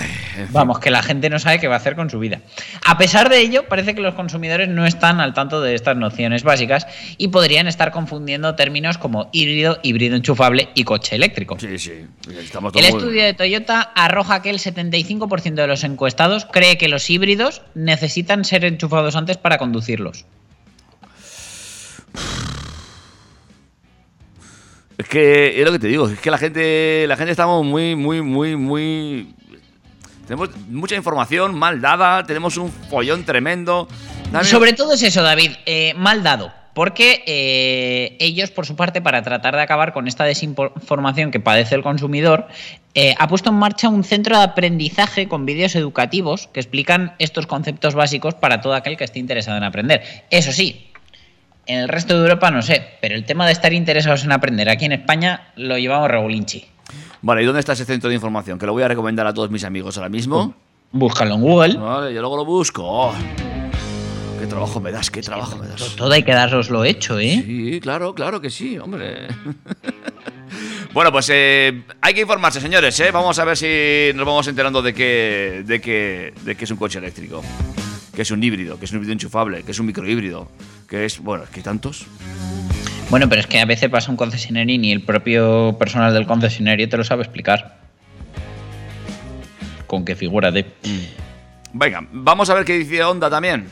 Vamos, 0.51 0.79
que 0.79 0.91
la 0.91 1.01
gente 1.01 1.29
no 1.29 1.39
sabe 1.39 1.59
qué 1.59 1.67
va 1.67 1.75
a 1.75 1.77
hacer 1.77 1.95
con 1.95 2.09
su 2.09 2.19
vida. 2.19 2.41
A 2.85 2.97
pesar 2.97 3.29
de 3.29 3.39
ello, 3.39 3.67
parece 3.67 3.95
que 3.95 4.01
los 4.01 4.13
consumidores 4.13 4.69
no 4.69 4.85
están 4.85 5.19
al 5.19 5.33
tanto 5.33 5.61
de 5.61 5.73
estas 5.73 5.97
nociones 5.97 6.43
básicas 6.43 6.85
y 7.17 7.29
podrían 7.29 7.67
estar 7.67 7.91
confundiendo 7.91 8.55
términos 8.55 8.97
como 8.97 9.29
híbrido, 9.31 9.79
híbrido 9.83 10.15
enchufable 10.15 10.69
y 10.75 10.83
coche 10.83 11.15
eléctrico. 11.15 11.57
Sí, 11.59 11.77
sí, 11.77 12.05
estamos 12.37 12.73
El 12.75 12.85
estudio 12.85 13.23
de 13.23 13.33
Toyota 13.33 13.81
arroja 13.95 14.41
que 14.41 14.51
el 14.51 14.59
75% 14.59 15.55
de 15.55 15.67
los 15.67 15.83
encuestados 15.83 16.45
cree 16.45 16.77
que 16.77 16.87
los 16.87 17.09
híbridos 17.09 17.61
necesitan 17.73 18.45
ser 18.45 18.63
enchufados 18.65 19.15
antes 19.15 19.37
para 19.37 19.57
conducirlos. 19.57 20.25
Es 25.01 25.07
que 25.07 25.59
es 25.59 25.65
lo 25.65 25.71
que 25.71 25.79
te 25.79 25.87
digo, 25.87 26.07
es 26.07 26.19
que 26.19 26.29
la 26.29 26.37
gente, 26.37 27.05
la 27.07 27.17
gente 27.17 27.31
estamos 27.31 27.65
muy, 27.65 27.95
muy, 27.95 28.21
muy, 28.21 28.55
muy. 28.55 29.33
Tenemos 30.27 30.49
mucha 30.69 30.95
información 30.95 31.55
mal 31.55 31.81
dada, 31.81 32.23
tenemos 32.23 32.55
un 32.57 32.71
follón 32.71 33.23
tremendo. 33.23 33.87
Sobre 34.43 34.73
todo 34.73 34.93
es 34.93 35.01
eso, 35.01 35.23
David, 35.23 35.53
eh, 35.65 35.95
mal 35.95 36.21
dado. 36.21 36.53
Porque 36.75 37.23
eh, 37.25 38.15
ellos, 38.19 38.51
por 38.51 38.67
su 38.67 38.75
parte, 38.75 39.01
para 39.01 39.23
tratar 39.23 39.55
de 39.55 39.61
acabar 39.63 39.91
con 39.91 40.07
esta 40.07 40.23
desinformación 40.23 41.31
que 41.31 41.39
padece 41.39 41.73
el 41.73 41.81
consumidor, 41.81 42.47
eh, 42.93 43.15
ha 43.17 43.27
puesto 43.27 43.49
en 43.49 43.55
marcha 43.55 43.89
un 43.89 44.03
centro 44.03 44.37
de 44.37 44.43
aprendizaje 44.43 45.27
con 45.27 45.47
vídeos 45.47 45.75
educativos 45.75 46.47
que 46.53 46.59
explican 46.59 47.15
estos 47.17 47.47
conceptos 47.47 47.95
básicos 47.95 48.35
para 48.35 48.61
todo 48.61 48.75
aquel 48.75 48.97
que 48.97 49.03
esté 49.03 49.17
interesado 49.17 49.57
en 49.57 49.63
aprender. 49.63 50.03
Eso 50.29 50.51
sí, 50.51 50.90
en 51.71 51.79
el 51.79 51.87
resto 51.87 52.15
de 52.15 52.21
Europa 52.21 52.51
no 52.51 52.61
sé, 52.61 52.85
pero 53.01 53.15
el 53.15 53.25
tema 53.25 53.45
de 53.45 53.53
estar 53.53 53.71
interesados 53.71 54.23
en 54.23 54.31
aprender 54.31 54.69
aquí 54.69 54.85
en 54.85 54.91
España 54.91 55.51
lo 55.55 55.77
llevamos 55.77 56.09
regulinchi. 56.09 56.65
Vale, 57.21 57.43
¿y 57.43 57.45
dónde 57.45 57.59
está 57.59 57.73
ese 57.73 57.85
centro 57.85 58.09
de 58.09 58.15
información? 58.15 58.59
Que 58.59 58.65
lo 58.65 58.73
voy 58.73 58.83
a 58.83 58.87
recomendar 58.87 59.25
a 59.27 59.33
todos 59.33 59.49
mis 59.51 59.63
amigos 59.63 59.97
ahora 59.97 60.09
mismo. 60.09 60.53
Búscalo 60.91 61.35
en 61.35 61.41
Google. 61.41 61.77
Vale, 61.77 62.13
yo 62.13 62.19
luego 62.19 62.35
lo 62.35 62.45
busco. 62.45 62.83
Oh, 62.83 63.13
qué 64.39 64.47
trabajo 64.47 64.81
me 64.81 64.91
das, 64.91 65.09
qué 65.09 65.21
trabajo 65.21 65.55
me 65.57 65.67
das. 65.67 65.95
Todo 65.95 66.11
hay 66.11 66.23
que 66.23 66.33
daroslo 66.33 66.83
hecho, 66.83 67.19
¿eh? 67.19 67.41
Sí, 67.45 67.79
claro, 67.79 68.13
claro 68.13 68.41
que 68.41 68.49
sí, 68.49 68.77
hombre. 68.77 69.27
bueno, 70.93 71.11
pues 71.11 71.29
eh, 71.31 71.83
hay 72.01 72.13
que 72.13 72.21
informarse, 72.21 72.59
señores. 72.59 72.99
¿eh? 72.99 73.11
Vamos 73.11 73.39
a 73.39 73.45
ver 73.45 73.55
si 73.55 74.11
nos 74.15 74.25
vamos 74.25 74.47
enterando 74.47 74.81
de 74.81 74.93
que, 74.93 75.63
de, 75.65 75.79
que, 75.79 76.33
de 76.41 76.55
que 76.55 76.65
es 76.65 76.71
un 76.71 76.77
coche 76.77 76.99
eléctrico, 76.99 77.41
que 78.15 78.21
es 78.21 78.31
un 78.31 78.43
híbrido, 78.43 78.77
que 78.77 78.85
es 78.85 78.91
un 78.91 78.97
híbrido 78.97 79.13
enchufable, 79.13 79.63
que 79.63 79.71
es 79.71 79.79
un 79.79 79.85
microhíbrido, 79.85 80.49
que 80.89 81.05
es, 81.05 81.19
bueno, 81.19 81.43
es 81.43 81.49
que 81.49 81.59
hay 81.59 81.63
tantos. 81.63 82.05
Bueno, 83.09 83.27
pero 83.27 83.41
es 83.41 83.47
que 83.47 83.59
a 83.59 83.65
veces 83.65 83.89
pasa 83.89 84.09
un 84.09 84.17
concesionario 84.17 84.75
y 84.75 84.77
ni 84.77 84.91
el 84.91 85.03
propio 85.03 85.77
personal 85.77 86.13
del 86.13 86.25
concesionario 86.25 86.87
te 86.87 86.97
lo 86.97 87.03
sabe 87.03 87.23
explicar. 87.23 87.79
Con 89.87 90.05
qué 90.05 90.15
figura 90.15 90.51
de. 90.51 90.65
Venga, 91.73 92.07
vamos 92.11 92.49
a 92.49 92.53
ver 92.53 92.63
qué 92.63 92.77
dice 92.77 93.03
Honda 93.03 93.29
también. 93.29 93.65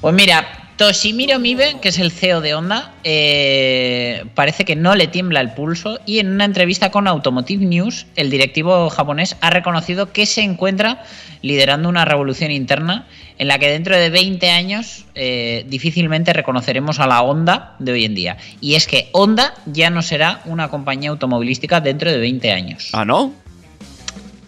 Pues 0.00 0.14
mira, 0.14 0.59
Toshimiro 0.80 1.38
Mibe, 1.38 1.76
que 1.82 1.90
es 1.90 1.98
el 1.98 2.10
CEO 2.10 2.40
de 2.40 2.54
Honda, 2.54 2.94
eh, 3.04 4.24
parece 4.34 4.64
que 4.64 4.76
no 4.76 4.94
le 4.94 5.08
tiembla 5.08 5.42
el 5.42 5.52
pulso 5.52 6.00
y 6.06 6.20
en 6.20 6.30
una 6.30 6.46
entrevista 6.46 6.90
con 6.90 7.06
Automotive 7.06 7.66
News, 7.66 8.06
el 8.16 8.30
directivo 8.30 8.88
japonés 8.88 9.36
ha 9.42 9.50
reconocido 9.50 10.10
que 10.10 10.24
se 10.24 10.40
encuentra 10.40 11.04
liderando 11.42 11.90
una 11.90 12.06
revolución 12.06 12.50
interna 12.50 13.06
en 13.36 13.48
la 13.48 13.58
que 13.58 13.68
dentro 13.68 13.94
de 13.94 14.08
20 14.08 14.48
años 14.48 15.04
eh, 15.14 15.66
difícilmente 15.68 16.32
reconoceremos 16.32 16.98
a 16.98 17.06
la 17.06 17.20
Honda 17.20 17.76
de 17.78 17.92
hoy 17.92 18.06
en 18.06 18.14
día. 18.14 18.38
Y 18.62 18.74
es 18.74 18.86
que 18.86 19.10
Honda 19.12 19.52
ya 19.66 19.90
no 19.90 20.00
será 20.00 20.40
una 20.46 20.70
compañía 20.70 21.10
automovilística 21.10 21.82
dentro 21.82 22.10
de 22.10 22.16
20 22.16 22.52
años. 22.52 22.88
Ah, 22.94 23.04
¿no? 23.04 23.34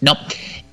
No. 0.01 0.17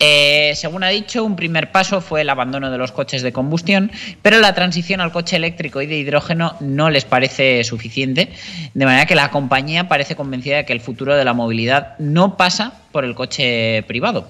Eh, 0.02 0.54
según 0.56 0.84
ha 0.86 0.88
dicho, 0.88 1.26
un 1.26 1.36
primer 1.36 1.72
paso 1.72 2.00
fue 2.00 2.22
el 2.22 2.30
abandono 2.30 2.72
de 2.72 2.78
los 2.78 2.94
coches 2.94 3.22
de 3.22 3.34
combustión, 3.34 3.92
pero 4.22 4.40
la 4.40 4.56
transición 4.56 5.02
al 5.02 5.12
coche 5.12 5.36
eléctrico 5.36 5.82
y 5.82 5.88
de 5.88 5.98
hidrógeno 5.98 6.56
no 6.62 6.90
les 6.90 7.04
parece 7.04 7.64
suficiente, 7.66 8.32
de 8.74 8.86
manera 8.86 9.06
que 9.06 9.16
la 9.16 9.30
compañía 9.30 9.90
parece 9.90 10.16
convencida 10.16 10.58
de 10.58 10.66
que 10.66 10.74
el 10.74 10.80
futuro 10.80 11.16
de 11.16 11.26
la 11.26 11.34
movilidad 11.34 11.98
no 12.00 12.38
pasa 12.38 12.74
por 12.94 13.04
el 13.04 13.14
coche 13.14 13.84
privado. 13.84 14.30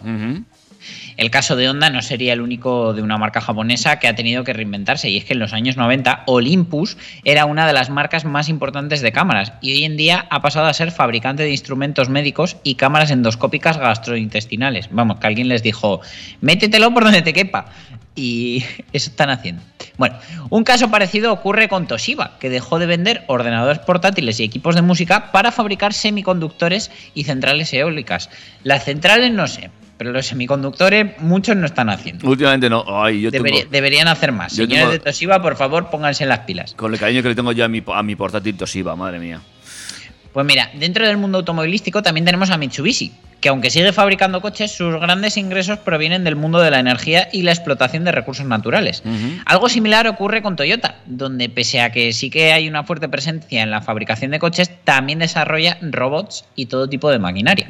El 1.20 1.32
caso 1.32 1.58
de 1.58 1.68
Honda 1.68 1.90
no 1.90 2.02
sería 2.02 2.32
el 2.32 2.40
único 2.40 2.94
de 2.94 3.02
una 3.02 3.18
marca 3.18 3.42
japonesa 3.42 4.00
que 4.00 4.08
ha 4.08 4.16
tenido 4.16 4.46
que 4.46 4.54
reinventarse, 4.54 5.10
y 5.10 5.18
es 5.18 5.26
que 5.26 5.34
en 5.34 5.40
los 5.40 5.52
años 5.52 5.76
90 5.76 6.24
Olympus 6.28 6.96
era 7.26 7.44
una 7.44 7.68
de 7.68 7.74
las 7.74 7.90
marcas 7.90 8.24
más 8.24 8.48
importantes 8.48 9.02
de 9.02 9.12
cámaras 9.12 9.52
y 9.60 9.74
hoy 9.74 9.84
en 9.84 9.98
día 9.98 10.28
ha 10.30 10.42
pasado 10.42 10.68
a 10.68 10.74
ser 10.74 10.92
fabricante 10.92 11.44
de 11.44 11.52
instrumentos 11.52 12.08
médicos 12.08 12.56
y 12.64 12.76
cámaras 12.76 13.12
endoscópicas 13.12 13.78
gastrointestinales. 13.78 14.88
Vamos, 14.92 15.20
que 15.20 15.28
alguien 15.28 15.50
les 15.50 15.62
dijo, 15.62 16.00
métetelo 16.40 16.94
por 16.94 17.04
donde 17.04 17.22
te 17.22 17.34
quepa. 17.34 17.66
Y 18.16 18.64
eso 18.94 19.10
están 19.10 19.30
haciendo. 19.30 19.62
Bueno, 19.98 20.16
un 20.50 20.64
caso 20.64 20.90
parecido 20.90 21.34
ocurre 21.34 21.68
con 21.68 21.86
Toshiba, 21.86 22.38
que 22.40 22.50
dejó 22.50 22.80
de 22.80 22.86
vender 22.86 23.26
ordenadores 23.28 23.80
portátiles 23.80 24.40
y 24.40 24.46
equipos 24.46 24.74
de 24.74 24.84
música 24.84 25.34
para 25.34 25.52
fabricar 25.52 25.94
semiconductores 25.94 26.92
y 27.14 27.26
centrales 27.26 27.74
eólicas. 27.74 28.30
Las 28.64 28.86
centrales 28.86 29.34
no 29.34 29.48
sé, 29.48 29.70
pero 30.00 30.14
los 30.14 30.26
semiconductores 30.26 31.20
muchos 31.20 31.58
no 31.58 31.66
están 31.66 31.90
haciendo. 31.90 32.26
Últimamente 32.30 32.70
no. 32.70 32.86
Ay, 32.88 33.20
yo 33.20 33.32
tengo- 33.32 33.44
Debería- 33.44 33.66
deberían 33.70 34.08
hacer 34.08 34.32
más. 34.32 34.54
Yo 34.56 34.64
Señores 34.64 34.80
tengo- 34.86 34.92
de 34.94 35.00
Toshiba, 35.00 35.42
por 35.42 35.58
favor, 35.58 35.90
pónganse 35.90 36.24
en 36.24 36.30
las 36.30 36.40
pilas. 36.40 36.74
Con 36.74 36.94
el 36.94 37.00
cariño 37.00 37.22
que 37.22 37.28
le 37.28 37.36
tengo 37.36 37.52
yo 37.52 37.66
a 37.66 37.68
mi, 37.68 37.84
a 37.86 38.02
mi 38.02 38.16
portátil 38.16 38.56
Toshiba, 38.56 38.96
madre 38.96 39.20
mía. 39.20 39.42
Pues 40.32 40.46
mira, 40.46 40.72
dentro 40.74 41.06
del 41.06 41.18
mundo 41.18 41.40
automovilístico 41.40 42.02
también 42.02 42.24
tenemos 42.24 42.50
a 42.50 42.58
Mitsubishi, 42.58 43.12
que 43.42 43.50
aunque 43.50 43.70
sigue 43.70 43.94
fabricando 43.94 44.42
coches, 44.42 44.72
sus 44.72 45.00
grandes 45.00 45.38
ingresos 45.38 45.80
provienen 45.80 46.24
del 46.24 46.36
mundo 46.36 46.60
de 46.60 46.72
la 46.72 46.80
energía 46.80 47.30
y 47.32 47.44
la 47.44 47.52
explotación 47.52 48.04
de 48.04 48.12
recursos 48.12 48.46
naturales. 48.46 49.04
Algo 49.46 49.70
similar 49.70 50.08
ocurre 50.08 50.42
con 50.42 50.56
Toyota, 50.56 50.96
donde 51.06 51.50
pese 51.50 51.82
a 51.82 51.92
que 51.92 52.14
sí 52.14 52.30
que 52.30 52.52
hay 52.52 52.68
una 52.68 52.84
fuerte 52.84 53.10
presencia 53.10 53.64
en 53.64 53.72
la 53.72 53.82
fabricación 53.82 54.32
de 54.32 54.40
coches, 54.40 54.72
también 54.84 55.20
desarrolla 55.20 55.78
robots 55.82 56.46
y 56.56 56.66
todo 56.66 56.90
tipo 56.90 57.10
de 57.10 57.20
maquinaria. 57.20 57.68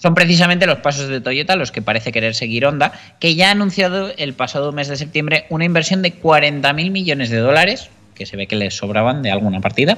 Son 0.00 0.14
precisamente 0.14 0.66
los 0.66 0.78
pasos 0.78 1.08
de 1.08 1.20
Toyota 1.20 1.56
los 1.56 1.72
que 1.72 1.82
parece 1.82 2.12
querer 2.12 2.34
seguir 2.34 2.66
Honda, 2.66 2.92
que 3.18 3.34
ya 3.34 3.48
ha 3.48 3.52
anunciado 3.52 4.12
el 4.16 4.34
pasado 4.34 4.72
mes 4.72 4.88
de 4.88 4.96
septiembre 4.96 5.46
una 5.48 5.64
inversión 5.64 6.02
de 6.02 6.14
40.000 6.20 6.90
millones 6.90 7.30
de 7.30 7.38
dólares, 7.38 7.90
que 8.18 8.26
se 8.26 8.36
ve 8.36 8.46
que 8.46 8.56
les 8.56 8.74
sobraban 8.76 9.22
de 9.22 9.30
alguna 9.30 9.60
partida, 9.60 9.96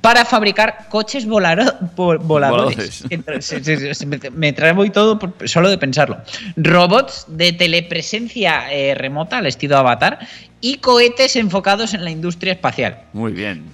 para 0.00 0.24
fabricar 0.24 0.86
coches 0.90 1.26
voladores. 1.26 3.04
Me, 4.06 4.18
me 4.30 4.52
traigo 4.52 4.84
y 4.84 4.90
todo 4.90 5.18
por- 5.18 5.48
solo 5.48 5.70
de 5.70 5.78
pensarlo. 5.78 6.18
Robots 6.56 7.24
de 7.28 7.52
telepresencia 7.52 8.70
eh, 8.72 8.94
remota 8.94 9.38
al 9.38 9.46
estilo 9.46 9.76
Avatar 9.78 10.18
y 10.60 10.76
cohetes 10.78 11.36
enfocados 11.36 11.94
en 11.94 12.04
la 12.04 12.10
industria 12.10 12.52
espacial. 12.52 12.98
Muy 13.12 13.32
bien. 13.32 13.64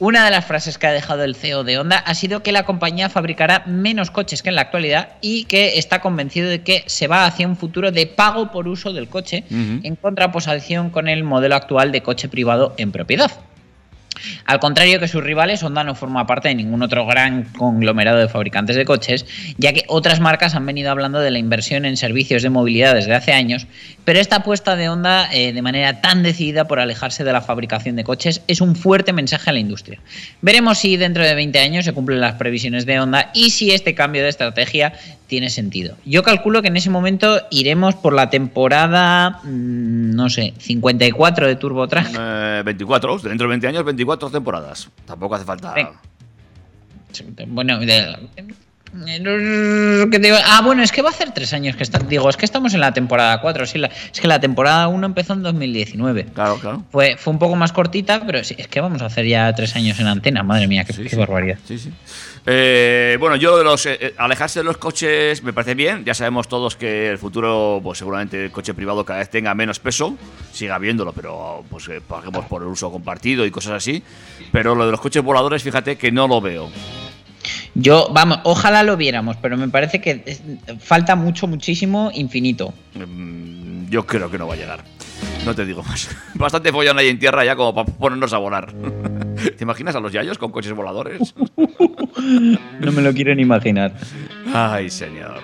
Una 0.00 0.24
de 0.24 0.30
las 0.32 0.44
frases 0.44 0.76
que 0.76 0.88
ha 0.88 0.92
dejado 0.92 1.22
el 1.22 1.36
CEO 1.36 1.62
de 1.62 1.78
Honda 1.78 1.98
ha 1.98 2.14
sido 2.14 2.42
que 2.42 2.50
la 2.50 2.64
compañía 2.64 3.08
fabricará 3.08 3.62
menos 3.66 4.10
coches 4.10 4.42
que 4.42 4.48
en 4.48 4.56
la 4.56 4.62
actualidad 4.62 5.10
y 5.20 5.44
que 5.44 5.78
está 5.78 6.00
convencido 6.00 6.48
de 6.48 6.62
que 6.62 6.82
se 6.86 7.06
va 7.06 7.26
hacia 7.26 7.46
un 7.46 7.56
futuro 7.56 7.92
de 7.92 8.06
pago 8.06 8.50
por 8.50 8.66
uso 8.66 8.92
del 8.92 9.08
coche 9.08 9.44
en 9.50 9.94
contraposición 9.94 10.90
con 10.90 11.06
el 11.06 11.22
modelo 11.22 11.54
actual 11.54 11.92
de 11.92 12.02
coche 12.02 12.28
privado 12.28 12.74
en 12.76 12.90
propiedad. 12.90 13.30
Al 14.46 14.60
contrario 14.60 15.00
que 15.00 15.08
sus 15.08 15.22
rivales, 15.22 15.62
Honda 15.62 15.84
no 15.84 15.94
forma 15.94 16.26
parte 16.26 16.48
de 16.48 16.54
ningún 16.54 16.82
otro 16.82 17.06
gran 17.06 17.44
conglomerado 17.44 18.18
de 18.18 18.28
fabricantes 18.28 18.76
de 18.76 18.84
coches, 18.84 19.26
ya 19.58 19.72
que 19.72 19.84
otras 19.88 20.20
marcas 20.20 20.54
han 20.54 20.66
venido 20.66 20.90
hablando 20.90 21.20
de 21.20 21.30
la 21.30 21.38
inversión 21.38 21.84
en 21.84 21.96
servicios 21.96 22.42
de 22.42 22.50
movilidad 22.50 22.94
desde 22.94 23.14
hace 23.14 23.32
años, 23.32 23.66
pero 24.04 24.20
esta 24.20 24.36
apuesta 24.36 24.76
de 24.76 24.88
Honda 24.88 25.28
eh, 25.32 25.52
de 25.52 25.62
manera 25.62 26.00
tan 26.00 26.22
decidida 26.22 26.66
por 26.66 26.78
alejarse 26.78 27.24
de 27.24 27.32
la 27.32 27.40
fabricación 27.40 27.96
de 27.96 28.04
coches 28.04 28.42
es 28.48 28.60
un 28.60 28.76
fuerte 28.76 29.12
mensaje 29.12 29.50
a 29.50 29.52
la 29.52 29.58
industria. 29.58 30.00
Veremos 30.42 30.78
si 30.78 30.96
dentro 30.96 31.24
de 31.24 31.34
20 31.34 31.58
años 31.58 31.84
se 31.84 31.92
cumplen 31.92 32.20
las 32.20 32.34
previsiones 32.34 32.86
de 32.86 33.00
Honda 33.00 33.30
y 33.34 33.50
si 33.50 33.70
este 33.70 33.94
cambio 33.94 34.22
de 34.22 34.28
estrategia 34.28 34.92
tiene 35.26 35.50
sentido. 35.50 35.96
Yo 36.04 36.22
calculo 36.22 36.62
que 36.62 36.68
en 36.68 36.76
ese 36.76 36.90
momento 36.90 37.40
iremos 37.50 37.94
por 37.94 38.12
la 38.12 38.30
temporada, 38.30 39.40
mm, 39.42 40.14
no 40.14 40.28
sé, 40.28 40.52
54 40.58 41.46
de 41.46 41.56
TurboTrack. 41.56 42.08
Eh, 42.18 42.62
24, 42.64 43.18
dentro 43.18 43.46
de 43.46 43.50
20 43.50 43.68
años, 43.68 43.84
24 43.84 44.03
temporadas. 44.32 44.88
Tampoco 45.06 45.34
hace 45.34 45.44
falta. 45.44 45.72
Venga. 45.74 45.92
Bueno, 47.46 47.78
ah, 50.46 50.60
bueno, 50.64 50.82
es 50.82 50.92
que 50.92 51.02
va 51.02 51.08
a 51.08 51.12
hacer 51.12 51.32
tres 51.32 51.52
años 51.52 51.74
que 51.76 51.82
está, 51.82 51.98
digo, 51.98 52.28
es 52.28 52.36
que 52.36 52.44
estamos 52.44 52.74
en 52.74 52.80
la 52.80 52.92
temporada 52.92 53.40
4, 53.40 53.66
sí, 53.66 53.78
la- 53.78 53.88
es 54.12 54.20
que 54.20 54.28
la 54.28 54.38
temporada 54.40 54.86
1 54.88 55.06
empezó 55.06 55.32
en 55.32 55.42
2019. 55.42 56.26
Claro, 56.26 56.58
claro. 56.58 56.84
Fue, 56.90 57.16
fue 57.16 57.32
un 57.32 57.38
poco 57.38 57.56
más 57.56 57.72
cortita, 57.72 58.24
pero 58.24 58.42
sí, 58.44 58.54
es 58.58 58.68
que 58.68 58.80
vamos 58.80 59.02
a 59.02 59.06
hacer 59.06 59.26
ya 59.26 59.52
tres 59.54 59.74
años 59.76 59.98
en 59.98 60.06
antena, 60.06 60.42
madre 60.42 60.68
mía, 60.68 60.84
qué, 60.84 60.92
Sí, 60.92 61.02
qué 61.04 61.10
sí. 61.10 61.16
barbaridad. 61.16 61.58
Sí, 61.66 61.78
sí. 61.78 61.90
Eh, 62.46 63.16
bueno, 63.18 63.36
yo 63.36 63.52
lo 63.52 63.58
de 63.58 63.64
los 63.64 63.86
eh, 63.86 63.96
eh, 63.98 64.14
alejarse 64.18 64.60
de 64.60 64.64
los 64.64 64.76
coches 64.76 65.42
me 65.42 65.52
parece 65.52 65.74
bien. 65.74 66.04
Ya 66.04 66.14
sabemos 66.14 66.48
todos 66.48 66.76
que 66.76 67.08
el 67.08 67.18
futuro, 67.18 67.80
pues 67.82 67.98
seguramente 67.98 68.44
el 68.44 68.50
coche 68.50 68.74
privado 68.74 69.04
cada 69.04 69.20
vez 69.20 69.30
tenga 69.30 69.54
menos 69.54 69.78
peso, 69.78 70.16
siga 70.52 70.74
habiéndolo, 70.74 71.12
pero 71.12 71.64
pues 71.70 71.88
eh, 71.88 72.00
paguemos 72.06 72.44
por 72.46 72.62
el 72.62 72.68
uso 72.68 72.90
compartido 72.90 73.46
y 73.46 73.50
cosas 73.50 73.72
así. 73.72 74.02
Pero 74.52 74.74
lo 74.74 74.84
de 74.84 74.90
los 74.90 75.00
coches 75.00 75.22
voladores, 75.22 75.62
fíjate 75.62 75.96
que 75.96 76.12
no 76.12 76.28
lo 76.28 76.40
veo. 76.40 76.70
Yo, 77.74 78.08
vamos, 78.12 78.38
ojalá 78.44 78.82
lo 78.82 78.96
viéramos, 78.96 79.36
pero 79.36 79.56
me 79.56 79.68
parece 79.68 80.00
que 80.00 80.22
es- 80.26 80.42
falta 80.80 81.16
mucho, 81.16 81.46
muchísimo, 81.46 82.10
infinito. 82.14 82.72
Mm, 82.94 83.88
Yo 83.90 84.06
creo 84.06 84.30
que 84.30 84.38
no 84.38 84.46
va 84.46 84.54
a 84.54 84.56
llegar. 84.56 84.82
No 85.44 85.54
te 85.54 85.64
digo 85.64 85.82
más. 85.82 86.08
Bastante 86.34 86.72
follón 86.72 86.98
ahí 86.98 87.08
en 87.08 87.18
tierra 87.18 87.44
ya 87.44 87.54
como 87.54 87.74
para 87.74 87.86
ponernos 87.86 88.32
a 88.32 88.38
volar. 88.38 88.72
¿Te 89.56 89.62
imaginas 89.64 89.94
a 89.94 90.00
los 90.00 90.12
yayos 90.12 90.38
con 90.38 90.50
coches 90.50 90.72
voladores? 90.72 91.34
No 92.80 92.92
me 92.92 93.02
lo 93.02 93.12
quiero 93.12 93.34
ni 93.34 93.42
imaginar. 93.42 93.92
Ay, 94.54 94.88
señor. 94.88 95.40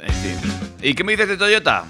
En 0.00 0.14
fin. 0.14 0.36
¿Y 0.82 0.94
qué 0.94 1.04
me 1.04 1.12
dices 1.12 1.28
de 1.28 1.36
Toyota? 1.36 1.84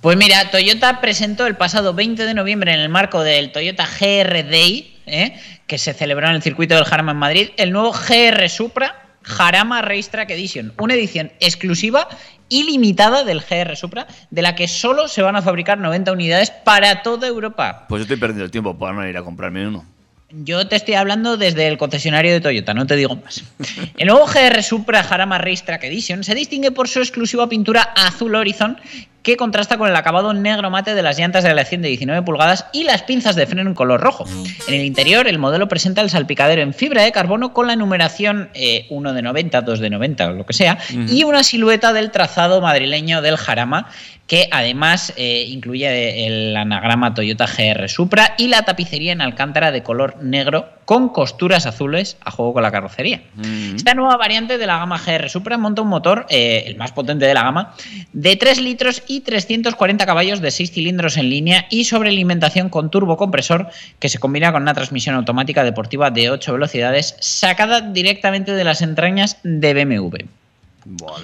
Pues 0.00 0.16
mira, 0.16 0.50
Toyota 0.50 1.00
presentó 1.00 1.46
el 1.46 1.54
pasado 1.56 1.94
20 1.94 2.24
de 2.24 2.34
noviembre 2.34 2.72
en 2.74 2.80
el 2.80 2.88
marco 2.88 3.22
del 3.22 3.52
Toyota 3.52 3.86
GR 3.86 4.42
Day, 4.50 4.97
¿eh? 5.08 5.34
que 5.66 5.78
se 5.78 5.94
celebró 5.94 6.28
en 6.28 6.36
el 6.36 6.42
circuito 6.42 6.74
del 6.74 6.84
Jarama 6.84 7.12
en 7.12 7.18
Madrid, 7.18 7.48
el 7.56 7.72
nuevo 7.72 7.92
GR 7.92 8.48
Supra 8.48 9.08
Jarama 9.22 9.82
Racetrack 9.82 10.30
Edition, 10.30 10.72
una 10.78 10.94
edición 10.94 11.30
exclusiva 11.40 12.08
y 12.48 12.64
limitada 12.64 13.24
del 13.24 13.40
GR 13.40 13.76
Supra, 13.76 14.06
de 14.30 14.42
la 14.42 14.54
que 14.54 14.68
solo 14.68 15.06
se 15.08 15.22
van 15.22 15.36
a 15.36 15.42
fabricar 15.42 15.78
90 15.78 16.12
unidades 16.12 16.50
para 16.50 17.02
toda 17.02 17.28
Europa. 17.28 17.86
Pues 17.88 18.02
estoy 18.02 18.16
perdiendo 18.16 18.44
el 18.44 18.50
tiempo 18.50 18.78
para 18.78 18.94
no 18.94 19.06
ir 19.06 19.16
a 19.16 19.22
comprarme 19.22 19.66
uno. 19.66 19.84
Yo 20.30 20.68
te 20.68 20.76
estoy 20.76 20.94
hablando 20.94 21.38
desde 21.38 21.68
el 21.68 21.78
concesionario 21.78 22.32
de 22.32 22.40
Toyota, 22.40 22.74
no 22.74 22.86
te 22.86 22.96
digo 22.96 23.16
más. 23.16 23.44
El 23.96 24.08
nuevo 24.08 24.26
GR 24.26 24.62
Supra 24.62 25.02
Jarama 25.02 25.38
Racetrack 25.38 25.84
Edition 25.84 26.22
se 26.22 26.34
distingue 26.34 26.70
por 26.70 26.86
su 26.86 26.98
exclusiva 26.98 27.48
pintura 27.48 27.82
azul 27.82 28.34
horizon 28.34 28.78
que 29.28 29.36
contrasta 29.36 29.76
con 29.76 29.90
el 29.90 29.94
acabado 29.94 30.32
negro 30.32 30.70
mate 30.70 30.94
de 30.94 31.02
las 31.02 31.18
llantas 31.18 31.44
de 31.44 31.50
aleación 31.50 31.82
de 31.82 31.88
19 31.88 32.22
pulgadas 32.22 32.64
y 32.72 32.84
las 32.84 33.02
pinzas 33.02 33.36
de 33.36 33.46
freno 33.46 33.68
en 33.68 33.74
color 33.74 34.00
rojo. 34.00 34.24
En 34.68 34.72
el 34.72 34.86
interior, 34.86 35.28
el 35.28 35.38
modelo 35.38 35.68
presenta 35.68 36.00
el 36.00 36.08
salpicadero 36.08 36.62
en 36.62 36.72
fibra 36.72 37.02
de 37.02 37.12
carbono 37.12 37.52
con 37.52 37.66
la 37.66 37.76
numeración 37.76 38.48
eh, 38.54 38.86
1 38.88 39.12
de 39.12 39.20
90, 39.20 39.60
2 39.60 39.80
de 39.80 39.90
90 39.90 40.28
o 40.28 40.32
lo 40.32 40.46
que 40.46 40.54
sea, 40.54 40.78
y 41.10 41.24
una 41.24 41.44
silueta 41.44 41.92
del 41.92 42.10
trazado 42.10 42.62
madrileño 42.62 43.20
del 43.20 43.36
Jarama 43.36 43.90
que 44.26 44.48
además 44.50 45.12
eh, 45.16 45.44
incluye 45.48 46.26
el 46.26 46.56
anagrama 46.56 47.12
Toyota 47.12 47.46
GR 47.46 47.86
Supra 47.90 48.34
y 48.38 48.48
la 48.48 48.62
tapicería 48.62 49.12
en 49.12 49.20
alcántara 49.20 49.72
de 49.72 49.82
color 49.82 50.22
negro 50.22 50.77
con 50.88 51.10
costuras 51.10 51.66
azules 51.66 52.16
a 52.24 52.30
juego 52.30 52.54
con 52.54 52.62
la 52.62 52.72
carrocería. 52.72 53.20
Esta 53.76 53.92
nueva 53.92 54.16
variante 54.16 54.56
de 54.56 54.66
la 54.66 54.78
gama 54.78 54.98
GR 54.98 55.28
Supra 55.28 55.58
monta 55.58 55.82
un 55.82 55.88
motor, 55.88 56.24
eh, 56.30 56.64
el 56.64 56.78
más 56.78 56.92
potente 56.92 57.26
de 57.26 57.34
la 57.34 57.42
gama, 57.42 57.74
de 58.14 58.36
3 58.36 58.62
litros 58.62 59.02
y 59.06 59.20
340 59.20 60.06
caballos 60.06 60.40
de 60.40 60.50
6 60.50 60.72
cilindros 60.72 61.18
en 61.18 61.28
línea 61.28 61.66
y 61.68 61.84
sobrealimentación 61.84 62.70
con 62.70 62.90
turbocompresor 62.90 63.68
que 63.98 64.08
se 64.08 64.18
combina 64.18 64.50
con 64.50 64.62
una 64.62 64.72
transmisión 64.72 65.14
automática 65.14 65.62
deportiva 65.62 66.10
de 66.10 66.30
8 66.30 66.54
velocidades 66.54 67.16
sacada 67.20 67.82
directamente 67.82 68.54
de 68.54 68.64
las 68.64 68.80
entrañas 68.80 69.36
de 69.42 69.74
BMW. 69.74 70.37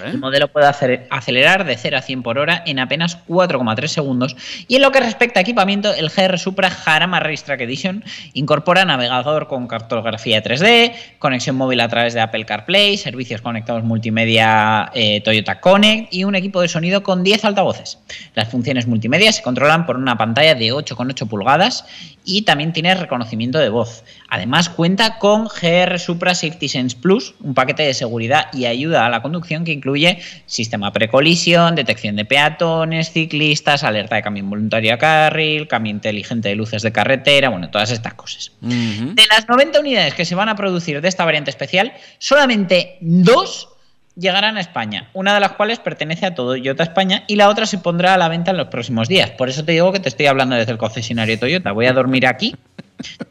El 0.05 0.19
modelo 0.19 0.47
puede 0.47 0.67
acelerar 0.67 1.65
de 1.65 1.75
0 1.75 1.97
a 1.97 2.01
100 2.01 2.23
por 2.23 2.37
hora 2.37 2.61
en 2.65 2.79
apenas 2.79 3.17
4,3 3.27 3.87
segundos. 3.87 4.35
Y 4.67 4.75
en 4.75 4.81
lo 4.81 4.91
que 4.91 4.99
respecta 4.99 5.39
a 5.39 5.41
equipamiento, 5.41 5.93
el 5.93 6.09
GR 6.09 6.37
Supra 6.37 6.69
Jarama 6.69 7.19
Racetrack 7.19 7.61
Edition 7.61 8.03
incorpora 8.33 8.85
navegador 8.85 9.47
con 9.47 9.67
cartografía 9.67 10.43
3D, 10.43 10.93
conexión 11.19 11.55
móvil 11.55 11.79
a 11.79 11.87
través 11.87 12.13
de 12.13 12.21
Apple 12.21 12.45
CarPlay, 12.45 12.97
servicios 12.97 13.41
conectados 13.41 13.83
multimedia 13.83 14.91
eh, 14.93 15.21
Toyota 15.21 15.59
Connect 15.59 16.13
y 16.13 16.23
un 16.23 16.35
equipo 16.35 16.61
de 16.61 16.67
sonido 16.67 17.01
con 17.01 17.23
10 17.23 17.45
altavoces. 17.45 17.99
Las 18.35 18.49
funciones 18.49 18.87
multimedia 18.87 19.31
se 19.31 19.41
controlan 19.41 19.85
por 19.85 19.97
una 19.97 20.17
pantalla 20.17 20.53
de 20.53 20.73
8,8 20.73 21.27
pulgadas 21.27 21.85
y 22.23 22.43
también 22.43 22.73
tiene 22.73 22.93
reconocimiento 22.95 23.57
de 23.59 23.69
voz. 23.69 24.03
Además 24.29 24.69
cuenta 24.69 25.19
con 25.19 25.45
GR 25.45 25.99
Supra 25.99 26.33
Safety 26.33 26.67
Sense 26.67 26.97
Plus, 26.97 27.35
un 27.41 27.53
paquete 27.53 27.83
de 27.83 27.93
seguridad 27.93 28.47
y 28.53 28.65
ayuda 28.65 29.05
a 29.05 29.09
la 29.09 29.21
conducción 29.21 29.63
que 29.63 29.71
incluye 29.71 30.19
sistema 30.45 30.91
precolisión, 30.91 31.75
detección 31.75 32.15
de 32.15 32.25
peatones, 32.25 33.11
ciclistas, 33.11 33.83
alerta 33.83 34.15
de 34.15 34.23
cambio 34.23 34.43
involuntario 34.43 34.93
a 34.93 34.97
carril, 34.97 35.67
cambio 35.67 35.91
inteligente 35.91 36.49
de 36.49 36.55
luces 36.55 36.81
de 36.81 36.91
carretera, 36.91 37.49
bueno, 37.49 37.69
todas 37.69 37.91
estas 37.91 38.15
cosas. 38.15 38.51
De 38.61 39.23
las 39.29 39.47
90 39.47 39.79
unidades 39.79 40.13
que 40.15 40.25
se 40.25 40.35
van 40.35 40.49
a 40.49 40.55
producir 40.55 41.01
de 41.01 41.07
esta 41.07 41.25
variante 41.25 41.51
especial, 41.51 41.93
solamente 42.17 42.97
dos 43.01 43.69
llegarán 44.15 44.57
a 44.57 44.61
España, 44.61 45.09
una 45.13 45.33
de 45.33 45.39
las 45.39 45.51
cuales 45.53 45.79
pertenece 45.79 46.25
a 46.25 46.33
Toyota 46.33 46.83
España 46.83 47.23
y 47.27 47.35
la 47.35 47.49
otra 47.49 47.65
se 47.65 47.77
pondrá 47.77 48.13
a 48.13 48.17
la 48.17 48.29
venta 48.29 48.51
en 48.51 48.57
los 48.57 48.67
próximos 48.67 49.07
días. 49.07 49.31
Por 49.31 49.49
eso 49.49 49.65
te 49.65 49.73
digo 49.73 49.91
que 49.91 49.99
te 49.99 50.09
estoy 50.09 50.25
hablando 50.27 50.55
desde 50.55 50.71
el 50.71 50.77
concesionario 50.77 51.37
Toyota. 51.37 51.73
Voy 51.73 51.85
a 51.85 51.93
dormir 51.93 52.25
aquí 52.25 52.55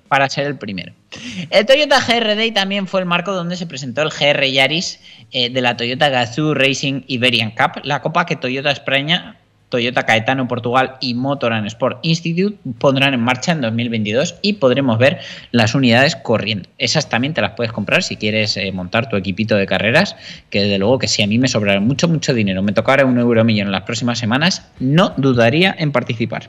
para 0.09 0.29
ser 0.29 0.47
el 0.47 0.57
primero. 0.57 0.93
El 1.51 1.67
Toyota 1.67 2.01
GR 2.01 2.37
Day 2.37 2.53
también 2.53 2.87
fue 2.87 3.01
el 3.01 3.07
marco 3.07 3.33
donde 3.33 3.57
se 3.57 3.67
presentó 3.67 4.03
el 4.03 4.11
GR 4.11 4.45
Yaris 4.51 5.01
eh, 5.33 5.51
de 5.51 5.61
la 5.61 5.77
Toyota 5.77 6.09
Gazoo 6.09 6.55
Racing 6.55 7.03
Iberian 7.07 7.51
Cup, 7.51 7.83
la 7.83 8.03
copa 8.03 8.27
que 8.27 8.37
Toyota 8.37 8.71
España, 8.71 9.37
Toyota 9.75 10.05
Caetano 10.05 10.47
Portugal 10.47 10.95
y 11.01 11.15
Motoran 11.15 11.67
Sport 11.67 11.99
Institute 12.03 12.57
pondrán 12.79 13.13
en 13.13 13.21
marcha 13.21 13.51
en 13.51 13.61
2022 13.61 14.37
y 14.41 14.53
podremos 14.53 14.99
ver 14.99 15.19
las 15.51 15.75
unidades 15.75 16.15
corriendo. 16.15 16.69
Esas 16.79 17.09
también 17.09 17.35
te 17.35 17.41
las 17.41 17.53
puedes 17.53 17.73
comprar 17.73 18.05
si 18.05 18.17
quieres 18.17 18.57
eh, 18.57 18.71
montar 18.71 19.09
tu 19.09 19.17
equipito 19.17 19.57
de 19.57 19.67
carreras, 19.67 20.15
que 20.51 20.61
desde 20.61 20.79
luego 20.79 21.01
que 21.01 21.09
si 21.09 21.25
a 21.25 21.27
mí 21.27 21.39
me 21.39 21.49
sobrara 21.49 21.81
mucho, 21.81 22.07
mucho 22.07 22.33
dinero, 22.33 22.63
me 22.63 22.73
tocara 22.73 23.05
un 23.05 23.19
euro 23.19 23.45
millón 23.45 23.67
en 23.67 23.73
las 23.73 23.83
próximas 23.83 24.19
semanas, 24.19 24.65
no 24.79 25.13
dudaría 25.17 25.75
en 25.77 25.91
participar. 25.91 26.49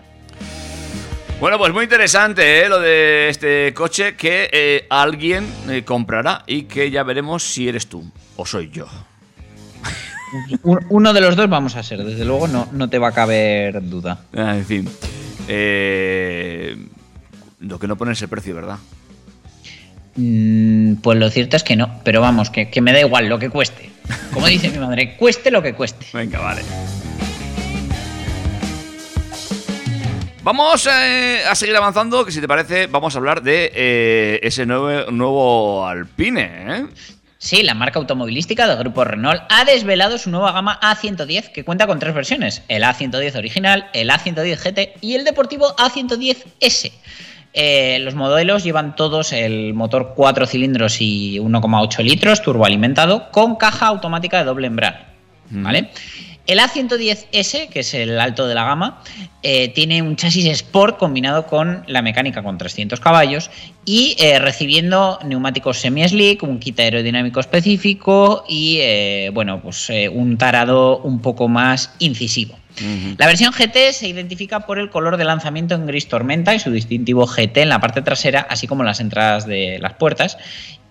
Bueno, 1.40 1.58
pues 1.58 1.74
muy 1.74 1.84
interesante 1.84 2.62
¿eh? 2.64 2.70
lo 2.70 2.80
de 2.80 3.30
este 3.30 3.74
coche 3.74 4.16
que 4.16 4.50
eh, 4.52 4.88
alguien 4.90 5.46
eh, 5.70 5.84
comprará 5.84 6.44
y 6.48 6.64
que 6.64 6.90
ya 6.90 7.04
veremos 7.04 7.44
si 7.44 7.68
eres 7.68 7.88
tú 7.88 8.10
o 8.38 8.46
soy 8.46 8.70
yo. 8.72 8.88
Un- 10.64 10.86
Uno 10.90 11.14
de 11.14 11.22
los 11.22 11.36
dos 11.36 11.50
vamos 11.50 11.76
a 11.76 11.84
ser, 11.84 12.04
desde 12.04 12.26
luego 12.26 12.48
no, 12.48 12.68
no 12.72 12.90
te 12.90 12.98
va 13.00 13.10
a 13.10 13.12
caber 13.12 13.82
duda. 13.88 14.20
Ah, 14.36 14.56
en 14.56 14.66
fin. 14.66 14.90
Eh, 15.48 16.78
lo 17.60 17.80
que 17.80 17.88
no 17.88 17.98
pones 17.98 18.22
el 18.22 18.30
precio, 18.30 18.56
¿verdad? 18.56 18.78
Mm, 20.16 20.96
pues 20.96 21.20
lo 21.20 21.30
cierto 21.30 21.58
es 21.58 21.64
que 21.64 21.76
no, 21.76 22.00
pero 22.06 22.22
vamos, 22.22 22.50
que, 22.50 22.70
que 22.70 22.82
me 22.82 22.94
da 22.94 23.02
igual 23.02 23.28
lo 23.28 23.38
que 23.38 23.50
cueste. 23.50 23.92
Como 24.34 24.48
dice 24.48 24.70
mi 24.70 24.78
madre, 24.80 25.16
cueste 25.18 25.52
lo 25.52 25.62
que 25.62 25.74
cueste. 25.74 26.06
Venga, 26.14 26.40
vale. 26.40 26.62
Vamos 30.46 30.86
eh, 30.86 31.42
a 31.50 31.56
seguir 31.56 31.76
avanzando, 31.76 32.24
que 32.24 32.32
si 32.32 32.40
te 32.40 32.48
parece, 32.48 32.86
vamos 32.86 33.16
a 33.16 33.18
hablar 33.18 33.42
de 33.42 33.72
eh, 33.74 34.40
ese 34.44 34.68
nuevo, 34.68 35.10
nuevo 35.10 35.88
Alpine. 35.88 36.42
¿eh? 36.68 36.86
Sí, 37.40 37.64
la 37.64 37.74
marca 37.74 37.98
automovilística 37.98 38.68
del 38.68 38.78
grupo 38.78 39.04
Renault 39.04 39.42
ha 39.50 39.66
desvelado 39.66 40.20
su 40.20 40.30
nueva 40.30 40.52
gama 40.52 40.80
A110 40.82 41.52
que 41.52 41.66
cuenta 41.66 41.88
con 41.88 41.98
tres 41.98 42.14
versiones, 42.14 42.62
el 42.68 42.84
A110 42.84 43.36
original, 43.36 43.90
el 43.94 44.12
A110 44.12 44.58
GT 44.60 44.98
y 45.02 45.16
el 45.16 45.26
deportivo 45.26 45.76
A110S. 45.78 46.92
Eh, 47.54 47.98
los 48.02 48.14
modelos 48.14 48.64
llevan 48.64 48.96
todos 48.96 49.34
el 49.34 49.74
motor 49.74 50.14
4 50.16 50.46
cilindros 50.46 51.02
y 51.02 51.40
1,8 51.40 52.04
litros 52.04 52.44
turboalimentado 52.44 53.32
con 53.32 53.56
caja 53.56 53.88
automática 53.88 54.38
de 54.38 54.44
doble 54.44 54.68
embrague. 54.68 55.06
¿Vale? 55.50 55.90
El 56.48 56.60
A110S, 56.60 57.70
que 57.70 57.80
es 57.80 57.94
el 57.96 58.20
alto 58.20 58.48
de 58.48 58.54
la 58.54 58.66
gama, 58.66 59.02
eh, 59.42 59.70
tiene 59.70 60.04
un 60.04 60.16
chasis 60.16 60.46
Sport 60.46 60.98
combinado 60.98 61.48
con 61.48 61.84
la 61.88 62.04
mecánica 62.04 62.44
con 62.44 62.60
300 62.60 63.00
caballos 63.00 63.50
y 63.84 64.16
eh, 64.20 64.38
recibiendo 64.38 65.20
neumáticos 65.26 65.80
semi-slick, 65.80 66.44
un 66.44 66.60
kit 66.60 66.80
aerodinámico 66.80 67.40
específico 67.40 68.46
y 68.48 68.78
eh, 68.82 69.32
bueno, 69.34 69.60
pues 69.62 69.92
un 70.12 70.38
tarado 70.38 71.00
un 71.00 71.20
poco 71.20 71.48
más 71.48 71.94
incisivo. 72.00 72.58
La 73.18 73.28
versión 73.28 73.54
GT 73.54 73.94
se 73.94 74.10
identifica 74.10 74.66
por 74.66 74.80
el 74.80 74.90
color 74.90 75.16
de 75.16 75.24
lanzamiento 75.24 75.76
en 75.76 75.86
gris 75.86 76.10
tormenta 76.10 76.54
y 76.54 76.60
su 76.60 76.72
distintivo 76.72 77.26
GT 77.26 77.58
en 77.60 77.70
la 77.70 77.80
parte 77.80 78.02
trasera, 78.02 78.46
así 78.50 78.68
como 78.68 78.84
en 78.84 78.88
las 78.88 79.00
entradas 79.00 79.48
de 79.48 79.80
las 79.80 79.94
puertas. 79.94 80.38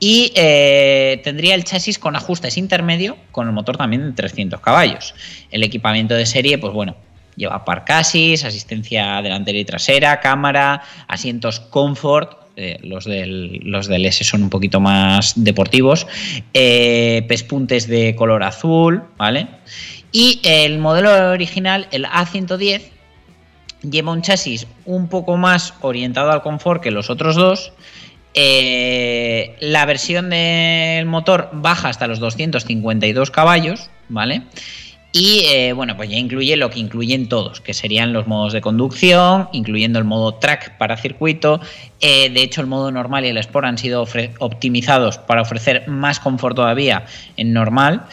Y 0.00 0.32
eh, 0.34 1.20
tendría 1.24 1.54
el 1.54 1.64
chasis 1.64 1.98
con 1.98 2.16
ajustes 2.16 2.58
intermedio, 2.58 3.16
con 3.30 3.46
el 3.46 3.52
motor 3.52 3.76
también 3.76 4.06
de 4.06 4.12
300 4.12 4.60
caballos. 4.60 5.14
El 5.50 5.62
equipamiento 5.62 6.14
de 6.14 6.26
serie, 6.26 6.58
pues 6.58 6.72
bueno, 6.72 6.96
lleva 7.36 7.64
parcasis, 7.64 8.44
asistencia 8.44 9.22
delantera 9.22 9.58
y 9.58 9.64
trasera, 9.64 10.20
cámara, 10.20 10.82
asientos 11.08 11.60
comfort, 11.60 12.44
eh, 12.56 12.78
los, 12.82 13.04
del, 13.04 13.60
los 13.64 13.88
S 13.88 14.24
son 14.24 14.44
un 14.44 14.50
poquito 14.50 14.78
más 14.78 15.32
deportivos, 15.36 16.06
eh, 16.52 17.24
pespuntes 17.28 17.88
de 17.88 18.14
color 18.14 18.44
azul, 18.44 19.02
¿vale? 19.16 19.48
Y 20.12 20.40
el 20.44 20.78
modelo 20.78 21.30
original, 21.30 21.88
el 21.90 22.04
A110, 22.04 22.82
lleva 23.82 24.12
un 24.12 24.22
chasis 24.22 24.68
un 24.84 25.08
poco 25.08 25.36
más 25.36 25.74
orientado 25.80 26.30
al 26.30 26.42
confort 26.42 26.80
que 26.82 26.92
los 26.92 27.10
otros 27.10 27.34
dos. 27.34 27.72
Eh, 28.34 29.56
la 29.60 29.86
versión 29.86 30.30
del 30.30 31.06
motor 31.06 31.50
baja 31.52 31.88
hasta 31.88 32.06
los 32.08 32.18
252 32.18 33.30
caballos, 33.30 33.88
¿vale? 34.08 34.42
Y 35.16 35.44
eh, 35.44 35.72
bueno, 35.72 35.96
pues 35.96 36.10
ya 36.10 36.16
incluye 36.16 36.56
lo 36.56 36.70
que 36.70 36.80
incluyen 36.80 37.28
todos, 37.28 37.60
que 37.60 37.72
serían 37.72 38.12
los 38.12 38.26
modos 38.26 38.52
de 38.52 38.60
conducción, 38.60 39.48
incluyendo 39.52 40.00
el 40.00 40.04
modo 40.04 40.34
track 40.34 40.76
para 40.76 40.96
circuito. 40.96 41.60
Eh, 42.00 42.30
de 42.30 42.42
hecho, 42.42 42.60
el 42.60 42.66
modo 42.66 42.90
normal 42.90 43.24
y 43.24 43.28
el 43.28 43.36
Sport 43.36 43.64
han 43.64 43.78
sido 43.78 44.04
optimizados 44.40 45.18
para 45.18 45.42
ofrecer 45.42 45.86
más 45.86 46.18
confort 46.18 46.56
todavía 46.56 47.04
en 47.36 47.52
normal. 47.52 48.06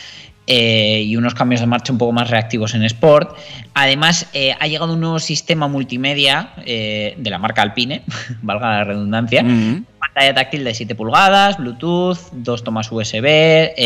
Eh, 0.53 1.03
y 1.03 1.15
unos 1.15 1.33
cambios 1.33 1.61
de 1.61 1.67
marcha 1.67 1.93
un 1.93 1.97
poco 1.97 2.11
más 2.11 2.29
reactivos 2.29 2.73
en 2.73 2.83
Sport. 2.83 3.37
Además, 3.73 4.27
eh, 4.33 4.53
ha 4.59 4.67
llegado 4.67 4.95
un 4.95 4.99
nuevo 4.99 5.17
sistema 5.17 5.69
multimedia 5.69 6.49
eh, 6.65 7.15
de 7.17 7.29
la 7.29 7.37
marca 7.37 7.61
Alpine, 7.61 8.01
valga 8.41 8.69
la 8.79 8.83
redundancia, 8.83 9.45
pantalla 9.97 10.33
táctil 10.35 10.65
de 10.65 10.73
7 10.73 10.93
pulgadas, 10.93 11.57
Bluetooth, 11.57 12.17
dos 12.33 12.65
tomas 12.65 12.91
USB, 12.91 13.77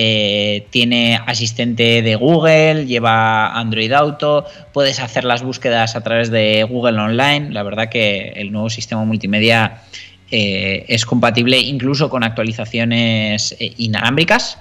tiene 0.72 1.20
asistente 1.28 2.01
de 2.01 2.16
Google, 2.16 2.88
lleva 2.88 3.55
Android 3.55 3.91
Auto, 3.91 4.45
puedes 4.74 4.99
hacer 4.99 5.24
las 5.24 5.43
búsquedas 5.43 5.95
a 5.95 6.01
través 6.01 6.32
de 6.32 6.63
Google 6.63 6.99
Online. 6.99 7.51
La 7.51 7.61
verdad 7.61 7.89
que 7.89 8.34
el 8.38 8.51
nuevo 8.51 8.72
sistema 8.72 9.05
multimedia 9.05 9.84
es 10.32 11.05
compatible 11.05 11.59
incluso 11.59 12.09
con 12.09 12.24
actualizaciones 12.24 13.55
inalámbricas. 13.59 14.57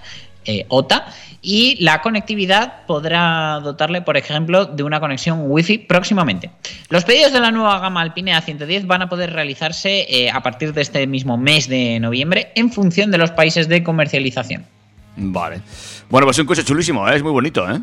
OTA 0.69 1.07
y 1.45 1.77
la 1.85 2.01
conectividad 2.01 2.87
podrá 2.87 3.61
dotarle, 3.63 4.01
por 4.01 4.17
ejemplo, 4.17 4.65
de 4.65 4.83
una 4.83 4.99
conexión 4.99 5.43
Wi-Fi 5.43 5.79
próximamente. 5.79 6.51
Los 6.89 7.05
pedidos 7.05 7.35
de 7.35 7.41
la 7.41 7.51
nueva 7.51 7.79
gama 7.81 8.01
Alpine 8.01 8.33
A110 8.33 8.87
van 8.87 9.03
a 9.03 9.09
poder 9.11 9.33
realizarse 9.33 10.07
eh, 10.09 10.31
a 10.31 10.43
partir 10.43 10.73
de 10.73 10.81
este 10.81 11.07
mismo 11.07 11.37
mes 11.37 11.69
de 11.69 12.01
noviembre 12.01 12.51
en 12.55 12.73
función 12.73 13.11
de 13.11 13.19
los 13.19 13.31
países 13.31 13.69
de 13.69 13.85
comercialización. 13.85 14.65
Vale. 15.17 15.61
Bueno, 16.09 16.27
pues 16.27 16.39
es 16.39 16.41
un 16.41 16.47
coche 16.47 16.65
chulísimo, 16.65 17.07
¿eh? 17.09 17.17
es 17.17 17.23
muy 17.23 17.33
bonito, 17.33 17.71
¿eh? 17.71 17.79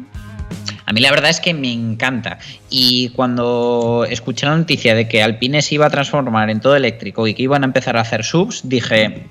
A 0.88 0.94
mí 0.94 1.00
la 1.00 1.12
verdad 1.12 1.30
es 1.30 1.40
que 1.40 1.54
me 1.54 1.72
encanta. 1.72 2.40
Y 2.70 3.10
cuando 3.10 4.06
escuché 4.10 4.48
la 4.48 4.58
noticia 4.58 4.96
de 4.96 5.08
que 5.08 5.22
Alpine 5.22 5.62
se 5.62 5.76
iba 5.76 5.86
a 5.86 5.90
transformar 5.92 6.50
en 6.50 6.60
todo 6.60 6.76
eléctrico 6.76 7.28
y 7.28 7.36
que 7.36 7.44
iban 7.44 7.62
a 7.64 7.68
empezar 7.68 7.96
a 7.96 8.02
hacer 8.02 8.24
subs, 8.26 8.68
dije, 8.68 9.28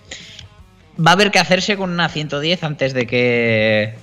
va 1.05 1.11
a 1.11 1.15
haber 1.15 1.33
que 1.33 1.41
hacerse 1.41 1.77
con 1.77 1.91
una 1.91 2.09
110 2.09 2.63
antes 2.63 2.95
de 2.95 3.07
que 3.07 3.95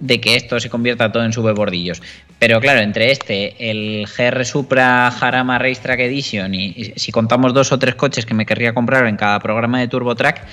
de 0.00 0.20
que 0.20 0.36
esto 0.36 0.60
se 0.60 0.70
convierta 0.70 1.12
todo 1.12 1.24
en 1.24 1.32
subebordillos. 1.32 2.02
Pero 2.38 2.60
claro, 2.60 2.80
entre 2.80 3.10
este, 3.10 3.70
el 3.70 4.06
GR 4.06 4.44
Supra 4.44 5.10
Jarama 5.10 5.58
Racetrack 5.58 6.00
Edition 6.00 6.54
y, 6.54 6.66
y 6.76 6.92
si 6.96 7.12
contamos 7.12 7.54
dos 7.54 7.72
o 7.72 7.78
tres 7.78 7.94
coches 7.94 8.26
que 8.26 8.34
me 8.34 8.44
querría 8.44 8.74
comprar 8.74 9.06
en 9.06 9.16
cada 9.16 9.38
programa 9.40 9.80
de 9.80 9.88
TurboTrack, 9.88 10.44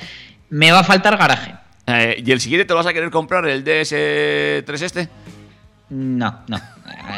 me 0.49 0.71
va 0.71 0.79
a 0.79 0.83
faltar 0.83 1.17
garaje. 1.17 1.53
Eh, 1.87 2.23
¿Y 2.25 2.31
el 2.31 2.39
siguiente 2.39 2.65
te 2.65 2.73
vas 2.73 2.85
a 2.85 2.93
querer 2.93 3.09
comprar, 3.09 3.45
el 3.47 3.63
DS3 3.63 4.81
este? 4.81 5.09
No, 5.89 6.39
no. 6.47 6.57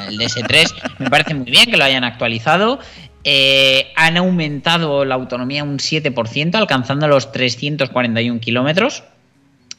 El 0.08 0.18
DS3 0.18 1.00
me 1.00 1.10
parece 1.10 1.34
muy 1.34 1.50
bien 1.50 1.70
que 1.70 1.78
lo 1.78 1.84
hayan 1.84 2.04
actualizado. 2.04 2.80
Eh, 3.24 3.92
han 3.96 4.18
aumentado 4.18 5.06
la 5.06 5.16
autonomía 5.16 5.64
un 5.64 5.78
7%, 5.78 6.56
alcanzando 6.56 7.08
los 7.08 7.32
341 7.32 8.40
kilómetros. 8.40 9.04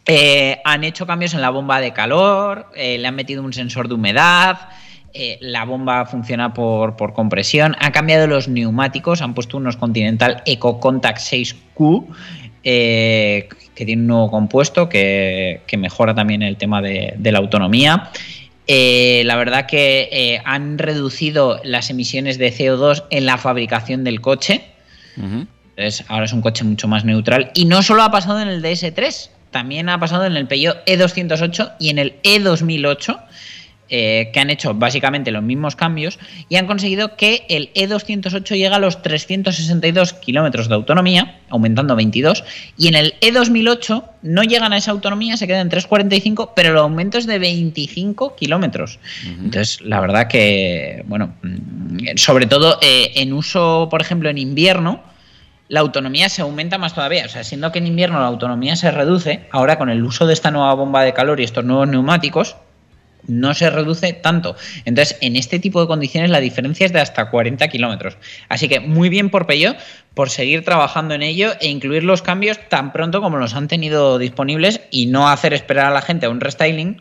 Eh, 0.07 0.61
han 0.65 0.85
hecho 0.85 1.07
cambios 1.07 1.33
en 1.35 1.41
la 1.41 1.51
bomba 1.51 1.81
de 1.81 1.93
calor, 1.93 2.67
eh, 2.77 2.99
le 2.99 3.09
han 3.09 3.15
metido 3.15 3.43
un 3.43 3.55
sensor 3.55 3.89
de 3.89 3.95
humedad, 3.95 4.69
eh, 5.15 5.39
la 5.41 5.65
bomba 5.65 6.05
funciona 6.05 6.53
por, 6.53 6.97
por 6.97 7.15
compresión, 7.15 7.75
han 7.81 7.93
cambiado 7.93 8.27
los 8.27 8.49
neumáticos, 8.49 9.23
han 9.23 9.33
puesto 9.33 9.57
unos 9.57 9.77
Continental 9.77 10.43
Eco 10.45 10.79
Contact 10.79 11.19
6Q, 11.19 12.07
eh, 12.65 13.49
que 13.75 13.87
tiene 13.87 14.03
un 14.03 14.09
nuevo 14.09 14.31
compuesto 14.31 14.89
que, 14.89 15.63
que 15.67 15.77
mejora 15.79 16.15
también 16.15 16.43
el 16.43 16.57
tema 16.57 16.83
de, 16.83 17.15
de 17.17 17.33
la 17.33 17.39
autonomía. 17.39 18.11
La 18.67 19.37
verdad 19.37 19.67
que 19.67 20.41
han 20.45 20.79
reducido 20.79 21.61
las 21.65 21.91
emisiones 21.91 22.39
de 22.39 22.53
CO2 22.53 23.05
en 23.11 23.27
la 23.27 23.37
fabricación 23.37 24.05
del 24.05 24.21
coche. 24.21 24.63
Entonces, 25.17 26.05
ahora 26.09 26.25
es 26.25 26.33
un 26.33 26.41
coche 26.41 26.65
mucho 26.65 26.89
más 26.89 27.05
neutral. 27.05 27.51
Y 27.55 27.67
no 27.67 27.83
solo 27.83 28.03
ha 28.03 28.11
pasado 28.11 28.41
en 28.41 28.49
el 28.49 28.63
DS3, 28.63 29.29
también 29.55 29.89
ha 29.89 30.01
pasado 30.01 30.25
en 30.27 30.37
el 30.37 30.49
Peugeot 30.49 30.85
E208 30.85 31.75
y 31.79 31.91
en 31.91 32.01
el 32.01 32.21
E2008, 32.23 33.21
eh, 33.89 34.31
que 34.33 34.41
han 34.41 34.51
hecho 34.51 34.75
básicamente 34.75 35.31
los 35.31 35.45
mismos 35.45 35.77
cambios 35.77 36.19
y 36.49 36.57
han 36.57 36.67
conseguido 36.67 37.15
que 37.17 37.47
el 37.49 37.73
E208 37.73 38.49
llegue 38.49 38.75
a 38.75 38.81
los 38.81 39.01
362 39.01 40.15
kilómetros 40.15 40.69
de 40.69 40.75
autonomía, 40.75 41.39
aumentando 41.51 41.95
22, 41.95 42.43
y 42.77 42.89
en 42.89 42.97
el 42.97 43.15
E2008 43.21 44.05
no 44.23 44.43
llegan 44.43 44.73
a 44.73 44.77
esa 44.77 44.91
autonomía, 44.91 45.37
se 45.37 45.47
quedan 45.47 45.61
en 45.61 45.69
345, 45.69 46.55
pero 46.57 46.73
el 46.73 46.79
aumento 46.79 47.19
es 47.19 47.27
de 47.27 47.39
25 47.39 48.35
kilómetros. 48.35 48.99
Entonces, 49.25 49.81
la 49.83 50.01
verdad 50.01 50.27
que, 50.27 51.05
bueno, 51.07 51.33
mm, 51.43 52.17
sobre 52.17 52.47
todo 52.47 52.81
eh, 52.83 53.13
en 53.15 53.33
uso, 53.33 53.87
por 53.89 54.03
ejemplo, 54.03 54.29
en 54.29 54.39
invierno, 54.39 55.14
la 55.69 55.81
autonomía 55.81 56.29
se 56.29 56.43
aumenta 56.43 56.79
más 56.79 56.95
todavía. 56.95 57.25
O 57.27 57.29
sea, 57.29 57.45
siendo 57.45 57.73
que 57.73 57.79
en 57.79 57.87
invierno 57.87 58.21
la 58.21 58.27
autonomía 58.27 58.77
se 58.77 58.91
reduce, 58.91 59.47
ahora 59.51 59.79
con 59.79 59.89
el 59.91 60.05
uso 60.05 60.27
de 60.27 60.35
esta 60.35 60.51
nueva 60.51 60.75
bomba 60.75 61.03
de 61.03 61.13
calor 61.13 61.41
y 61.41 61.45
estos 61.45 61.65
nuevos 61.65 61.89
neumáticos, 61.89 62.57
no 63.27 63.55
se 63.55 63.71
reduce 63.71 64.13
tanto. 64.13 64.55
Entonces, 64.85 65.17
en 65.21 65.37
este 65.37 65.59
tipo 65.59 65.81
de 65.81 65.87
condiciones 65.87 66.31
la 66.31 66.41
diferencia 66.41 66.85
es 66.85 66.93
de 66.93 67.01
hasta 67.01 67.31
40 67.31 67.69
kilómetros. 67.69 68.19
Así 68.49 68.69
que 68.69 68.81
muy 68.81 69.09
bien 69.09 69.31
por 69.31 69.47
Peugeot 69.47 69.79
por 70.15 70.31
seguir 70.31 70.65
trabajando 70.65 71.15
en 71.15 71.23
ello 71.23 71.53
e 71.61 71.69
incluir 71.69 72.05
los 72.05 72.23
cambios 72.23 72.59
tan 72.69 72.93
pronto 72.93 73.21
como 73.21 73.39
los 73.39 73.55
han 73.55 73.69
tenido 73.69 74.19
disponibles 74.19 74.81
y 74.91 75.07
no 75.07 75.29
hacer 75.29 75.55
esperar 75.55 75.87
a 75.87 75.95
la 75.95 76.03
gente 76.03 76.27
a 76.27 76.31
un 76.31 76.41
restyling 76.41 77.01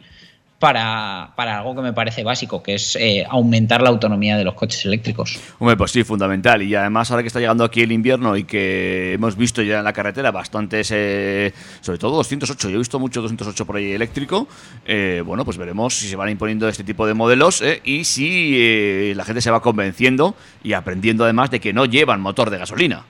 para, 0.64 1.32
para 1.36 1.58
algo 1.58 1.76
que 1.76 1.82
me 1.82 1.92
parece 1.92 2.24
básico, 2.24 2.64
que 2.64 2.76
es 2.76 2.96
eh, 2.96 3.26
aumentar 3.30 3.82
la 3.82 3.90
autonomía 3.90 4.38
de 4.38 4.46
los 4.46 4.54
coches 4.54 4.86
eléctricos. 4.86 5.38
Hombre, 5.60 5.76
pues 5.76 5.92
sí, 5.92 6.06
fundamental. 6.06 6.62
Y 6.62 6.74
además, 6.74 7.12
ahora 7.12 7.22
que 7.22 7.28
está 7.28 7.42
llegando 7.42 7.66
aquí 7.66 7.82
el 7.82 7.92
invierno 7.92 8.38
y 8.38 8.46
que 8.46 9.12
hemos 9.12 9.36
visto 9.36 9.62
ya 9.62 9.80
en 9.80 9.84
la 9.84 9.92
carretera 9.92 10.32
bastantes, 10.32 10.90
eh, 10.92 11.54
sobre 11.82 12.00
todo 12.00 12.16
208, 12.16 12.70
yo 12.70 12.76
he 12.76 12.78
visto 12.78 12.98
mucho 12.98 13.22
208 13.22 13.66
por 13.66 13.76
ahí 13.76 13.92
eléctrico, 13.92 14.48
eh, 14.86 15.22
bueno, 15.26 15.44
pues 15.44 15.58
veremos 15.58 15.96
si 15.96 16.08
se 16.08 16.16
van 16.16 16.30
imponiendo 16.30 16.70
este 16.70 16.86
tipo 16.86 17.06
de 17.06 17.14
modelos 17.14 17.62
y 17.84 18.06
si 18.06 19.14
la 19.16 19.26
gente 19.26 19.42
se 19.42 19.52
va 19.52 19.62
convenciendo 19.62 20.34
y 20.64 20.72
aprendiendo 20.72 21.26
además 21.26 21.52
de 21.52 21.60
que 21.60 21.74
no 21.74 21.84
llevan 21.84 22.22
motor 22.22 22.50
de 22.50 22.60
gasolina. 22.60 23.04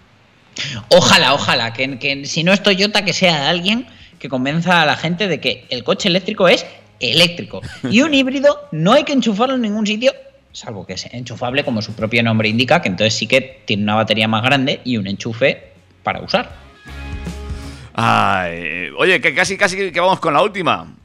Ojalá, 0.90 1.36
ojalá, 1.36 1.72
que, 1.72 2.00
que 2.00 2.26
si 2.26 2.44
no 2.44 2.52
es 2.52 2.64
Toyota, 2.64 3.06
que 3.06 3.14
sea 3.14 3.48
alguien 3.48 3.86
que 4.18 4.28
convenza 4.28 4.82
a 4.82 4.88
la 4.88 4.96
gente 4.96 5.28
de 5.28 5.40
que 5.40 5.68
el 5.70 5.84
coche 5.84 6.08
eléctrico 6.08 6.48
es 6.48 6.66
eléctrico. 7.12 7.62
Y 7.90 8.02
un 8.02 8.14
híbrido 8.14 8.68
no 8.72 8.94
hay 8.94 9.04
que 9.04 9.14
enchufarlo 9.14 9.56
en 9.56 9.62
ningún 9.62 9.86
sitio, 9.86 10.14
salvo 10.52 10.86
que 10.86 10.98
sea 10.98 11.12
enchufable 11.14 11.64
como 11.64 11.82
su 11.82 11.94
propio 11.94 12.24
nombre 12.24 12.50
indica, 12.50 12.82
que 12.82 12.90
entonces 12.90 13.14
sí 13.14 13.28
que 13.28 13.62
tiene 13.66 13.84
una 13.84 13.96
batería 13.96 14.28
más 14.28 14.44
grande 14.44 14.82
y 14.84 14.98
un 14.98 15.08
enchufe 15.08 15.72
para 16.04 16.22
usar. 16.22 16.52
Ay, 17.94 18.90
oye, 18.98 19.22
que 19.22 19.36
casi, 19.36 19.58
casi 19.58 19.92
que 19.92 20.00
vamos 20.00 20.20
con 20.20 20.34
la 20.34 20.42
última. 20.42 20.96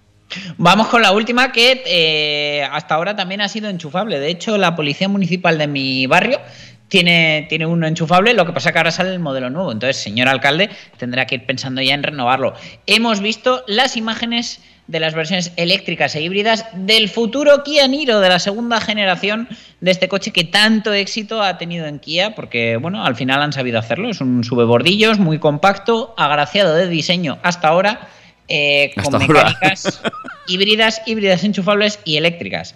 Vamos 0.58 0.88
con 0.88 1.02
la 1.02 1.12
última 1.12 1.52
que 1.52 1.82
eh, 1.86 2.68
hasta 2.70 2.94
ahora 2.94 3.16
también 3.16 3.40
ha 3.40 3.48
sido 3.48 3.68
enchufable. 3.68 4.20
De 4.20 4.28
hecho, 4.28 4.58
la 4.58 4.76
policía 4.76 5.08
municipal 5.08 5.56
de 5.56 5.66
mi 5.66 6.06
barrio 6.06 6.40
tiene, 6.88 7.46
tiene 7.48 7.66
uno 7.66 7.86
enchufable, 7.86 8.34
lo 8.34 8.44
que 8.46 8.52
pasa 8.52 8.72
que 8.72 8.78
ahora 8.78 8.90
sale 8.90 9.10
el 9.10 9.20
modelo 9.20 9.50
nuevo. 9.50 9.72
Entonces, 9.72 9.96
señor 9.96 10.28
alcalde, 10.28 10.70
tendrá 10.96 11.26
que 11.26 11.36
ir 11.36 11.46
pensando 11.46 11.80
ya 11.80 11.94
en 11.94 12.02
renovarlo. 12.02 12.54
Hemos 12.86 13.20
visto 13.20 13.64
las 13.66 13.96
imágenes 13.96 14.60
de 14.88 15.00
las 15.00 15.14
versiones 15.14 15.52
eléctricas 15.56 16.16
e 16.16 16.22
híbridas 16.22 16.64
del 16.72 17.08
futuro 17.08 17.62
Kia 17.62 17.86
Niro 17.86 18.20
de 18.20 18.28
la 18.30 18.38
segunda 18.38 18.80
generación 18.80 19.46
de 19.80 19.90
este 19.90 20.08
coche 20.08 20.32
que 20.32 20.44
tanto 20.44 20.92
éxito 20.94 21.42
ha 21.42 21.58
tenido 21.58 21.86
en 21.86 21.98
Kia, 21.98 22.34
porque 22.34 22.78
bueno, 22.78 23.04
al 23.04 23.14
final 23.14 23.42
han 23.42 23.52
sabido 23.52 23.78
hacerlo. 23.78 24.08
Es 24.08 24.20
un 24.22 24.42
subebordillos 24.42 25.18
muy 25.18 25.38
compacto, 25.38 26.14
agraciado 26.16 26.74
de 26.74 26.88
diseño 26.88 27.38
hasta 27.42 27.68
ahora, 27.68 28.08
eh, 28.48 28.92
con 29.04 29.14
ahora. 29.14 29.26
mecánicas 29.26 30.00
híbridas, 30.48 31.02
híbridas 31.06 31.44
enchufables 31.44 32.00
y 32.04 32.16
eléctricas. 32.16 32.74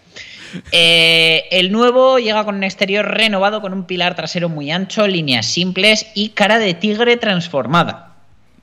Eh, 0.71 1.45
el 1.51 1.73
nuevo 1.73 2.19
llega 2.19 2.45
con 2.45 2.57
un 2.57 2.65
exterior 2.65 3.07
renovado 3.07 3.63
con 3.63 3.73
un 3.73 3.87
pilar 3.87 4.15
trasero 4.15 4.51
muy 4.51 4.71
ancho, 4.71 5.09
líneas 5.09 5.47
simples 5.47 6.07
y 6.15 6.31
cara 6.31 6.59
de 6.59 6.75
tigre 6.75 7.17
transformada. 7.17 8.12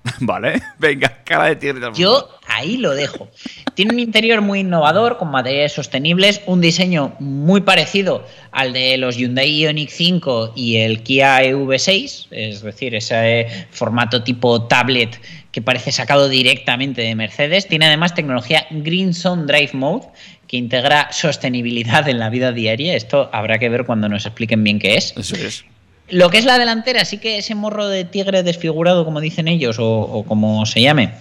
Vale, 0.19 0.61
venga, 0.77 1.23
cara 1.23 1.45
de 1.45 1.55
tierra. 1.55 1.91
Yo 1.93 2.29
ahí 2.47 2.77
lo 2.77 2.95
dejo. 2.95 3.29
Tiene 3.73 3.93
un 3.93 3.99
interior 3.99 4.41
muy 4.41 4.59
innovador, 4.59 5.17
con 5.17 5.31
materiales 5.31 5.73
sostenibles, 5.73 6.41
un 6.45 6.61
diseño 6.61 7.15
muy 7.19 7.61
parecido 7.61 8.25
al 8.51 8.73
de 8.73 8.97
los 8.97 9.17
Hyundai 9.17 9.61
Ioniq 9.61 9.89
5 9.89 10.53
y 10.55 10.77
el 10.77 11.03
Kia 11.03 11.43
EV6, 11.43 12.27
es 12.31 12.61
decir, 12.61 12.95
ese 12.95 13.47
formato 13.71 14.23
tipo 14.23 14.63
tablet 14.63 15.19
que 15.51 15.61
parece 15.61 15.91
sacado 15.91 16.29
directamente 16.29 17.01
de 17.01 17.15
Mercedes. 17.15 17.67
Tiene 17.67 17.87
además 17.87 18.13
tecnología 18.13 18.67
Green 18.69 19.13
Zone 19.13 19.45
Drive 19.45 19.71
Mode, 19.73 20.07
que 20.47 20.57
integra 20.57 21.11
sostenibilidad 21.11 22.07
en 22.07 22.19
la 22.19 22.29
vida 22.29 22.51
diaria. 22.51 22.95
Esto 22.95 23.29
habrá 23.33 23.59
que 23.59 23.69
ver 23.69 23.85
cuando 23.85 24.09
nos 24.09 24.25
expliquen 24.25 24.63
bien 24.63 24.79
qué 24.79 24.95
es. 24.95 25.13
Eso 25.17 25.35
es. 25.35 25.65
Lo 26.11 26.29
que 26.29 26.37
es 26.37 26.45
la 26.45 26.57
delantera, 26.57 27.05
sí 27.05 27.17
que 27.17 27.37
ese 27.37 27.55
morro 27.55 27.87
de 27.87 28.05
tigre 28.05 28.43
desfigurado, 28.43 29.05
como 29.05 29.21
dicen 29.21 29.47
ellos, 29.47 29.79
o, 29.79 30.01
o 30.01 30.23
como 30.23 30.65
se 30.65 30.81
llame, 30.81 31.11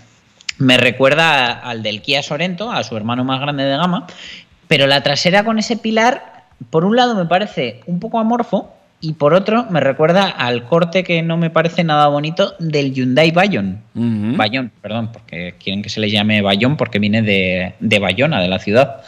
me 0.59 0.77
recuerda 0.77 1.53
al 1.53 1.83
del 1.83 2.03
Kia 2.03 2.23
Sorento, 2.23 2.71
a 2.71 2.83
su 2.83 2.97
hermano 2.97 3.25
más 3.25 3.41
grande 3.41 3.65
de 3.65 3.77
gama, 3.77 4.07
pero 4.67 4.87
la 4.87 5.03
trasera 5.03 5.45
con 5.45 5.59
ese 5.59 5.77
pilar, 5.77 6.45
por 6.71 6.85
un 6.85 6.97
lado 6.97 7.15
me 7.15 7.27
parece 7.27 7.81
un 7.87 8.01
poco 8.01 8.19
amorfo 8.19 8.75
y 9.01 9.13
por 9.13 9.33
otro 9.33 9.67
me 9.71 9.81
recuerda 9.81 10.29
al 10.29 10.65
corte 10.65 11.05
que 11.05 11.23
no 11.23 11.37
me 11.37 11.51
parece 11.51 11.85
nada 11.85 12.09
bonito 12.09 12.55
del 12.59 12.93
Hyundai 12.93 13.31
Bayon. 13.31 13.81
Bayon, 14.37 14.73
perdón, 14.83 15.11
porque 15.13 15.55
quieren 15.63 15.83
que 15.83 15.89
se 15.89 16.01
le 16.01 16.11
llame 16.11 16.43
Bayon 16.43 16.77
porque 16.77 16.99
viene 16.99 17.23
de, 17.23 17.75
de 17.79 17.99
Bayona, 18.01 18.41
de 18.41 18.49
la 18.49 18.59
ciudad. 18.59 19.03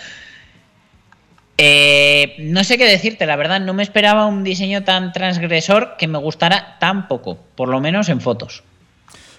Eh, 1.63 2.37
no 2.39 2.65
sé 2.65 2.79
qué 2.79 2.87
decirte, 2.87 3.27
la 3.27 3.37
verdad, 3.37 3.61
no 3.61 3.75
me 3.75 3.83
esperaba 3.83 4.25
un 4.25 4.43
diseño 4.45 4.83
tan 4.83 5.13
transgresor 5.13 5.97
que 5.99 6.09
me 6.09 6.17
gustara 6.17 6.79
tan 6.81 7.07
poco, 7.07 7.37
por 7.55 7.69
lo 7.69 7.81
menos 7.81 8.09
en 8.09 8.23
fotos. 8.23 8.63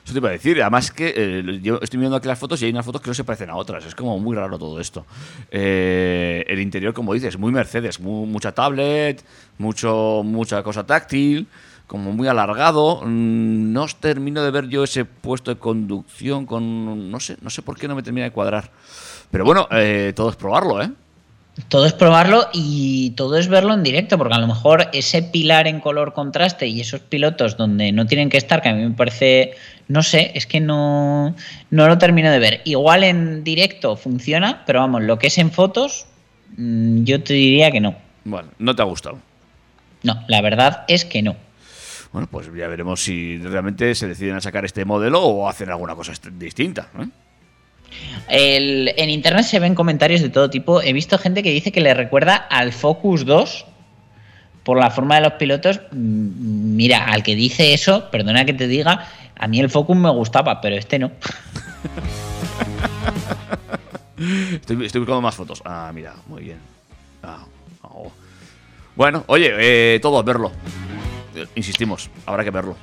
Eso 0.04 0.14
te 0.14 0.20
iba 0.20 0.30
a 0.30 0.34
decir. 0.34 0.62
Además 0.62 0.92
que 0.92 1.14
eh, 1.16 1.60
yo 1.64 1.80
estoy 1.82 2.00
viendo 2.00 2.16
aquí 2.16 2.28
las 2.28 2.38
fotos 2.38 2.62
y 2.62 2.66
hay 2.66 2.72
unas 2.72 2.86
fotos 2.86 3.02
que 3.02 3.10
no 3.10 3.14
se 3.16 3.24
parecen 3.24 3.50
a 3.50 3.56
otras. 3.56 3.86
Es 3.86 3.96
como 3.96 4.20
muy 4.20 4.36
raro 4.36 4.60
todo 4.60 4.80
esto. 4.80 5.06
Eh, 5.50 6.44
el 6.48 6.60
interior, 6.60 6.94
como 6.94 7.14
dices, 7.14 7.38
muy 7.40 7.52
Mercedes. 7.52 8.00
mu- 8.00 8.28
mucha 8.28 8.52
tablet, 8.52 9.24
mucho, 9.58 10.22
mucha 10.24 10.62
cosa 10.62 10.86
táctil, 10.86 11.48
como 11.88 12.12
muy 12.12 12.28
alargado. 12.28 13.02
Mm, 13.04 13.74
No 13.74 13.84
os 13.84 13.96
termino 13.96 14.44
de 14.44 14.52
ver 14.52 14.68
yo 14.70 14.84
ese 14.84 15.06
puesto 15.06 15.50
de 15.52 15.60
conducción 15.60 16.46
con... 16.46 17.10
No 17.10 17.20
sé, 17.20 17.38
no 17.42 17.50
sé 17.50 17.62
por 17.64 17.78
qué 17.80 17.88
no 17.88 17.96
me 17.96 18.04
termina 18.04 18.26
de 18.26 18.32
cuadrar. 18.32 18.70
Pero 19.32 19.44
bueno, 19.46 19.68
todo 20.16 20.30
es 20.30 20.36
probarlo, 20.36 20.82
¿eh? 20.84 20.90
Todo 21.68 21.86
es 21.86 21.94
probarlo 21.94 22.48
y 22.54 23.12
todo 23.12 23.38
es 23.38 23.48
verlo 23.48 23.74
en 23.74 23.84
directo, 23.84 24.18
porque 24.18 24.36
a 24.36 24.40
lo 24.40 24.48
mejor 24.48 24.90
ese 24.94 25.24
pilar 25.24 25.68
en 25.68 25.80
color 25.80 26.14
contraste 26.14 26.68
y 26.68 26.82
esos 26.82 27.02
pilotos 27.02 27.58
donde 27.58 27.92
no 27.92 28.06
tienen 28.06 28.30
que 28.30 28.38
estar, 28.38 28.62
que 28.62 28.70
a 28.70 28.74
mí 28.74 28.84
me 28.84 28.96
parece, 28.96 29.54
no 29.88 30.04
sé, 30.04 30.32
es 30.36 30.46
que 30.46 30.60
no, 30.60 31.36
no 31.70 31.88
lo 31.88 31.98
termino 31.98 32.32
de 32.32 32.40
ver. 32.40 32.62
Igual 32.66 33.04
en 33.04 33.44
directo 33.44 33.96
funciona, 33.96 34.64
pero 34.66 34.80
vamos, 34.80 35.04
lo 35.04 35.18
que 35.18 35.28
es 35.28 35.38
en 35.38 35.52
fotos, 35.52 36.06
mm, 36.58 37.04
yo 37.04 37.24
te 37.24 37.34
diría 37.34 37.72
que 37.72 37.80
no. 37.80 37.96
Bueno, 38.24 38.50
no 38.60 38.76
te 38.76 38.82
ha 38.82 38.86
gustado. 38.86 39.20
No, 40.04 40.24
la 40.28 40.42
verdad 40.42 40.84
es 40.88 41.06
que 41.06 41.22
no. 41.22 41.36
Bueno, 42.12 42.28
pues 42.30 42.48
ya 42.54 42.68
veremos 42.68 43.02
si 43.02 43.38
realmente 43.38 43.96
se 43.96 44.08
deciden 44.08 44.36
a 44.36 44.42
sacar 44.42 44.66
este 44.66 44.84
modelo 44.84 45.22
o 45.22 45.48
hacen 45.48 45.70
alguna 45.70 45.96
cosa 45.96 46.12
distinta. 46.34 46.90
¿eh? 47.00 47.08
En 48.28 49.10
internet 49.10 49.46
se 49.46 49.60
ven 49.60 49.76
comentarios 49.76 50.22
de 50.22 50.30
todo 50.30 50.50
tipo. 50.50 50.82
He 50.82 50.94
visto 50.94 51.18
gente 51.18 51.44
que 51.44 51.52
dice 51.52 51.72
que 51.72 51.82
le 51.82 51.94
recuerda 51.94 52.36
al 52.36 52.72
Focus 52.72 53.26
2 53.26 53.66
por 54.64 54.78
la 54.80 54.92
forma 54.92 55.16
de 55.16 55.22
los 55.22 55.34
pilotos. 55.34 55.82
Mm, 55.92 56.76
Mira, 56.76 57.06
al 57.06 57.24
que 57.24 57.36
dice 57.36 57.74
eso, 57.74 58.10
perdona 58.12 58.46
que 58.46 58.54
te 58.54 58.68
diga, 58.68 59.08
a 59.38 59.48
mí 59.48 59.60
el 59.60 59.70
Focus 59.70 59.98
me 59.98 60.10
gustaba, 60.12 60.62
pero 60.62 60.76
este 60.76 61.00
no. 61.00 61.12
Estoy, 64.54 64.86
estoy 64.86 65.00
buscando 65.00 65.22
más 65.22 65.36
fotos. 65.36 65.62
Ah, 65.66 65.92
mira, 65.94 66.14
muy 66.28 66.44
bien. 66.44 66.60
Ah, 67.24 67.44
oh. 67.82 68.12
Bueno, 68.96 69.24
oye, 69.28 69.52
eh, 69.96 70.00
todo, 70.00 70.22
verlo. 70.24 70.52
Eh, 71.36 71.48
Insistimos, 71.56 72.10
habrá 72.26 72.44
que 72.44 72.52
verlo. 72.52 72.78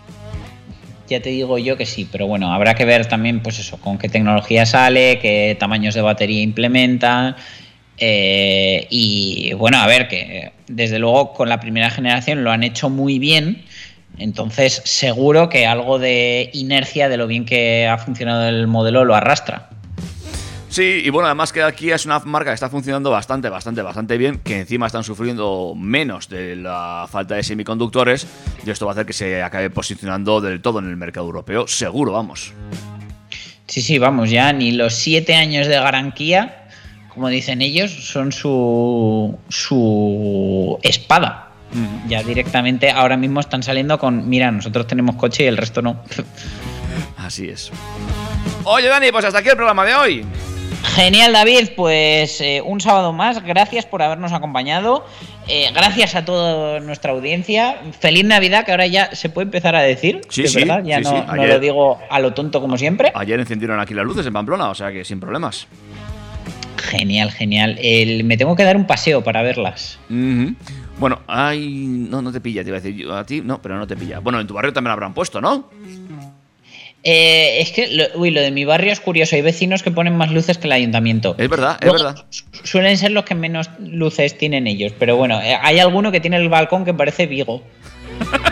Ya 1.08 1.20
te 1.20 1.30
digo 1.30 1.58
yo 1.58 1.76
que 1.76 1.86
sí, 1.86 2.08
pero 2.10 2.26
bueno, 2.26 2.52
habrá 2.52 2.74
que 2.74 2.84
ver 2.84 3.06
también, 3.06 3.40
pues 3.40 3.58
eso, 3.58 3.78
con 3.80 3.98
qué 3.98 4.08
tecnología 4.08 4.66
sale, 4.66 5.18
qué 5.20 5.56
tamaños 5.58 5.94
de 5.94 6.02
batería 6.02 6.42
implementan. 6.42 7.36
eh, 7.98 8.86
y 8.90 9.52
bueno, 9.54 9.78
a 9.78 9.86
ver, 9.86 10.08
que 10.08 10.52
desde 10.68 10.98
luego 10.98 11.32
con 11.32 11.48
la 11.48 11.58
primera 11.60 11.90
generación 11.90 12.44
lo 12.44 12.50
han 12.52 12.62
hecho 12.62 12.90
muy 12.90 13.18
bien. 13.18 13.64
Entonces, 14.18 14.82
seguro 14.84 15.48
que 15.48 15.66
algo 15.66 15.98
de 15.98 16.50
inercia 16.52 17.08
de 17.08 17.16
lo 17.16 17.26
bien 17.26 17.44
que 17.44 17.86
ha 17.86 17.98
funcionado 17.98 18.48
el 18.48 18.66
modelo 18.66 19.04
lo 19.04 19.14
arrastra. 19.14 19.67
Sí, 20.68 21.02
y 21.04 21.10
bueno, 21.10 21.26
además 21.26 21.52
que 21.52 21.62
aquí 21.62 21.90
es 21.90 22.04
una 22.04 22.18
marca 22.20 22.50
que 22.50 22.54
está 22.54 22.68
funcionando 22.68 23.10
bastante, 23.10 23.48
bastante, 23.48 23.80
bastante 23.80 24.18
bien, 24.18 24.40
que 24.40 24.60
encima 24.60 24.86
están 24.86 25.02
sufriendo 25.02 25.74
menos 25.74 26.28
de 26.28 26.56
la 26.56 27.06
falta 27.10 27.36
de 27.36 27.42
semiconductores, 27.42 28.26
y 28.66 28.70
esto 28.70 28.84
va 28.84 28.92
a 28.92 28.94
hacer 28.94 29.06
que 29.06 29.14
se 29.14 29.42
acabe 29.42 29.70
posicionando 29.70 30.40
del 30.40 30.60
todo 30.60 30.78
en 30.80 30.88
el 30.88 30.96
mercado 30.96 31.26
europeo, 31.26 31.66
seguro, 31.66 32.12
vamos. 32.12 32.52
Sí, 33.66 33.80
sí, 33.80 33.98
vamos, 33.98 34.30
ya 34.30 34.52
ni 34.52 34.72
los 34.72 34.94
siete 34.94 35.34
años 35.34 35.66
de 35.66 35.74
garantía, 35.74 36.68
como 37.08 37.28
dicen 37.28 37.62
ellos, 37.62 37.90
son 37.90 38.30
su, 38.30 39.38
su 39.48 40.78
espada. 40.82 41.46
Ya 42.08 42.22
directamente 42.22 42.90
ahora 42.90 43.16
mismo 43.16 43.40
están 43.40 43.62
saliendo 43.62 43.98
con, 43.98 44.28
mira, 44.28 44.50
nosotros 44.50 44.86
tenemos 44.86 45.16
coche 45.16 45.44
y 45.44 45.46
el 45.46 45.56
resto 45.56 45.82
no. 45.82 46.02
Así 47.16 47.48
es. 47.48 47.70
Oye, 48.64 48.88
Dani, 48.88 49.10
pues 49.12 49.24
hasta 49.24 49.40
aquí 49.40 49.50
el 49.50 49.56
programa 49.56 49.84
de 49.84 49.94
hoy. 49.94 50.26
Genial, 50.84 51.32
David. 51.32 51.70
Pues 51.76 52.40
eh, 52.40 52.60
un 52.64 52.80
sábado 52.80 53.12
más. 53.12 53.42
Gracias 53.44 53.86
por 53.86 54.02
habernos 54.02 54.32
acompañado. 54.32 55.04
Eh, 55.46 55.70
gracias 55.74 56.14
a 56.14 56.24
toda 56.24 56.80
nuestra 56.80 57.12
audiencia. 57.12 57.76
Feliz 57.98 58.24
Navidad, 58.24 58.64
que 58.64 58.70
ahora 58.72 58.86
ya 58.86 59.14
se 59.14 59.28
puede 59.28 59.46
empezar 59.46 59.74
a 59.76 59.80
decir. 59.82 60.20
Sí, 60.28 60.46
sí, 60.46 60.58
verdad, 60.60 60.82
ya 60.84 60.98
sí, 60.98 61.04
no, 61.04 61.34
lo 61.46 61.58
digo 61.58 61.98
a 62.10 62.20
lo 62.20 62.34
tonto 62.34 62.60
como 62.60 62.76
siempre. 62.76 63.12
Ayer 63.14 63.40
encendieron 63.40 63.80
aquí 63.80 63.94
las 63.94 64.04
luces 64.04 64.26
en 64.26 64.32
Pamplona, 64.32 64.68
o 64.70 64.74
sea 64.74 64.92
que 64.92 65.04
sin 65.04 65.20
problemas. 65.20 65.66
Genial, 66.76 67.30
genial. 67.32 67.78
El- 67.80 68.24
me 68.24 68.36
tengo 68.36 68.54
que 68.56 68.64
dar 68.64 68.76
un 68.76 68.86
paseo 68.86 69.22
para 69.22 69.42
verlas. 69.42 69.98
Bueno, 70.98 71.20
ay, 71.26 71.86
no, 71.86 72.22
no 72.22 72.32
te 72.32 72.40
pilla, 72.40 72.62
te 72.62 72.68
iba 72.70 72.78
a 72.78 72.80
decir 72.80 72.96
yo 72.96 73.16
a 73.16 73.24
ti, 73.24 73.40
no, 73.42 73.60
pero 73.62 73.76
no 73.78 73.86
te 73.86 73.96
pilla. 73.96 74.18
Bueno, 74.20 74.40
en 74.40 74.46
tu 74.46 74.54
barrio 74.54 74.72
también 74.72 74.92
habrán 74.92 75.14
puesto, 75.14 75.40
¿no? 75.40 75.68
Eh, 77.04 77.60
es 77.60 77.70
que, 77.70 77.86
lo, 77.88 78.04
uy, 78.20 78.30
lo 78.30 78.40
de 78.40 78.50
mi 78.50 78.64
barrio 78.64 78.92
es 78.92 79.00
curioso. 79.00 79.36
Hay 79.36 79.42
vecinos 79.42 79.82
que 79.82 79.90
ponen 79.90 80.16
más 80.16 80.30
luces 80.32 80.58
que 80.58 80.66
el 80.66 80.72
ayuntamiento. 80.72 81.34
Es 81.38 81.48
verdad, 81.48 81.78
es 81.80 81.92
verdad. 81.92 82.24
su- 82.30 82.44
Suelen 82.64 82.96
ser 82.98 83.12
los 83.12 83.24
que 83.24 83.34
menos 83.34 83.70
luces 83.78 84.36
tienen 84.36 84.66
ellos. 84.66 84.92
Pero 84.98 85.16
bueno, 85.16 85.40
eh, 85.40 85.56
hay 85.62 85.78
alguno 85.78 86.10
que 86.12 86.20
tiene 86.20 86.36
el 86.36 86.48
balcón 86.48 86.84
que 86.84 86.92
parece 86.94 87.26
Vigo. 87.26 87.62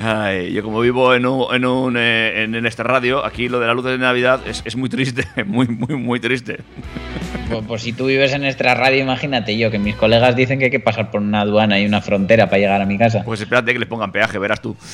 Ay, 0.00 0.52
yo 0.52 0.62
como 0.62 0.80
vivo 0.80 1.12
en 1.12 1.26
un, 1.26 1.52
en, 1.52 1.64
un, 1.64 1.96
eh, 1.96 2.44
en, 2.44 2.54
en 2.54 2.66
este 2.66 2.84
radio, 2.84 3.24
aquí 3.24 3.48
lo 3.48 3.58
de 3.58 3.66
la 3.66 3.74
luz 3.74 3.84
de 3.84 3.98
Navidad 3.98 4.40
es, 4.46 4.62
es 4.64 4.76
muy 4.76 4.88
triste, 4.88 5.24
muy, 5.44 5.66
muy, 5.66 5.96
muy 5.96 6.20
triste. 6.20 6.58
Pues, 7.50 7.64
pues 7.66 7.82
si 7.82 7.92
tú 7.92 8.06
vives 8.06 8.32
en 8.32 8.42
nuestra 8.42 8.74
radio, 8.74 9.02
imagínate 9.02 9.58
yo, 9.58 9.72
que 9.72 9.80
mis 9.80 9.96
colegas 9.96 10.36
dicen 10.36 10.60
que 10.60 10.66
hay 10.66 10.70
que 10.70 10.78
pasar 10.78 11.10
por 11.10 11.20
una 11.20 11.40
aduana 11.40 11.80
y 11.80 11.84
una 11.86 12.00
frontera 12.00 12.46
para 12.46 12.58
llegar 12.58 12.80
a 12.80 12.86
mi 12.86 12.96
casa. 12.96 13.22
Pues 13.24 13.40
espérate 13.40 13.72
que 13.72 13.78
les 13.80 13.88
pongan 13.88 14.12
peaje, 14.12 14.38
verás 14.38 14.60
tú. 14.62 14.76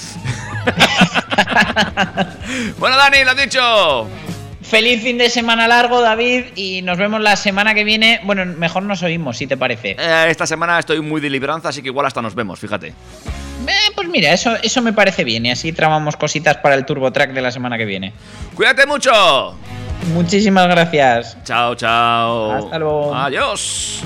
bueno, 2.78 2.96
Dani, 2.96 3.24
lo 3.24 3.30
has 3.30 3.36
dicho. 3.36 4.08
Feliz 4.62 5.02
fin 5.02 5.18
de 5.18 5.28
semana 5.28 5.68
largo, 5.68 6.00
David, 6.00 6.46
y 6.56 6.82
nos 6.82 6.96
vemos 6.96 7.20
la 7.20 7.36
semana 7.36 7.74
que 7.74 7.84
viene. 7.84 8.20
Bueno, 8.24 8.46
mejor 8.46 8.82
nos 8.82 9.02
oímos, 9.02 9.36
si 9.36 9.46
te 9.46 9.56
parece. 9.56 9.96
Eh, 9.98 10.26
esta 10.28 10.46
semana 10.46 10.78
estoy 10.78 11.00
muy 11.00 11.20
de 11.20 11.28
libranza, 11.28 11.68
así 11.68 11.82
que 11.82 11.88
igual 11.88 12.06
hasta 12.06 12.22
nos 12.22 12.34
vemos, 12.34 12.58
fíjate. 12.58 12.88
Eh, 12.88 13.90
pues 13.94 14.08
mira, 14.08 14.32
eso, 14.32 14.56
eso 14.62 14.82
me 14.82 14.92
parece 14.92 15.22
bien, 15.22 15.46
y 15.46 15.50
así 15.50 15.72
tramamos 15.72 16.16
cositas 16.16 16.56
para 16.56 16.74
el 16.74 16.86
Turbo 16.86 17.12
Track 17.12 17.32
de 17.32 17.42
la 17.42 17.50
semana 17.50 17.76
que 17.76 17.84
viene. 17.84 18.14
¡Cuídate 18.54 18.86
mucho! 18.86 19.56
Muchísimas 20.12 20.66
gracias. 20.68 21.36
Chao, 21.44 21.74
chao. 21.74 22.52
Hasta 22.52 22.78
luego. 22.78 23.14
Adiós. 23.14 24.02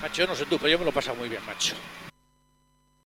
Macho, 0.00 0.22
yo 0.22 0.26
no 0.28 0.34
sé 0.34 0.44
tú, 0.46 0.58
pero 0.58 0.70
yo 0.70 0.78
me 0.78 0.84
lo 0.84 0.90
he 0.90 0.94
pasado 0.94 1.16
muy 1.16 1.28
bien, 1.28 1.42
macho. 1.46 1.74